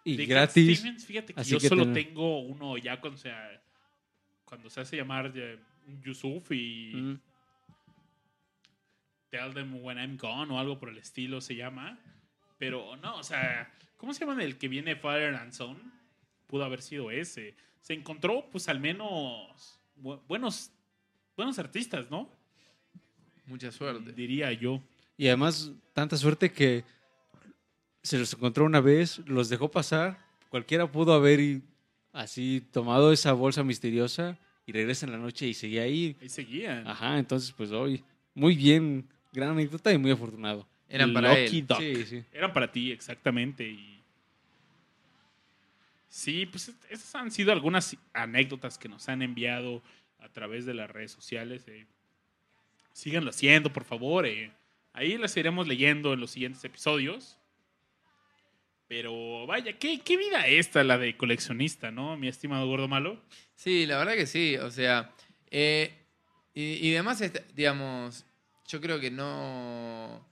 [0.05, 0.78] Y De gratis.
[0.78, 3.62] Stevens, fíjate que así yo que solo ten- tengo uno ya cuando, sea,
[4.44, 5.32] cuando se hace llamar
[6.02, 7.20] Yusuf y Mm,
[9.31, 11.98] Tell Them When I'm Gone o algo por el estilo se llama.
[12.59, 15.76] Pero no, o sea, ¿cómo se llama el que viene Fire and Son?
[16.47, 17.56] Pudo haber sido ese.
[17.81, 20.70] Se encontró, pues al menos bu- buenos,
[21.36, 22.31] buenos artistas, ¿no?
[23.47, 24.12] Mucha suerte.
[24.12, 24.81] Diría yo.
[25.16, 26.85] Y además, tanta suerte que
[28.05, 30.18] se los encontró una vez, los dejó pasar.
[30.51, 31.62] Cualquiera pudo haber y-
[32.12, 36.16] así tomado esa bolsa misteriosa y regresa en la noche y seguía ahí.
[36.22, 36.86] Ahí seguían.
[36.86, 38.05] Ajá, entonces, pues hoy,
[38.35, 40.64] muy bien, gran anécdota y muy afortunado.
[40.89, 41.66] Eran para Lucky él.
[41.66, 41.78] Duck.
[41.81, 42.24] Sí, sí.
[42.32, 43.66] Eran para ti, exactamente.
[43.68, 43.98] Y...
[46.09, 49.82] Sí, pues esas han sido algunas anécdotas que nos han enviado
[50.20, 51.64] a través de las redes sociales.
[51.66, 51.86] eh.
[52.93, 54.26] Síganlo haciendo, por favor.
[54.26, 54.52] eh.
[54.93, 57.36] Ahí las iremos leyendo en los siguientes episodios.
[58.89, 62.16] Pero vaya, qué, qué vida esta la de coleccionista, ¿no?
[62.16, 63.23] Mi estimado gordo malo.
[63.55, 64.56] Sí, la verdad que sí.
[64.56, 65.12] O sea,
[65.51, 65.93] eh,
[66.52, 68.24] y, y además, este, digamos,
[68.66, 70.24] yo creo que no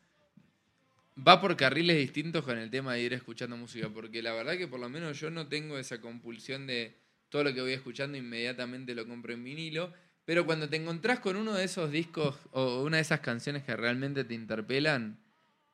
[1.17, 4.69] va por carriles distintos con el tema de ir escuchando música, porque la verdad que
[4.69, 6.97] por lo menos yo no tengo esa compulsión de
[7.29, 9.93] todo lo que voy escuchando inmediatamente lo compro en vinilo,
[10.25, 13.77] pero cuando te encontrás con uno de esos discos o una de esas canciones que
[13.77, 15.19] realmente te interpelan,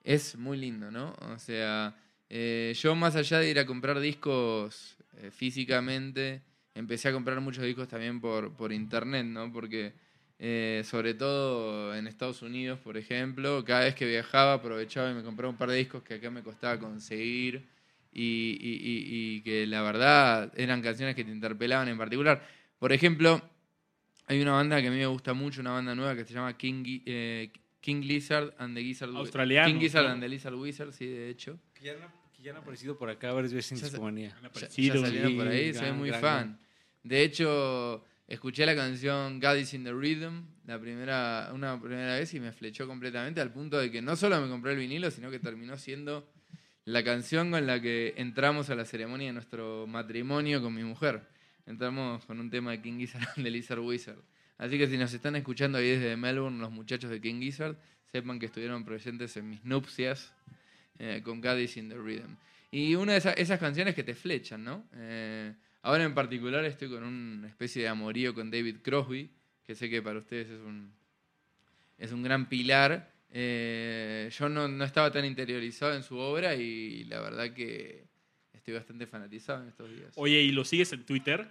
[0.03, 1.15] es muy lindo, ¿no?
[1.21, 1.97] O sea,
[2.31, 6.43] eh, yo más allá de ir a comprar discos eh, físicamente,
[6.75, 9.53] empecé a comprar muchos discos también por, por internet, ¿no?
[9.53, 9.93] Porque
[10.39, 15.23] eh, sobre todo en Estados Unidos, por ejemplo, cada vez que viajaba aprovechaba y me
[15.23, 17.67] compraba un par de discos que acá me costaba conseguir
[18.13, 18.23] y,
[18.61, 22.47] y- y- y que la verdad eran canciones que te interpelaban en particular.
[22.79, 23.43] Por ejemplo,
[24.27, 26.57] hay una banda que a mí me gusta mucho, una banda nueva que se llama
[26.57, 27.51] King, eh,
[27.81, 30.13] King Lizard and the Gizzard Australianos, King Gizzard ¿no?
[30.13, 31.59] and the Lizard Wizard, sí, de hecho.
[32.39, 34.33] Que ya han aparecido por acá varias veces en Discomanía.
[34.37, 35.07] Han Ya, aparecido.
[35.11, 36.59] ya por ahí, soy muy gran, fan.
[37.03, 42.33] De hecho, escuché la canción God is in the Rhythm la primera, una primera vez
[42.35, 45.31] y me flechó completamente al punto de que no solo me compré el vinilo, sino
[45.31, 46.31] que terminó siendo
[46.85, 51.27] la canción con la que entramos a la ceremonia de nuestro matrimonio con mi mujer.
[51.67, 54.19] Entramos con un tema de King Gizzard the Lizard Wizard.
[54.59, 57.77] Así que si nos están escuchando ahí desde Melbourne, los muchachos de King Gizzard,
[58.13, 60.35] sepan que estuvieron presentes en mis nupcias
[60.99, 62.37] eh, con God is in the Rhythm.
[62.71, 64.85] Y una de esa- esas canciones que te flechan, ¿no?
[64.95, 65.53] Eh,
[65.83, 69.31] ahora en particular estoy con una especie de amorío con David Crosby,
[69.65, 70.93] que sé que para ustedes es un,
[71.99, 73.11] es un gran pilar.
[73.31, 78.05] Eh, yo no, no estaba tan interiorizado en su obra y la verdad que
[78.53, 80.13] estoy bastante fanatizado en estos días.
[80.17, 81.47] Oye, ¿y lo sigues en Twitter?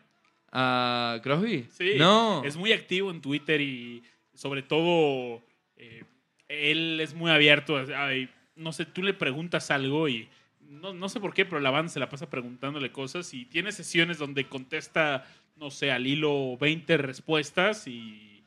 [0.51, 1.67] ¿A Crosby?
[1.71, 1.93] Sí.
[1.97, 2.43] No.
[2.45, 4.01] Es muy activo en Twitter y
[4.33, 5.43] sobre todo
[5.75, 6.03] eh,
[6.47, 7.77] él es muy abierto.
[7.95, 10.27] ay, no sé, tú le preguntas algo y
[10.69, 13.71] no, no sé por qué, pero la banda se la pasa preguntándole cosas y tiene
[13.71, 15.25] sesiones donde contesta
[15.55, 18.43] no sé, al hilo 20 respuestas y,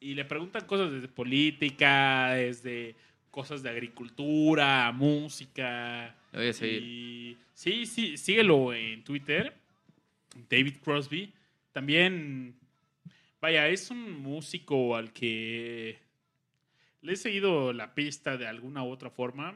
[0.00, 2.94] y le preguntan cosas desde política, desde
[3.30, 6.14] cosas de agricultura, música.
[6.32, 6.82] Lo voy a seguir.
[6.82, 9.54] Y- sí, sí, síguelo en Twitter,
[10.48, 11.30] David Crosby.
[11.72, 12.54] También,
[13.40, 15.98] vaya, es un músico al que
[17.04, 19.54] le he seguido la pista de alguna u otra forma.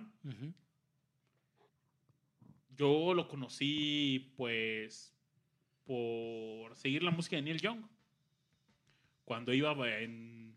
[2.77, 5.15] Yo lo conocí, pues,
[5.85, 7.81] por seguir la música de Neil Young.
[9.25, 10.57] Cuando iba en...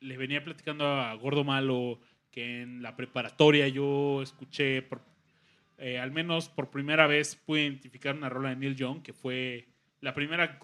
[0.00, 2.00] Le venía platicando a Gordo Malo
[2.30, 5.04] que en la preparatoria yo escuché, por-
[5.78, 9.66] eh, al menos por primera vez, pude identificar una rola de Neil Young, que fue
[10.00, 10.58] la primera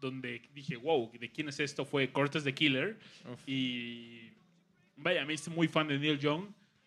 [0.00, 1.84] donde dije, wow, ¿de quién es esto?
[1.84, 2.98] Fue Cortes the Killer.
[3.30, 3.48] Uf.
[3.48, 4.30] Y
[5.02, 6.46] vaya, me hice muy fan de Neil Young.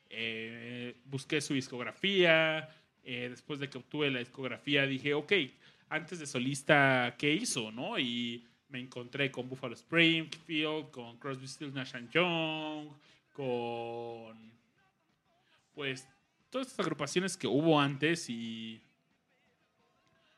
[0.10, 2.70] Eh, busqué su discografía.
[3.06, 5.34] eh, después de que obtuve la discografía, dije, ok,
[5.90, 7.70] antes de solista, ¿qué hizo?
[7.72, 8.00] ¿no?
[8.00, 12.88] Y me encontré con Buffalo Springfield, con Crosby, Stills, Nash Young,
[13.34, 14.52] con
[15.76, 16.08] pues
[16.50, 18.82] todas estas agrupaciones que hubo antes y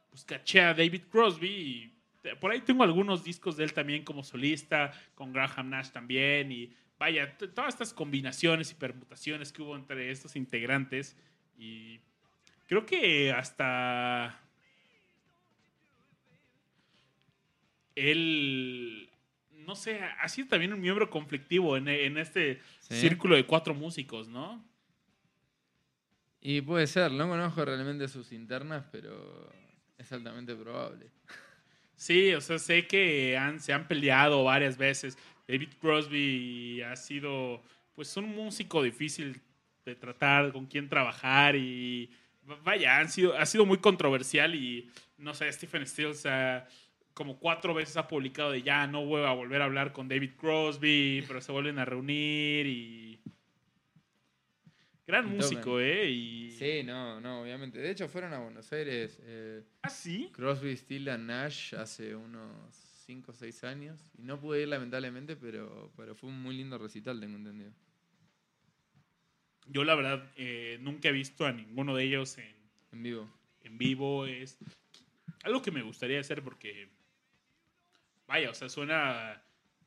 [0.10, 1.92] pues caché a David Crosby y
[2.40, 6.74] por ahí tengo algunos discos de él también como solista, con Graham Nash también y
[6.98, 11.18] vaya, todas estas combinaciones y permutaciones que hubo entre estos integrantes
[11.58, 12.00] y
[12.68, 14.42] creo que hasta
[17.96, 19.10] él,
[19.52, 23.00] no sé, ha sido también un miembro conflictivo en, en este Sí.
[23.00, 24.64] círculo de cuatro músicos, ¿no?
[26.42, 29.52] Y puede ser, no conozco realmente sus internas, pero
[29.98, 31.10] es altamente probable.
[31.96, 35.18] Sí, o sea, sé que han, se han peleado varias veces.
[35.48, 37.62] David Crosby ha sido,
[37.94, 39.42] pues, un músico difícil
[39.86, 42.10] de tratar, con quien trabajar y
[42.64, 46.68] vaya, han sido, ha sido muy controversial y no sé, Stephen Stills ah,
[47.14, 50.32] como cuatro veces ha publicado de ya no voy a volver a hablar con David
[50.38, 53.20] Crosby, pero se vuelven a reunir y
[55.08, 55.80] gran músico.
[55.80, 56.10] ¿eh?
[56.10, 57.80] Y Sí, no, no, obviamente.
[57.80, 60.30] De hecho, fueron a Buenos Aires eh, ¿Ah, sí?
[60.34, 64.00] Crosby, Still and Nash hace unos 5 o 6 años.
[64.18, 67.72] Y no pude ir, lamentablemente, pero, pero fue un muy lindo recital, tengo entendido.
[69.68, 72.56] Yo la verdad eh, nunca he visto a ninguno de ellos en,
[72.92, 73.30] En vivo.
[73.64, 74.26] en vivo.
[74.26, 74.58] Es
[75.44, 76.90] algo que me gustaría hacer porque,
[78.28, 79.42] vaya, o sea, suena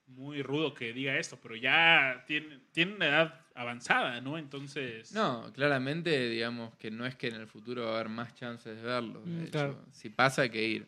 [0.07, 4.39] muy rudo que diga esto, pero ya tiene, tiene una edad avanzada, ¿no?
[4.39, 8.35] Entonces, No, claramente, digamos que no es que en el futuro va a haber más
[8.35, 9.21] chances de verlo.
[9.21, 9.85] De Mm, hecho, claro.
[9.93, 10.87] si pasa, hay que ir.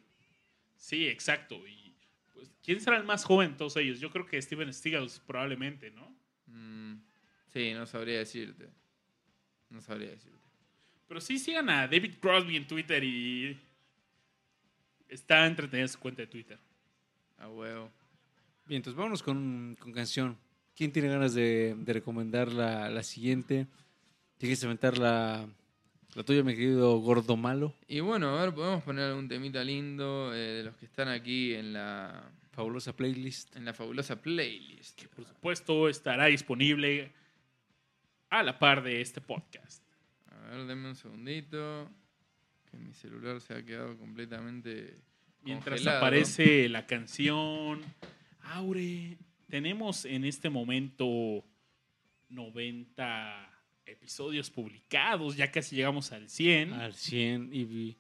[0.77, 1.57] sí, exacto.
[1.67, 1.80] Y
[2.41, 4.01] pues, ¿quién será el más joven de todos ellos?
[4.01, 6.17] Yo creo que Steven Stigals probablemente, ¿no?
[6.47, 7.03] Mm,
[7.49, 8.71] sí, no sabría decirte.
[9.69, 10.39] No sabría decirte.
[11.07, 13.61] Pero sí sigan a David Crosby en Twitter y
[15.07, 16.59] está entretenida su cuenta de Twitter.
[17.37, 17.91] A huevo.
[18.65, 20.39] Bien, entonces vámonos con, con canción.
[20.75, 23.67] ¿Quién tiene ganas de, de recomendar la, la siguiente?
[24.39, 25.47] ¿Tienes que inventar la,
[26.15, 27.75] la tuya, mi querido gordo malo?
[27.87, 31.55] Y bueno, a ver, podemos poner algún temita lindo eh, de los que están aquí
[31.55, 33.55] en la, Fabulosa playlist.
[33.57, 35.01] en la fabulosa playlist.
[35.01, 37.13] que por supuesto estará disponible
[38.29, 39.83] a la par de este podcast.
[40.27, 41.89] A ver, denme un segundito.
[42.71, 45.01] Que mi celular se ha quedado completamente.
[45.43, 45.99] Mientras congelado.
[45.99, 47.81] aparece la canción,
[48.43, 49.17] Aure,
[49.49, 51.45] tenemos en este momento
[52.29, 53.50] 90
[53.91, 56.73] episodios publicados, ya casi llegamos al 100.
[56.73, 57.97] Al 100 y,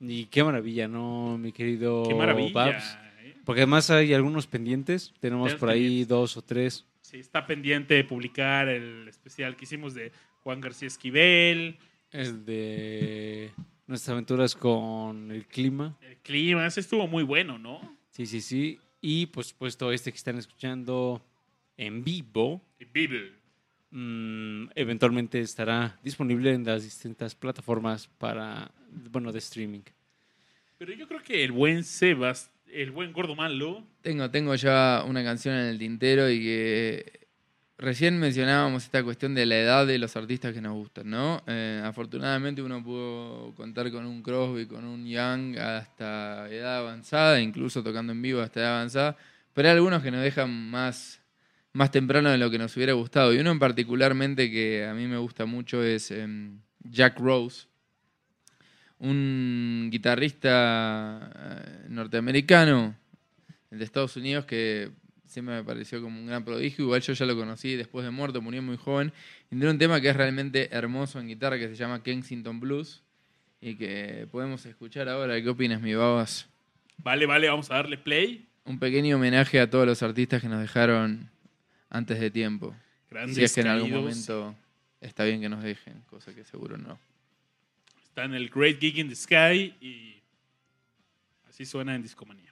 [0.00, 2.52] y qué maravilla, ¿no, mi querido Qué maravilla.
[2.52, 2.98] Babs?
[3.22, 3.34] ¿eh?
[3.44, 5.12] Porque además hay algunos pendientes.
[5.20, 6.08] Tenemos por ahí pendientes.
[6.08, 6.86] dos o tres.
[7.00, 10.12] Sí, está pendiente de publicar el especial que hicimos de
[10.42, 11.78] Juan García Esquivel,
[12.12, 13.50] El de
[13.86, 15.96] nuestras aventuras con el clima.
[16.02, 17.98] el clima, ese estuvo muy bueno, ¿no?
[18.10, 18.78] Sí, sí, sí.
[19.00, 21.22] Y por supuesto este que están escuchando
[21.76, 22.62] en vivo.
[22.78, 23.32] El Bible.
[23.90, 28.70] Mm, eventualmente estará disponible en las distintas plataformas para,
[29.10, 29.82] bueno, de streaming.
[30.78, 35.22] Pero yo creo que el buen Sebas, el buen gordo malo, Tengo, tengo ya una
[35.22, 37.20] canción en el tintero y que
[37.80, 41.42] recién mencionábamos esta cuestión de la edad de los artistas que nos gustan, ¿no?
[41.46, 47.82] Eh, afortunadamente uno pudo contar con un Crosby, con un Young hasta edad avanzada, incluso
[47.82, 49.16] tocando en vivo hasta edad avanzada,
[49.54, 51.19] pero hay algunos que nos dejan más,
[51.72, 53.32] más temprano de lo que nos hubiera gustado.
[53.32, 57.66] Y uno en particularmente que a mí me gusta mucho es em, Jack Rose,
[58.98, 62.94] un guitarrista eh, norteamericano
[63.70, 64.90] de Estados Unidos que
[65.26, 66.84] siempre me pareció como un gran prodigio.
[66.84, 69.12] Igual yo ya lo conocí después de muerto, murió muy joven.
[69.46, 73.02] Y tiene un tema que es realmente hermoso en guitarra que se llama Kensington Blues
[73.60, 75.40] y que podemos escuchar ahora.
[75.40, 76.48] ¿Qué opinas, mi babas?
[76.98, 78.46] Vale, vale, vamos a darle play.
[78.64, 81.29] Un pequeño homenaje a todos los artistas que nos dejaron
[81.90, 82.74] antes de tiempo.
[83.10, 84.02] Grandes Si es que en algún caídos.
[84.28, 84.56] momento
[85.00, 86.98] está bien que nos dejen, cosa que seguro no.
[88.04, 90.22] Está en el Great Gig in the Sky y
[91.48, 92.49] así suena en Discomanía.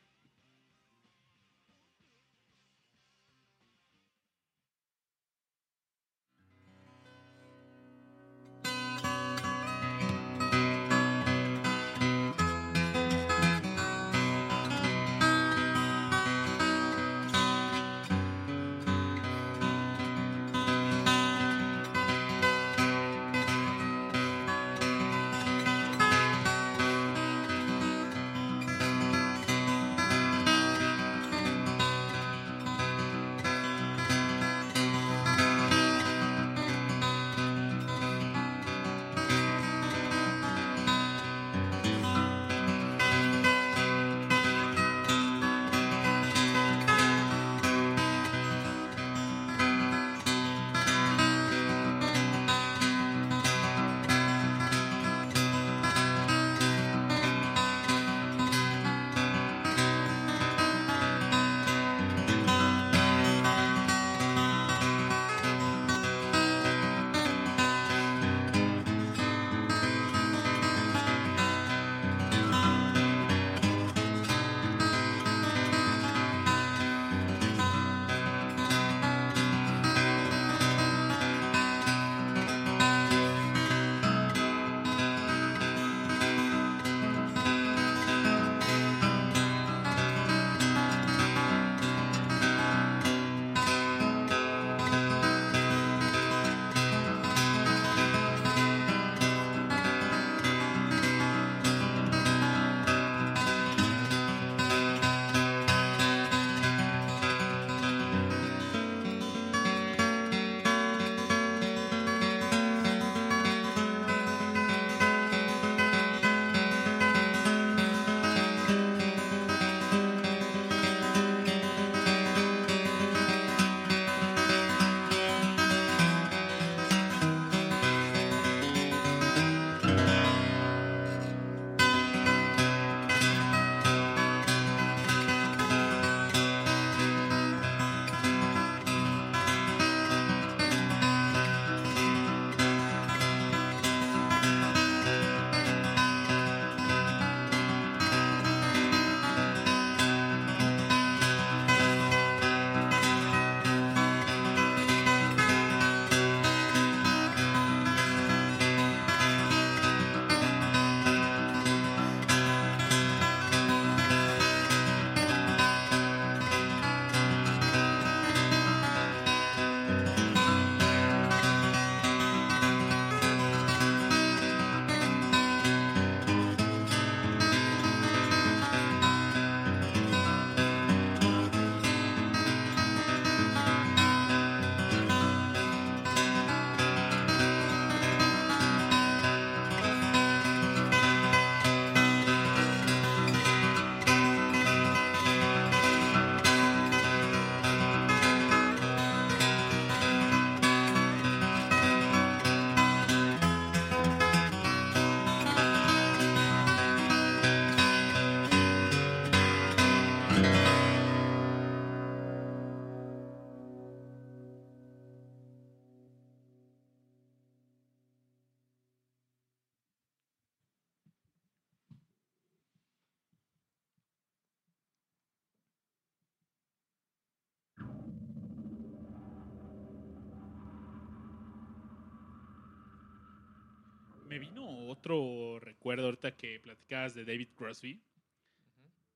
[235.89, 238.03] Otro recuerdo ahorita que platicabas de David Crosby.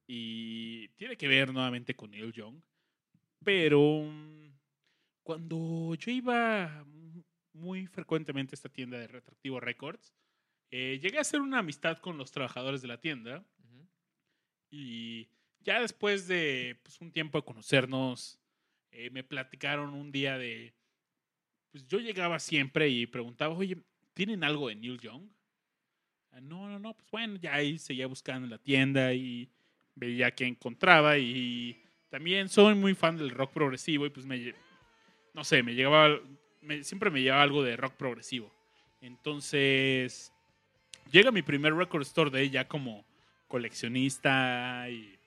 [0.06, 2.60] Y tiene que ver nuevamente con Neil Young.
[3.44, 4.52] Pero mm,
[5.22, 6.84] cuando yo iba
[7.52, 10.14] muy frecuentemente a esta tienda de Retractivo Records,
[10.70, 13.44] eh, llegué a hacer una amistad con los trabajadores de la tienda.
[14.70, 15.28] Y
[15.60, 18.40] ya después de pues, un tiempo de conocernos,
[18.90, 20.74] eh, me platicaron un día de.
[21.70, 23.76] Pues yo llegaba siempre y preguntaba, oye,
[24.14, 25.28] ¿tienen algo de Neil Young?
[26.32, 29.48] "Ah, No, no, no, pues bueno, ya ahí seguía buscando en la tienda y
[29.94, 31.18] veía que encontraba.
[31.18, 31.80] Y
[32.10, 34.54] también soy muy fan del rock progresivo y pues me.
[35.34, 36.18] No sé, me llegaba.
[36.82, 38.52] siempre me llevaba algo de rock progresivo.
[39.00, 40.32] Entonces.
[41.10, 43.04] Llega mi primer record store de ella como
[43.46, 45.18] coleccionista y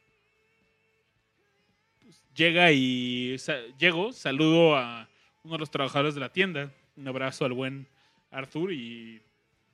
[2.02, 3.38] pues, llega y
[3.77, 5.07] llego, saludo a
[5.44, 6.72] uno de los trabajadores de la tienda.
[6.95, 7.88] Un abrazo al buen
[8.32, 9.22] Arthur y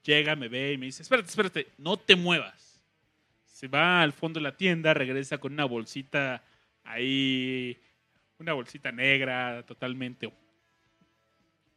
[0.03, 2.82] llega, me ve y me dice, espérate, espérate, no te muevas.
[3.45, 6.44] Se va al fondo de la tienda, regresa con una bolsita
[6.84, 7.80] ahí,
[8.40, 10.32] una bolsita negra, totalmente.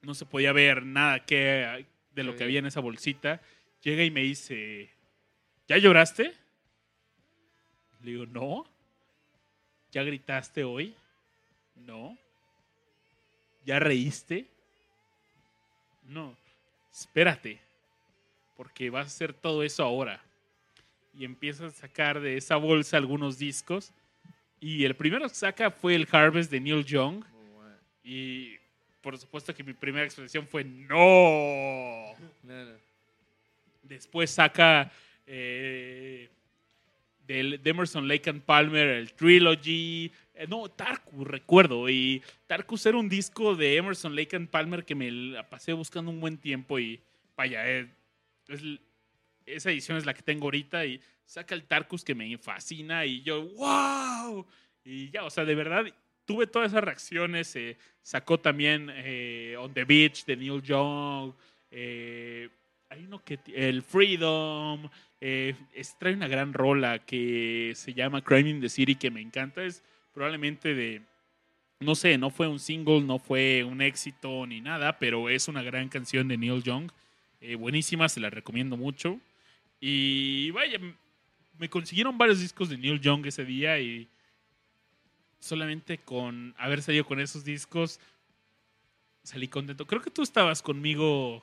[0.03, 3.41] No se podía ver nada que, de lo que había en esa bolsita.
[3.83, 4.91] Llega y me dice,
[5.69, 6.33] ¿ya lloraste?
[8.03, 8.67] Le digo, no.
[9.93, 10.95] ¿Ya gritaste hoy?
[11.77, 12.17] No.
[13.65, 14.47] ¿Ya reíste?
[16.05, 16.37] No.
[16.93, 17.61] Espérate.
[18.57, 20.23] Porque vas a hacer todo eso ahora.
[21.13, 23.93] Y empieza a sacar de esa bolsa algunos discos.
[24.61, 27.25] Y el primero que saca fue el Harvest de Neil Young.
[28.03, 28.57] Y
[29.01, 32.15] por supuesto que mi primera expresión fue ¡No!
[33.83, 34.91] Después saca
[35.27, 36.31] eh,
[37.27, 40.11] del de Emerson Lake and Palmer el Trilogy.
[40.35, 41.89] Eh, no, Tarkus, recuerdo.
[41.89, 46.11] Y Tarkus era un disco de Emerson Lake and Palmer que me la pasé buscando
[46.11, 46.79] un buen tiempo.
[46.79, 47.01] Y
[47.37, 47.89] vaya, eh,
[48.49, 48.63] es
[49.47, 50.85] esa edición es la que tengo ahorita.
[50.87, 53.05] Y saca el Tarkus que me fascina.
[53.07, 54.47] Y yo, ¡wow!
[54.85, 55.85] Y ya, o sea, de verdad,
[56.25, 57.55] tuve todas esas reacciones.
[57.57, 61.33] eh, sacó también eh, On the Beach de Neil Young.
[61.71, 62.49] Eh,
[62.91, 64.89] hay uno que el Freedom
[65.21, 69.65] es- trae una gran rola que se llama Crime in the City que me encanta
[69.65, 71.03] es probablemente de
[71.81, 75.63] no sé no fue un single no fue un éxito ni nada pero es una
[75.63, 76.91] gran canción de Neil Young
[77.45, 79.21] eh, buenísima se la recomiendo mucho
[79.81, 80.79] y vaya
[81.59, 84.09] me consiguieron varios discos de Neil Young ese día y
[85.39, 88.01] solamente con haber salido con esos discos
[89.23, 91.43] salí contento creo que tú estabas conmigo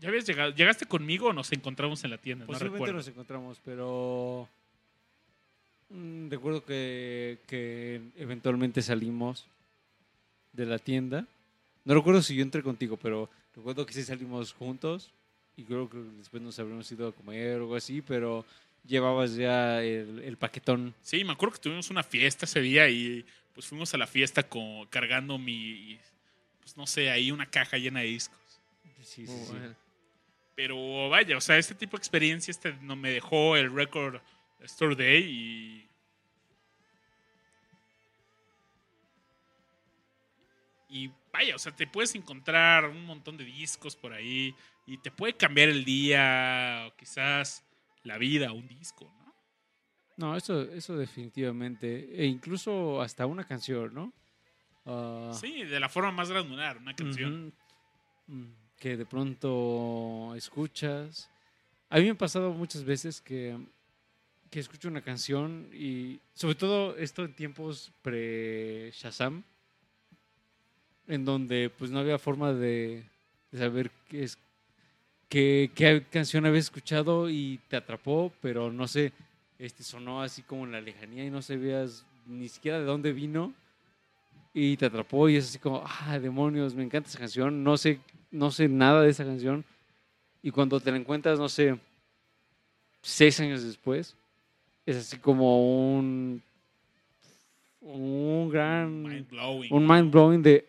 [0.00, 0.50] ¿Ya habías llegado?
[0.52, 2.44] ¿Llegaste conmigo o nos encontramos en la tienda?
[2.44, 2.96] No Posiblemente recuerdo.
[2.96, 4.48] nos encontramos, pero
[5.90, 9.46] mm, recuerdo que, que eventualmente salimos
[10.54, 11.26] de la tienda.
[11.84, 15.12] No recuerdo si yo entré contigo, pero recuerdo que sí salimos juntos
[15.56, 18.44] y creo que después nos habríamos ido a comer o algo así, pero
[18.86, 20.94] llevabas ya el, el paquetón.
[21.02, 23.24] Sí, me acuerdo que tuvimos una fiesta ese día y
[23.54, 25.98] pues fuimos a la fiesta con, cargando mi,
[26.60, 28.38] pues no sé, ahí una caja llena de discos.
[29.02, 29.52] Sí, sí, Muy sí.
[29.52, 29.74] bueno.
[30.54, 34.20] Pero vaya, o sea, este tipo de experiencia este no me dejó el Record
[34.60, 35.89] Store Day y...
[40.90, 44.54] Y vaya, o sea, te puedes encontrar un montón de discos por ahí
[44.86, 47.64] y te puede cambiar el día o quizás
[48.02, 49.34] la vida, un disco, ¿no?
[50.16, 52.10] No, eso, eso definitivamente.
[52.20, 54.12] E incluso hasta una canción, ¿no?
[54.84, 57.54] Ah, Sí, de la forma más granular, una canción.
[58.26, 58.44] Mm,
[58.78, 61.30] Que de pronto escuchas.
[61.88, 63.56] A mí me ha pasado muchas veces que,
[64.50, 69.44] que escucho una canción y sobre todo esto en tiempos pre-Shazam,
[71.06, 73.04] en donde pues no había forma de,
[73.50, 74.38] de saber qué es
[75.30, 79.12] qué, qué canción habías escuchado y te atrapó, pero no sé,
[79.58, 83.54] este sonó así como en la lejanía y no sabías ni siquiera de dónde vino
[84.52, 88.00] y te atrapó y es así como, ah, demonios, me encanta esa canción, no sé,
[88.30, 89.64] no sé nada de esa canción
[90.42, 91.78] y cuando te la encuentras, no sé,
[93.02, 94.16] seis años después,
[94.86, 96.42] es así como un,
[97.80, 99.72] un gran, Mind blowing.
[99.72, 100.66] un mind blowing de,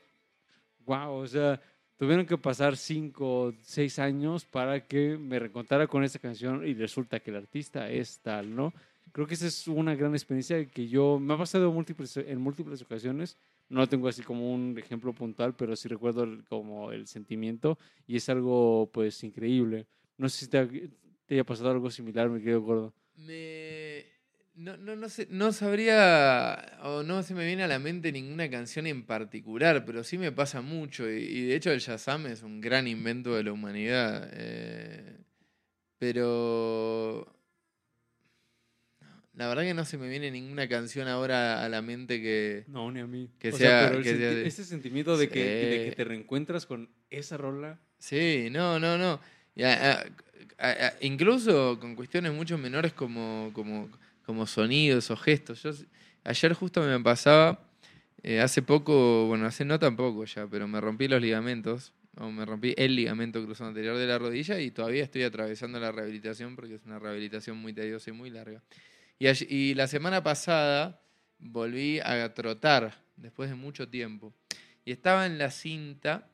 [0.86, 1.62] wow, o sea,
[1.98, 6.74] tuvieron que pasar cinco o seis años para que me reencontrara con esta canción y
[6.74, 8.74] resulta que el artista es tal, ¿no?
[9.12, 12.82] Creo que esa es una gran experiencia que yo, me ha pasado múltiples, en múltiples
[12.82, 13.36] ocasiones,
[13.70, 17.78] no tengo así como un ejemplo puntual, pero sí recuerdo el- como el sentimiento
[18.08, 19.86] y es algo pues increíble.
[20.18, 20.66] No sé si te,
[21.26, 22.94] te haya pasado algo similar, mi querido gordo.
[23.16, 24.06] Me...
[24.62, 28.48] No, no, no, sé, no sabría o no se me viene a la mente ninguna
[28.50, 31.10] canción en particular, pero sí me pasa mucho.
[31.10, 34.30] Y, y de hecho el Shazam es un gran invento de la humanidad.
[34.34, 35.18] eh,
[35.98, 37.28] pero...
[39.34, 42.66] La verdad que no se me viene ninguna canción ahora a la mente que...
[42.68, 43.30] No, ni a mí.
[43.40, 46.90] Que O sea- que senti- sea ese sentimiento de, que, de que te reencuentras con
[47.10, 47.80] esa rola.
[47.98, 49.20] Sí, no, no, no.
[49.56, 50.06] Y a- a-
[50.60, 53.90] a- a- incluso con cuestiones mucho menores como, como,
[54.26, 55.64] como sonidos o gestos.
[55.64, 55.72] Yo,
[56.24, 57.68] ayer justo me pasaba,
[58.24, 62.46] eh, hace poco, bueno, hace no tampoco ya, pero me rompí los ligamentos, o me
[62.46, 66.76] rompí el ligamento cruzado anterior de la rodilla y todavía estoy atravesando la rehabilitación porque
[66.76, 68.62] es una rehabilitación muy tediosa y muy larga.
[69.20, 71.00] Y, la semana pasada
[71.38, 74.34] volví a trotar después de mucho tiempo.
[74.84, 76.28] Y estaba en la cinta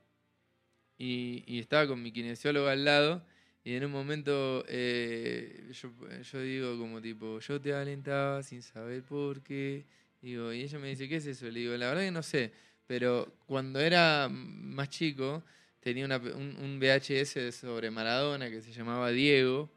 [0.97, 3.23] y estaba con mi kinesiólogo al lado
[3.67, 5.89] y en un momento eh, yo,
[6.21, 9.85] yo digo como tipo, yo te alentaba sin saber por qué
[10.21, 11.45] Digo, y ella me dice, ¿qué es eso?
[11.45, 12.51] Le digo, la verdad que no sé,
[12.87, 15.43] pero cuando era más chico
[15.79, 19.69] tenía una- un, un VHS sobre Maradona que se llamaba Diego.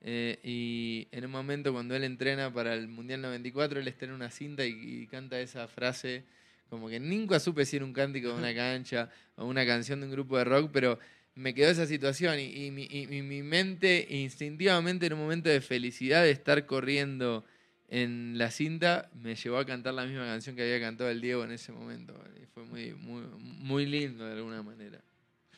[0.00, 4.12] eh, y en un momento cuando él entrena para el Mundial 94, él está en
[4.12, 4.70] una cinta y,
[5.02, 6.24] y canta esa frase,
[6.70, 10.06] como que nunca supe si era un cántico de una cancha o una canción de
[10.06, 10.98] un grupo de rock, pero
[11.38, 16.66] me quedó esa situación y, mi mente instintivamente en un momento de felicidad de estar
[16.66, 17.44] corriendo
[17.88, 21.44] en la cinta me llevó a cantar la misma canción que había cantado el Diego
[21.44, 22.12] en ese momento.
[22.42, 25.00] Y fue muy, muy, muy lindo de alguna manera.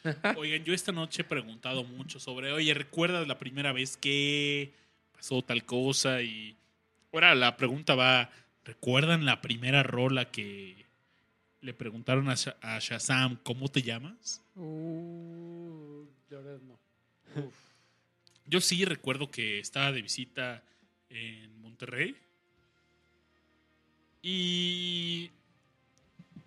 [0.36, 4.72] Oigan, yo esta noche he preguntado mucho sobre, oye, ¿recuerdas la primera vez que
[5.12, 6.22] pasó tal cosa?
[6.22, 6.56] Y
[7.12, 8.30] ahora la pregunta va,
[8.64, 10.86] ¿recuerdan la primera rola que
[11.60, 14.42] le preguntaron a, a Shazam, ¿cómo te llamas?
[14.56, 16.78] Uh, no.
[18.46, 20.62] Yo sí recuerdo que estaba de visita
[21.08, 22.16] en Monterrey.
[24.22, 25.30] Y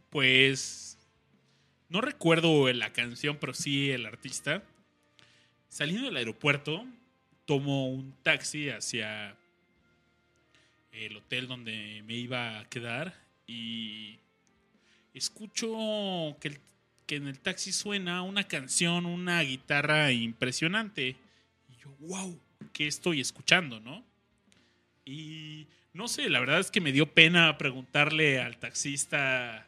[0.10, 0.98] pues
[1.90, 4.64] no recuerdo la canción, pero sí el artista.
[5.70, 6.86] Saliendo del aeropuerto,
[7.46, 9.36] tomo un taxi hacia
[10.92, 13.16] el hotel donde me iba a quedar
[13.48, 14.20] y
[15.14, 15.68] escucho
[16.40, 16.60] que, el-
[17.06, 21.16] que en el taxi suena una canción, una guitarra impresionante.
[21.70, 22.40] Y yo, wow,
[22.74, 24.04] ¿qué estoy escuchando, no?
[25.06, 29.68] Y no sé, la verdad es que me dio pena preguntarle al taxista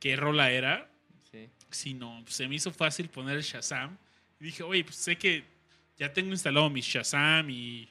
[0.00, 0.88] qué rola era,
[1.30, 1.48] Sí.
[1.70, 3.96] sino se me hizo fácil poner el Shazam.
[4.40, 5.44] Y dije, oye, pues sé que
[5.98, 7.88] ya tengo instalado mi Shazam y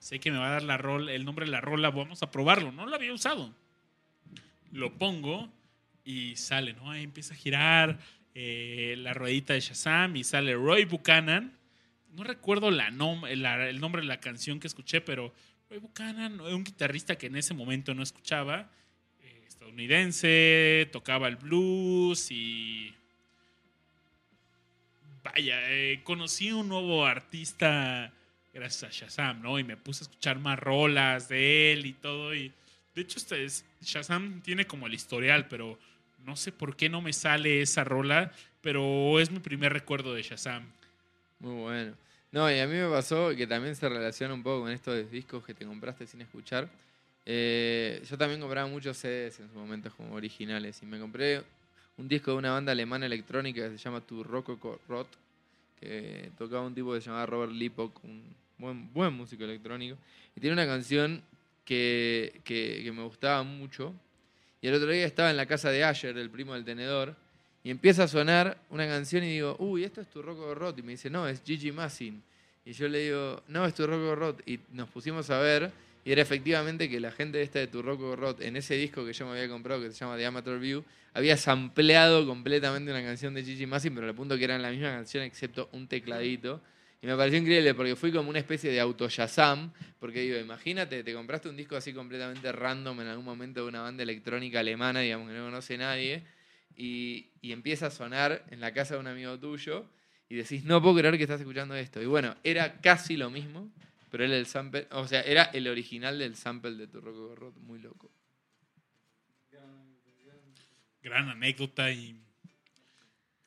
[0.00, 2.30] sé que me va a dar la rol, el nombre de la rola, vamos a
[2.30, 2.72] probarlo.
[2.72, 3.54] No lo había usado.
[4.72, 5.48] Lo pongo
[6.04, 6.90] y sale, ¿no?
[6.90, 7.98] Ahí empieza a girar
[8.34, 11.52] eh, la ruedita de Shazam y sale Roy Buchanan.
[12.14, 15.32] No recuerdo la nom- la- el nombre de la canción que escuché, pero
[15.70, 18.70] Roy Buchanan, un guitarrista que en ese momento no escuchaba,
[19.22, 22.92] eh, estadounidense, tocaba el blues y
[25.22, 28.12] vaya, eh, conocí un nuevo artista
[28.52, 29.58] gracias a Shazam, ¿no?
[29.58, 32.34] Y me puse a escuchar más rolas de él y todo.
[32.34, 32.52] Y
[32.94, 35.78] de hecho, este es- Shazam tiene como el historial, pero
[36.24, 40.22] no sé por qué no me sale esa rola, pero es mi primer recuerdo de
[40.22, 40.64] Shazam.
[41.40, 41.94] Muy bueno.
[42.32, 45.44] No, y a mí me pasó que también se relaciona un poco con estos discos
[45.44, 46.68] que te compraste sin escuchar.
[47.26, 51.42] Eh, yo también compraba muchos CDs en su momento como originales y me compré
[51.96, 55.06] un disco de una banda alemana electrónica que se llama Tu Rococo Rot,
[55.80, 59.96] que tocaba un tipo que se llamaba Robert Lipok, un buen, buen músico electrónico,
[60.36, 61.22] y tiene una canción
[61.64, 63.94] que- que me gustaba mucho.
[64.64, 67.14] Y el otro día estaba en la casa de Asher, el primo del tenedor,
[67.62, 70.78] y empieza a sonar una canción y digo, uy, esto es tu Rocco Rot.
[70.78, 72.22] Y me dice, no, es Gigi Massin.
[72.64, 74.42] Y yo le digo, no, es tu Rocco Rot.
[74.48, 75.70] Y nos pusimos a ver,
[76.02, 79.12] y era efectivamente que la gente esta de tu Rocco Rot, en ese disco que
[79.12, 80.82] yo me había comprado, que se llama The Amateur View,
[81.12, 84.92] había sampleado completamente una canción de Gigi Massin, pero al punto que eran la misma
[84.92, 86.62] canción, excepto un tecladito.
[87.04, 89.70] Y me pareció increíble porque fui como una especie de auto Shazam,
[90.00, 93.82] porque digo, imagínate, te compraste un disco así completamente random en algún momento de una
[93.82, 96.22] banda electrónica alemana, digamos, que no conoce nadie,
[96.78, 99.84] y, y empieza a sonar en la casa de un amigo tuyo,
[100.30, 102.00] y decís, no puedo creer que estás escuchando esto.
[102.00, 103.70] Y bueno, era casi lo mismo,
[104.10, 107.54] pero era el sample, o sea, era el original del sample de tu Rocco Rot,
[107.58, 108.10] muy loco.
[111.02, 112.18] Gran anécdota y...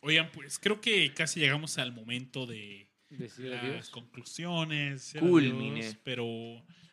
[0.02, 3.90] Oigan, pues creo que casi llegamos al momento de Decir las adiós.
[3.90, 5.16] conclusiones.
[5.20, 5.80] Culmine.
[5.82, 6.26] adiós, pero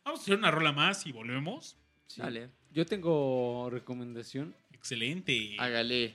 [0.04, 1.76] vamos a hacer una rola más y volvemos.
[2.06, 2.20] Sí.
[2.20, 4.54] Dale, Yo tengo recomendación.
[4.72, 5.56] Excelente.
[5.58, 6.14] hágale.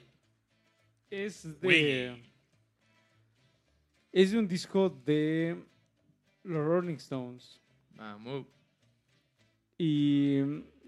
[1.09, 2.23] Es de.
[4.11, 5.63] Es de un disco de
[6.43, 7.59] los Rolling Stones.
[7.91, 8.45] Vamos.
[9.77, 10.39] Y,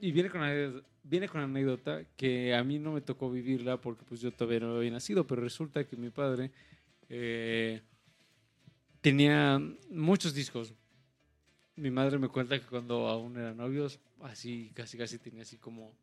[0.01, 3.79] y viene, con una, viene con una anécdota que a mí no me tocó vivirla
[3.79, 6.51] porque pues yo todavía no había nacido, pero resulta que mi padre
[7.09, 7.81] eh,
[9.02, 10.73] tenía muchos discos.
[11.76, 15.94] Mi madre me cuenta que cuando aún eran novios, así casi casi tenía así como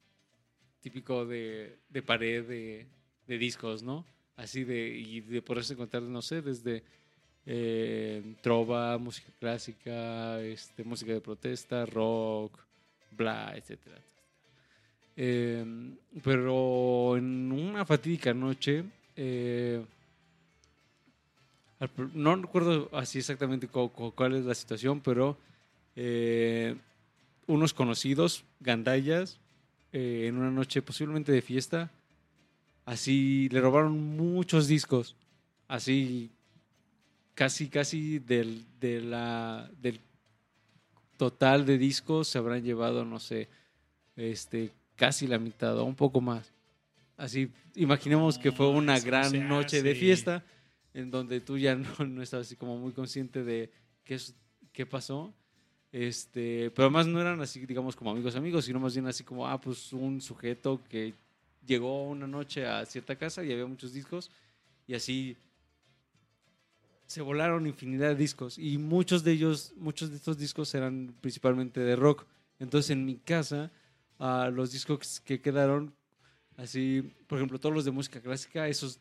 [0.81, 2.87] típico de, de pared de,
[3.27, 4.05] de discos, ¿no?
[4.37, 6.83] Así de, y de poderse encontrar, no sé, desde
[7.47, 12.59] eh, trova, música clásica, este, música de protesta, rock,
[13.11, 14.01] bla, etcétera.
[15.17, 15.65] Eh,
[16.23, 18.85] pero en una fatídica noche,
[19.17, 19.85] eh,
[22.15, 25.37] no recuerdo así exactamente cu- cu- cuál es la situación, pero
[25.97, 26.75] eh,
[27.47, 29.39] unos conocidos, gandallas,
[29.93, 31.91] eh, en una noche posiblemente de fiesta,
[32.85, 35.15] así le robaron muchos discos,
[35.69, 36.31] así
[37.35, 40.01] casi, casi del, de la, del
[41.17, 43.49] total de discos se habrán llevado, no sé,
[44.17, 46.53] este, casi la mitad o un poco más.
[47.17, 50.45] Así, imaginemos que fue una gran noche de fiesta
[50.95, 53.71] en donde tú ya no, no estabas así como muy consciente de
[54.05, 54.35] qué, es,
[54.73, 55.35] qué pasó.
[55.91, 59.47] Este, pero además no eran así, digamos, como amigos amigos, sino más bien así como,
[59.47, 61.15] ah, pues un sujeto que
[61.67, 64.31] llegó una noche a cierta casa y había muchos discos
[64.87, 65.37] y así
[67.07, 71.81] se volaron infinidad de discos y muchos de ellos, muchos de estos discos eran principalmente
[71.81, 72.27] de rock.
[72.59, 73.71] Entonces en mi casa,
[74.19, 75.95] ah, los discos que quedaron,
[76.57, 79.01] así, por ejemplo, todos los de música clásica, esos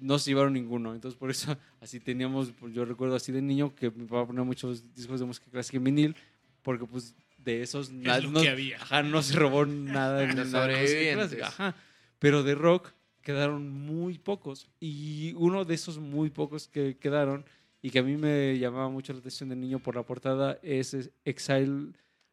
[0.00, 0.94] no se llevaron ninguno.
[0.94, 4.42] Entonces por eso así teníamos, pues, yo recuerdo así de niño que mi papá ponía
[4.42, 6.16] muchos discos de música clásica en vinil,
[6.62, 8.76] porque pues de esos no, que había.
[8.76, 11.34] ajá, no se robó nada en la música sobrevivientes.
[11.34, 11.76] clásica, ajá.
[12.18, 12.92] Pero de rock
[13.22, 14.68] quedaron muy pocos.
[14.80, 17.44] Y uno de esos muy pocos que quedaron
[17.80, 20.94] y que a mí me llamaba mucho la atención de niño por la portada es
[20.94, 21.92] es Exile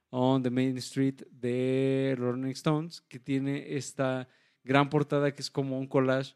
[0.09, 4.27] on the Main Street de Rolling Stones, que tiene esta
[4.63, 6.33] gran portada que es como un collage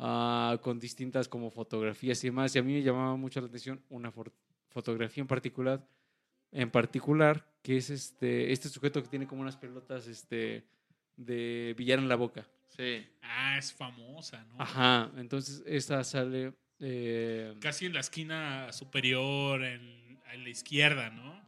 [0.00, 2.54] ah, con distintas como fotografías y demás.
[2.56, 4.10] Y a mí me llamaba mucho la atención una
[4.70, 5.86] fotografía en particular,
[6.50, 10.64] en particular, que es este, este sujeto que tiene como unas pelotas este,
[11.16, 12.46] de billar en la boca.
[12.76, 13.06] Sí.
[13.22, 14.54] Ah, es famosa, ¿no?
[14.60, 16.52] Ajá, entonces esta sale...
[16.80, 21.38] eh, Casi en la esquina superior, en, en la izquierda, ¿no?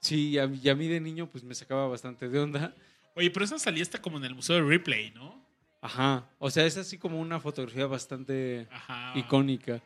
[0.00, 2.74] sí, y a, mí- y a mí de niño pues me sacaba bastante de onda.
[3.14, 5.41] Oye, pero esa salía hasta como en el Museo de Ripley, ¿no?
[5.82, 9.12] Ajá, o sea, es así como una fotografía bastante Ajá.
[9.18, 9.82] icónica.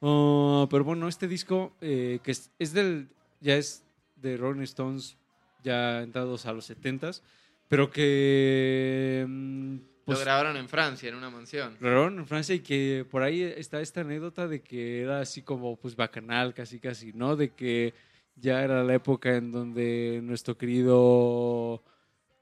[0.00, 3.08] Ah, pero bueno, este disco eh, que es, es del,
[3.40, 3.84] ya es
[4.16, 5.18] de Rolling Stones,
[5.64, 7.22] ya entrados a los 70s,
[7.68, 9.24] pero que...
[9.28, 11.76] mm, pues, Lo grabaron en Francia, en una mansión.
[11.80, 15.76] grabaron en Francia y que por ahí está esta anécdota de que era así como
[15.76, 17.34] pues bacanal, casi casi, ¿no?
[17.34, 17.94] De que
[18.36, 21.82] ya era la época en donde nuestro querido...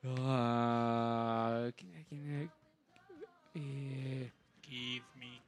[0.04, 2.04] ah, ¿quién era?
[2.04, 2.59] ¿Quién era?
[3.54, 5.42] Eh, Kid, Mick.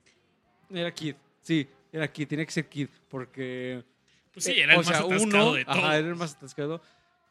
[0.70, 3.84] era Kid, sí, era Kid, tenía que ser Kid, porque...
[4.32, 5.78] Pues sí, era el o más sea, atascado uno, de todos.
[5.78, 6.82] ajá, era el más atascado.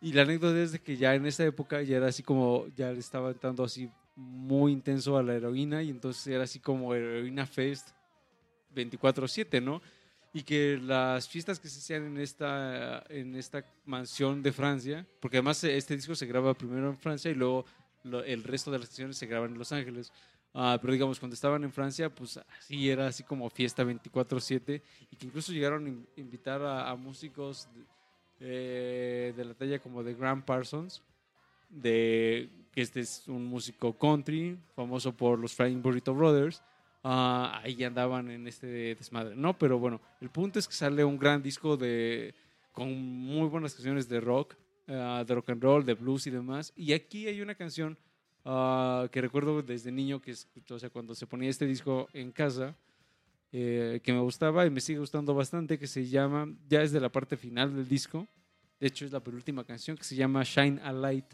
[0.01, 2.91] Y la anécdota es de que ya en esa época ya era así como, ya
[2.91, 7.45] le estaba entrando así muy intenso a la heroína y entonces era así como heroína
[7.45, 7.89] fest
[8.75, 9.81] 24/7, ¿no?
[10.33, 15.37] Y que las fiestas que se hacían en esta, en esta mansión de Francia, porque
[15.37, 17.65] además este disco se graba primero en Francia y luego
[18.03, 20.11] el resto de las canciones se graban en Los Ángeles.
[20.53, 25.15] Ah, pero digamos, cuando estaban en Francia, pues así era así como fiesta 24/7 y
[25.15, 27.85] que incluso llegaron a in- invitar a, a músicos de,
[28.41, 31.01] eh, de la talla como de Graham Parsons,
[31.69, 36.61] de que este es un músico country, famoso por los Flying Burrito Brothers.
[37.03, 39.57] Ah, ahí andaban en este desmadre, ¿no?
[39.57, 42.35] Pero bueno, el punto es que sale un gran disco de
[42.73, 44.55] con muy buenas canciones de rock,
[44.87, 46.71] ah, de rock and roll, de blues y demás.
[46.75, 47.97] Y aquí hay una canción
[48.45, 50.33] ah, que recuerdo desde niño que
[50.69, 52.75] o sea, cuando se ponía este disco en casa,
[53.51, 56.99] eh, que me gustaba y me sigue gustando bastante, que se llama, ya es de
[57.01, 58.27] la parte final del disco,
[58.79, 61.25] de hecho es la penúltima canción, que se llama Shine a Light.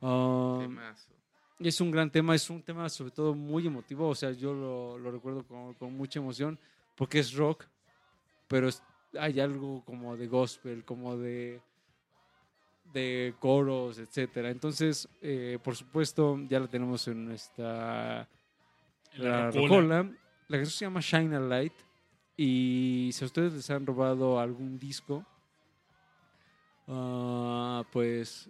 [0.00, 1.10] Temazo.
[1.58, 4.98] es un gran tema, es un tema sobre todo muy emotivo, o sea, yo lo,
[4.98, 6.58] lo recuerdo con, con mucha emoción,
[6.94, 7.64] porque es rock,
[8.46, 8.82] pero es-
[9.18, 11.60] hay algo como de gospel, como de,
[12.92, 14.50] de coros, etcétera.
[14.50, 18.28] Entonces, eh, por supuesto, ya la tenemos en nuestra
[19.12, 20.10] En la rocola.
[20.48, 21.74] canción se llama Shine a Light.
[22.36, 25.26] Y si a ustedes les han robado algún disco,
[26.86, 28.48] ah, pues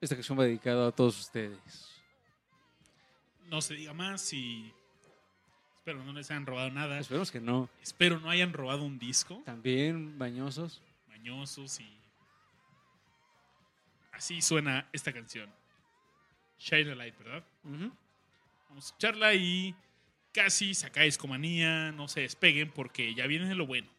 [0.00, 1.92] esta canción va dedicada a todos ustedes.
[3.44, 4.72] No se diga más y
[5.76, 6.98] espero no les hayan robado nada.
[6.98, 7.68] Esperemos que no.
[7.82, 9.42] Espero no hayan robado un disco.
[9.44, 10.82] También bañosos.
[11.08, 12.05] Mañosos y...
[14.16, 15.52] Así suena esta canción.
[16.58, 17.44] Shine a Light, ¿verdad?
[17.62, 17.92] Vamos
[18.70, 19.74] a escucharla y
[20.32, 23.90] casi sacáis comanía, no se despeguen porque ya viene lo bueno.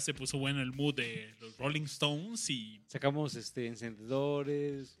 [0.00, 4.98] Se puso bueno el mood de los Rolling Stones y Sacamos este, encendedores,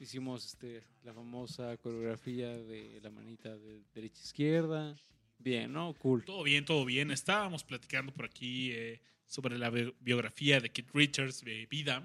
[0.00, 4.96] hicimos este, la famosa coreografía de la manita de derecha-izquierda.
[5.38, 5.92] Bien, ¿no?
[5.94, 6.24] Cool.
[6.24, 7.10] todo bien, todo bien.
[7.10, 12.02] Estábamos platicando por aquí eh, sobre la bi- biografía de Keith Richards, de Vida.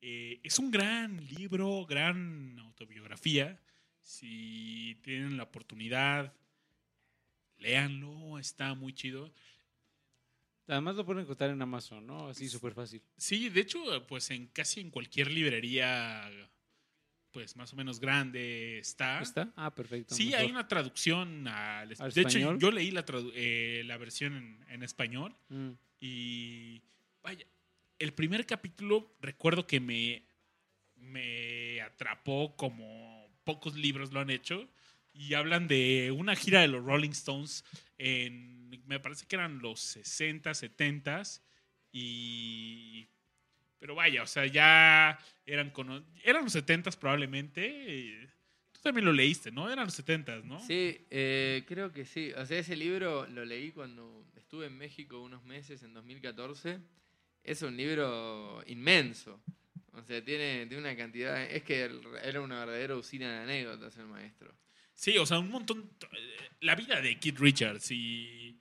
[0.00, 3.60] Eh, es un gran libro, gran autobiografía.
[4.02, 6.32] Si tienen la oportunidad,
[7.58, 9.30] léanlo, está muy chido.
[10.70, 12.28] Además lo pueden encontrar en Amazon, ¿no?
[12.28, 13.02] Así súper fácil.
[13.16, 16.30] Sí, de hecho, pues en casi en cualquier librería,
[17.32, 19.20] pues más o menos grande está.
[19.20, 19.52] ¿Está?
[19.56, 20.14] Ah, perfecto.
[20.14, 20.40] Sí, mejor.
[20.40, 22.58] hay una traducción al, ¿Al De hecho, español?
[22.58, 25.70] yo leí la, tradu- eh, la versión en, en español Mm.
[26.00, 26.80] y
[27.22, 27.44] vaya,
[27.98, 30.22] el primer capítulo recuerdo que me,
[30.96, 34.68] me atrapó como pocos libros lo han hecho
[35.12, 37.64] y hablan de una gira de los Rolling Stones
[37.98, 41.22] en, me parece que eran los 60, 70
[41.92, 43.08] y...
[43.78, 48.28] Pero vaya, o sea, ya eran, cono- eran los 70 probablemente.
[48.72, 49.70] Tú también lo leíste, ¿no?
[49.72, 50.60] Eran los 70, ¿no?
[50.66, 52.30] Sí, eh, creo que sí.
[52.36, 56.78] O sea, ese libro lo leí cuando estuve en México unos meses, en 2014.
[57.42, 59.40] Es un libro inmenso.
[59.94, 61.42] O sea, tiene, tiene una cantidad...
[61.42, 61.90] Es que
[62.22, 64.54] era una verdadera usina de anécdotas el maestro.
[65.00, 65.90] Sí, o sea, un montón.
[66.60, 68.54] La vida de Keith Richards y.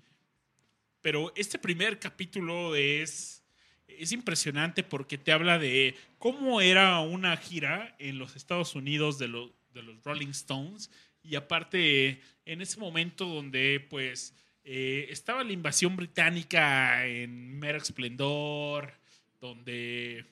[1.02, 3.44] Pero este primer capítulo es.
[3.90, 9.28] Es impresionante porque te habla de cómo era una gira en los Estados Unidos de,
[9.28, 10.90] lo- de los Rolling Stones.
[11.22, 14.34] Y aparte, en ese momento donde, pues,
[14.64, 18.94] eh, estaba la invasión británica en mero esplendor,
[19.42, 20.24] donde,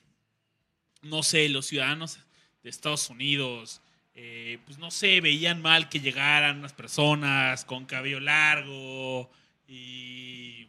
[1.02, 2.18] no sé, los ciudadanos
[2.62, 3.82] de Estados Unidos
[4.20, 9.30] eh, pues no sé, veían mal que llegaran unas personas con cabello largo
[9.68, 10.66] y...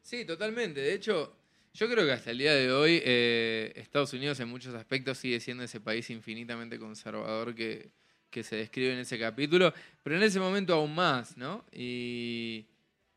[0.00, 0.80] Sí, totalmente.
[0.80, 1.36] De hecho,
[1.74, 5.38] yo creo que hasta el día de hoy eh, Estados Unidos en muchos aspectos sigue
[5.38, 7.90] siendo ese país infinitamente conservador que,
[8.30, 11.66] que se describe en ese capítulo, pero en ese momento aún más, ¿no?
[11.70, 12.64] Y,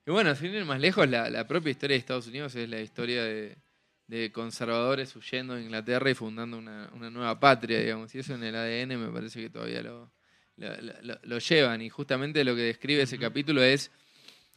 [0.06, 2.82] y bueno, sin ir más lejos, la, la propia historia de Estados Unidos es la
[2.82, 3.56] historia de,
[4.12, 8.14] de conservadores huyendo de Inglaterra y fundando una, una nueva patria, digamos.
[8.14, 10.12] Y eso en el ADN me parece que todavía lo,
[10.58, 11.82] lo- lo- lo llevan.
[11.82, 13.90] Y justamente lo que describe ese capítulo es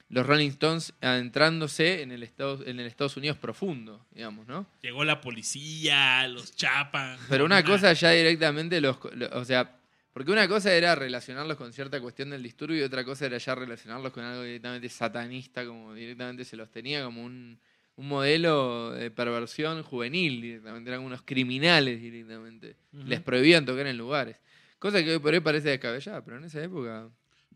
[0.08, 4.66] los Rolling Stones adentrándose en el Estados, en el Estados Unidos profundo, digamos, ¿no?
[4.82, 7.16] Llegó la policía, los chapan.
[7.28, 9.78] Pero una cosa ya directamente los, lo- o sea,
[10.12, 13.54] porque una cosa era relacionarlos con cierta cuestión del disturbio y otra cosa era ya
[13.54, 17.58] relacionarlos con algo directamente satanista, como directamente se los tenía como un,
[17.96, 22.76] un modelo de perversión juvenil, directamente, eran unos criminales directamente.
[22.92, 23.04] Ujú.
[23.06, 24.36] Les prohibían tocar en lugares.
[24.78, 27.08] Cosa que hoy por hoy parece descabellada, pero en esa época...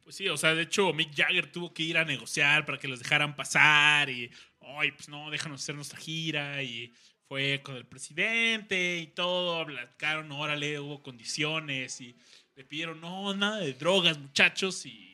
[0.02, 2.88] Pues sí, o sea, de hecho Mick Jagger tuvo que ir a negociar para que
[2.88, 6.90] los dejaran pasar y, ay, pues no, déjanos hacer nuestra gira y
[7.28, 12.16] fue con el presidente y todo, hablaron, órale, hubo condiciones y
[12.56, 15.08] le pidieron, no, nada de drogas, muchachos, y,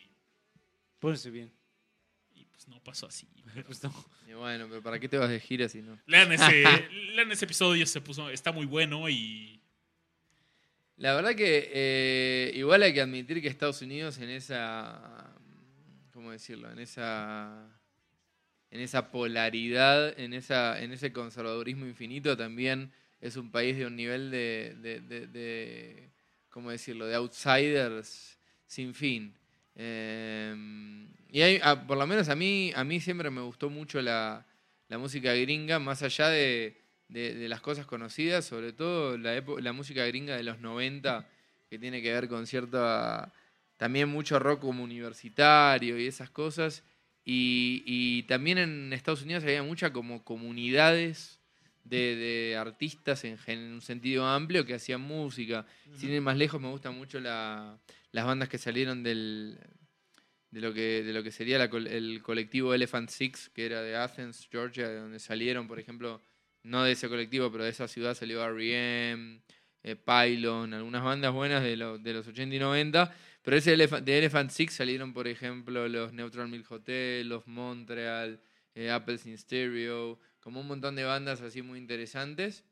[1.05, 1.53] Pónganse bien.
[2.65, 3.27] Pues no pasó así.
[3.66, 3.93] Pues no.
[4.28, 5.99] Y bueno, pero ¿para qué te vas de gira si no?
[6.07, 6.62] Lean ese,
[7.15, 9.61] lean ese episodio, se puso, está muy bueno y
[10.97, 15.35] La verdad que eh, igual hay que admitir que Estados Unidos en esa,
[16.12, 16.70] ¿cómo decirlo?
[16.70, 17.69] En esa,
[18.70, 23.97] en esa polaridad, en, esa, en ese conservadurismo infinito también es un país de un
[23.97, 26.11] nivel de, de, de- de,
[26.51, 27.07] ¿cómo decirlo?
[27.07, 29.36] De outsiders sin fin.
[29.77, 30.55] Eh,
[31.31, 34.47] y hay, ah, por lo menos a mí, a mí siempre me gustó mucho la,
[34.89, 39.73] la música gringa, más allá de, de- de las cosas conocidas, sobre todo la, la
[39.73, 41.29] música gringa de los 90,
[41.69, 43.33] que tiene que ver con cierta,
[43.77, 46.85] también mucho rock como universitario y esas cosas.
[47.25, 51.41] Y, y también en Estados Unidos había muchas como comunidades
[51.83, 53.39] de, de artistas en,
[53.73, 55.67] un sentido amplio que hacían música.
[55.97, 57.79] Sin ir más lejos, me gustan mucho la-
[58.15, 59.59] las bandas que salieron del,
[60.53, 64.47] de, lo que, de lo que sería el colectivo Elephant Six, que era de Athens,
[64.53, 66.23] Georgia, de donde salieron, por ejemplo,
[66.62, 69.41] no de ese colectivo, pero de esa ciudad salió R.E.M.,
[69.82, 73.12] eh, Pylon, algunas bandas buenas de, de los 80 y 90.
[73.43, 78.41] Pero ese de Elephant Six salieron, por ejemplo, los Neutral Milk Hotel, los Montreal,
[78.77, 82.62] eh, Apples in Stereo, como un montón de bandas así muy interesantes.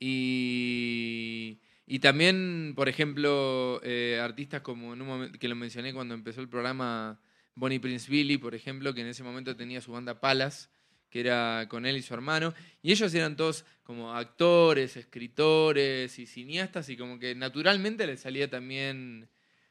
[0.00, 6.14] Y, y también, por ejemplo, eh, artistas como en un momento que lo mencioné cuando
[6.14, 7.20] empezó el programa,
[7.54, 10.70] Bonnie Prince Billy, por ejemplo, que en ese momento tenía su banda Palas,
[11.10, 16.26] que era con él y su hermano, y ellos eran todos como actores, escritores y
[16.26, 19.28] cineastas, y como que naturalmente les salía también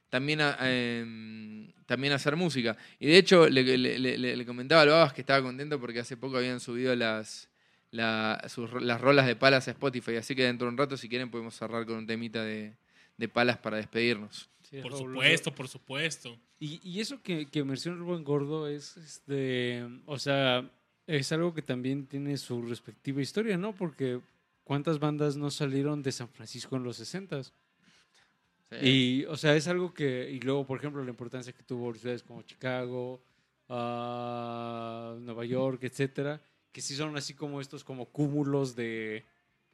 [0.09, 2.77] también a, em, también a hacer música.
[2.99, 6.95] Y de hecho, le, comentaba al Babas que estaba contento porque hace poco habían subido
[6.95, 7.49] las,
[7.93, 10.15] la- sus las rolas de palas a Spotify.
[10.15, 12.73] Así que dentro de un rato, si quieren, podemos cerrar con un temita de,
[13.17, 14.49] de palas para despedirnos.
[14.63, 15.13] Sí, Por fabuloso.
[15.21, 16.37] supuesto, por supuesto.
[16.59, 20.69] Y, y eso que, que menciona el buen gordo es, este, o sea,
[21.05, 23.73] es algo que también tiene su respectiva historia, ¿no?
[23.75, 24.19] Porque
[24.63, 28.87] cuántas bandas no salieron de San Francisco en los 60 Sí.
[29.21, 32.23] Y, o sea, es algo que, y luego, por ejemplo, la importancia que tuvo ciudades
[32.23, 33.21] como Chicago,
[33.69, 36.41] ah, Nueva York, etcétera,
[36.73, 39.23] que sí son así como estos como cúmulos de,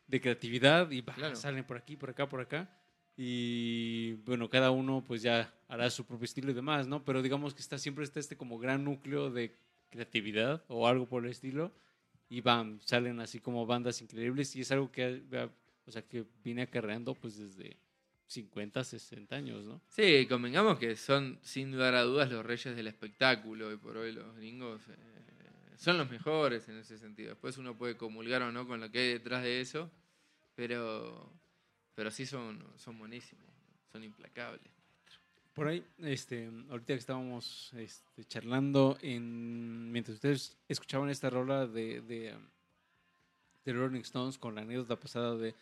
[0.08, 1.36] de creatividad y bah, Claro.
[1.36, 2.70] salen por aquí, por acá, por acá.
[3.22, 7.04] Y bueno, cada uno pues ya hará su propio estilo y demás, ¿no?
[7.04, 9.56] Pero digamos que está siempre está este como gran núcleo de
[9.90, 11.72] creatividad o algo por el estilo
[12.30, 15.24] y bam, salen así como bandas increíbles y es algo que,
[15.86, 17.76] o sea, que viene acarreando pues desde
[18.28, 19.82] 50, 60 años, ¿no?
[19.90, 24.12] Sí, convengamos que son sin lugar a dudas los reyes del espectáculo y por hoy
[24.14, 24.96] los gringos eh,
[25.80, 27.30] son los mejores en ese sentido.
[27.30, 29.90] Después uno puede comulgar o no con lo que hay detrás de eso,
[30.54, 31.32] pero,
[31.96, 33.46] pero sí son, son buenísimos,
[33.90, 34.70] son implacables.
[35.54, 42.02] Por ahí, este, ahorita que estábamos este, charlando, en, mientras ustedes escuchaban esta rola de,
[42.02, 42.36] de,
[43.64, 45.56] de Rolling Stones con la anécdota pasada de,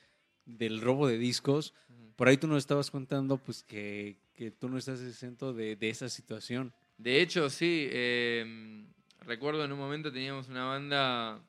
[0.45, 2.13] del robo de discos, Ujú.
[2.15, 5.89] por ahí tú nos estabas contando pues que, que tú no estás exento de, de
[5.89, 6.73] esa situación.
[6.97, 8.83] De hecho, sí, eh,
[9.25, 11.39] recuerdo en un momento teníamos una banda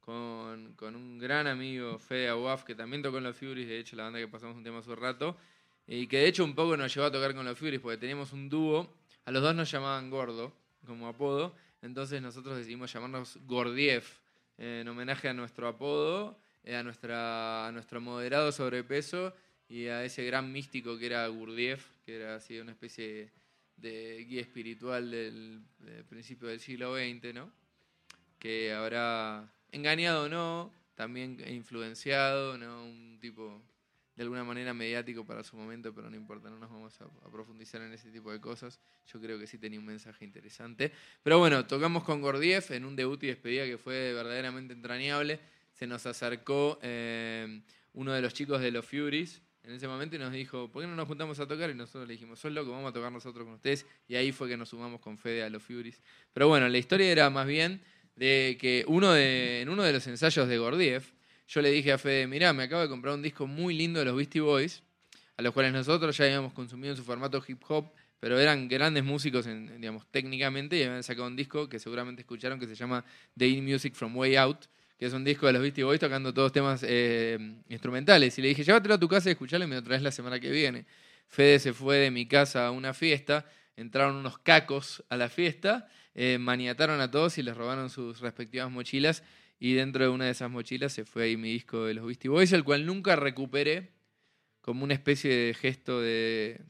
[0.00, 3.96] con, con un gran amigo, Fede Aguaf, que también tocó en los Furies, de hecho
[3.96, 5.36] la banda que pasamos un tema hace un rato,
[5.86, 8.32] y que de hecho un poco nos llevó a tocar con los Furies, porque teníamos
[8.32, 8.94] un dúo,
[9.24, 10.52] a los dos nos llamaban Gordo,
[10.86, 14.04] como apodo, entonces nosotros decidimos llamarnos Gordiev,
[14.58, 19.34] eh, en homenaje a nuestro apodo, eh, a, nuestra, a nuestro moderado sobrepeso
[19.68, 23.30] y a ese gran místico que era Gurdjieff, que era así una especie de
[23.78, 25.62] guía espiritual del,
[26.08, 27.52] principio del siglo XX, ¿no?
[28.38, 32.84] Que habrá engañado o no, también influenciado, ¿no?
[32.84, 33.62] Un tipo
[34.14, 37.30] de alguna manera mediático para su momento, pero no importa, no nos vamos a, a
[37.30, 38.80] profundizar en ese tipo de cosas.
[39.06, 40.90] Yo creo que sí tenía un mensaje interesante.
[41.22, 45.38] Pero bueno, tocamos con Gordiev en un debut y despedida que fue verdaderamente entrañable.
[45.74, 47.60] Se nos acercó eh,
[47.92, 50.88] uno de los chicos de los Furies en ese momento y nos dijo, ¿por qué
[50.88, 51.68] no nos juntamos a tocar?
[51.70, 53.84] Y nosotros le dijimos, sos loco, vamos a tocar nosotros con ustedes.
[54.06, 56.00] Y ahí fue que nos sumamos con Fede a los Furies.
[56.32, 57.82] Pero bueno, la historia era más bien
[58.14, 61.02] de que uno de, en uno de los ensayos de Gordiev,
[61.48, 64.06] yo le dije a Fede, mirá, me acabo de comprar un disco muy lindo de
[64.06, 64.82] los Beastie Boys,
[65.36, 69.04] a los cuales nosotros ya habíamos consumido en su formato hip hop, pero eran grandes
[69.04, 73.04] músicos, en, digamos, técnicamente, y habían sacado un disco que seguramente escucharon que se llama
[73.36, 74.66] The In Music From Way Out,
[74.98, 78.38] que es un disco de los Beastie Boys tocando todos temas eh, instrumentales.
[78.38, 80.40] Y le dije, llévatelo a tu casa y escuchalo y me lo traes la semana
[80.40, 80.86] que viene.
[81.26, 83.44] Fede se fue de mi casa a una fiesta,
[83.76, 88.70] entraron unos cacos a la fiesta, eh, maniataron a todos y les robaron sus respectivas
[88.70, 89.22] mochilas.
[89.58, 92.30] Y dentro de una de esas mochilas se fue ahí mi disco de los Beastie
[92.30, 93.92] Boys, el cual nunca recuperé
[94.60, 96.60] como una especie de gesto de,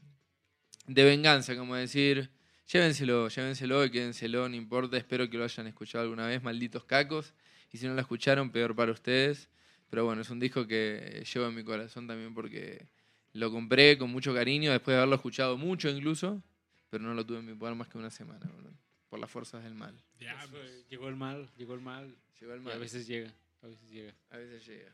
[0.85, 2.29] de venganza, como decir,
[2.71, 7.33] llévenselo, llévenselo y quédenselo, no importa, espero que lo hayan escuchado alguna vez, malditos cacos.
[7.77, 9.49] Y si no lo escucharon, peor para ustedes.
[9.91, 12.87] Pero bueno, es un disco que llevo en mi corazón también porque
[13.33, 16.41] lo compré con mucho cariño, después de haberlo escuchado mucho incluso,
[16.89, 18.73] pero no lo tuve en mi poder más que una semana, boludo,
[19.09, 19.95] por las fuerzas del mal.
[20.17, 20.87] Diablos.
[20.89, 22.15] Llegó el mal, llegó el mal.
[22.41, 22.73] Llegó el Y mal.
[22.73, 23.31] a veces llega,
[23.61, 24.13] a veces llega.
[24.31, 24.91] A veces llega.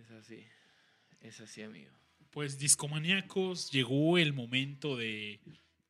[0.00, 0.46] Es así.
[1.22, 1.90] Es así, amigo.
[2.30, 5.40] Pues discomaníacos, llegó el momento de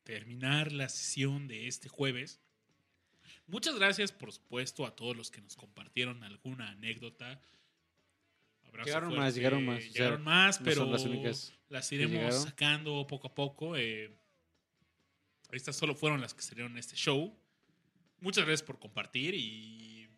[0.05, 2.41] terminar la sesión de este jueves.
[3.51, 7.41] Muchas gracias, por supuesto, a todos los que nos compartieron alguna anécdota.
[8.65, 9.25] Abrazo Llegaron fuerte.
[9.25, 13.27] más, llegaron más, o sea, Llegaron más, pero las únicas las que iremos sacando poco
[13.27, 13.77] a poco.
[13.77, 14.17] eh.
[15.51, 17.37] estas solo fueron las que salieron en este show.
[18.20, 20.09] Muchas gracias por compartir y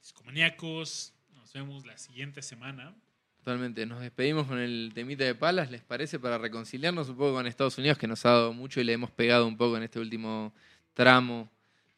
[0.00, 2.94] discomaníacos, nos vemos la siguiente semana.
[3.38, 3.84] Totalmente.
[3.84, 6.18] Nos despedimos con el temita de palas, ¿les parece?
[6.18, 9.10] Para reconciliarnos un poco con Estados Unidos, que nos ha dado mucho y le hemos
[9.10, 10.54] pegado un poco en este último
[10.94, 11.50] tramo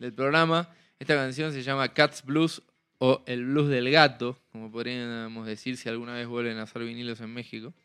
[0.04, 0.68] del programa.
[0.98, 2.62] Esta canción se llama Cats Blues
[2.98, 7.20] o El Blues del Gato, como podríamos decir si alguna vez vuelven a hacer vinilos
[7.20, 7.72] en México.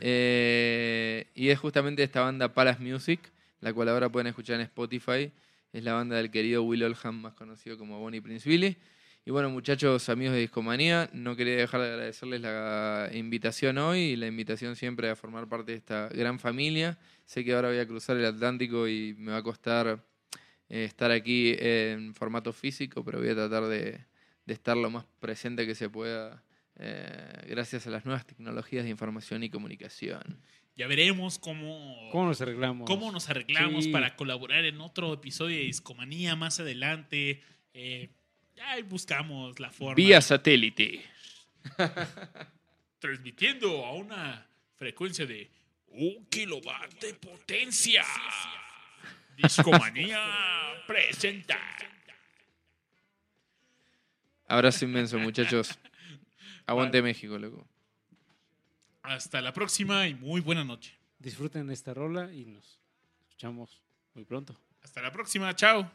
[0.00, 3.18] Eh, y es justamente esta banda Palace Music,
[3.60, 5.32] la cual ahora pueden escuchar en Spotify.
[5.72, 8.76] Es la banda del querido Will Oldham, más conocido como Bonnie Prince Billy.
[9.24, 14.16] Y bueno, muchachos, amigos de Discomanía, no quería dejar de agradecerles la invitación hoy y
[14.16, 16.96] la invitación siempre a formar parte de esta gran familia.
[17.26, 20.04] Sé que ahora voy a cruzar el Atlántico y me va a costar
[20.68, 24.00] eh, estar aquí en formato físico, pero voy a tratar de,
[24.46, 26.42] de estar lo más presente que se pueda
[26.76, 30.40] eh, gracias a las nuevas tecnologías de información y comunicación.
[30.76, 32.88] Ya veremos cómo, ¿Cómo nos arreglamos?
[32.88, 33.90] cómo nos arreglamos Sí.
[33.92, 37.42] para colaborar en otro episodio de Discomanía más adelante.
[37.74, 38.10] Eh,
[38.56, 39.94] ya buscamos la forma.
[39.94, 41.00] Vía satélite.
[42.98, 45.50] transmitiendo a una frecuencia de
[45.88, 48.02] un kilowatt de potencia.
[49.36, 50.20] Discomanía
[50.86, 51.58] presenta.
[54.46, 55.78] Abrazo inmenso, muchachos.
[56.66, 57.66] Aguante México, loco.
[59.02, 60.96] Hasta la próxima y muy buena noche.
[61.18, 62.80] Disfruten esta rola y nos
[63.22, 63.82] escuchamos
[64.14, 64.56] muy pronto.
[64.82, 65.90] Hasta la próxima, chao.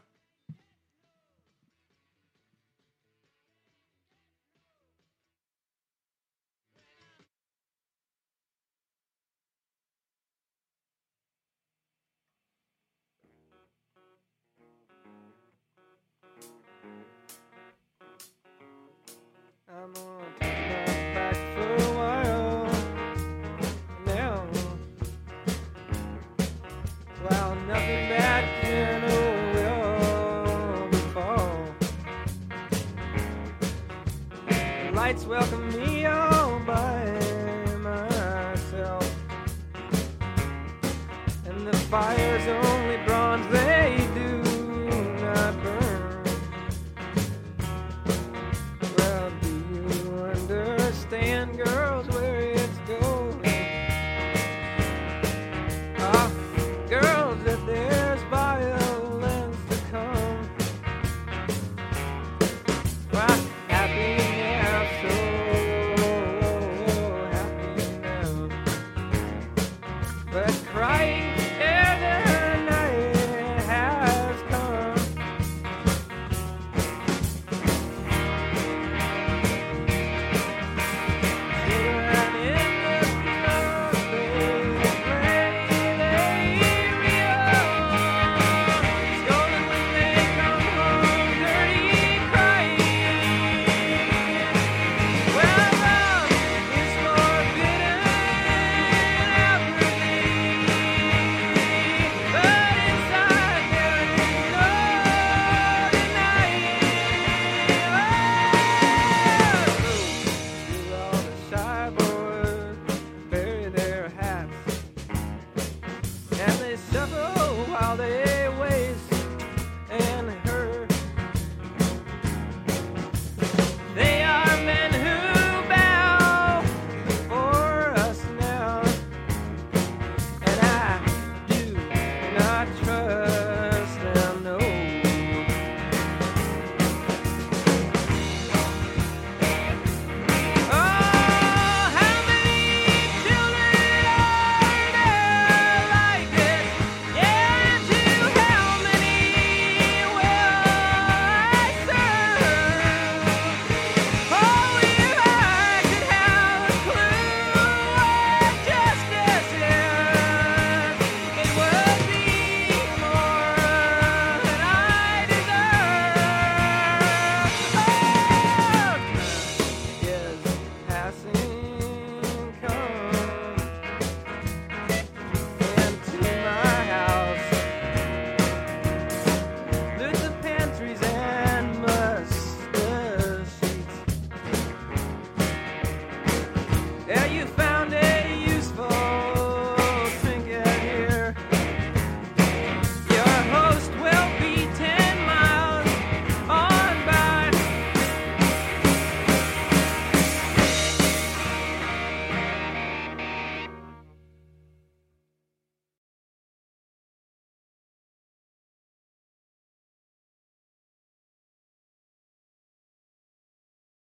[35.10, 37.04] Lights welcome me all by
[37.82, 39.16] myself,
[41.48, 42.28] and the fire's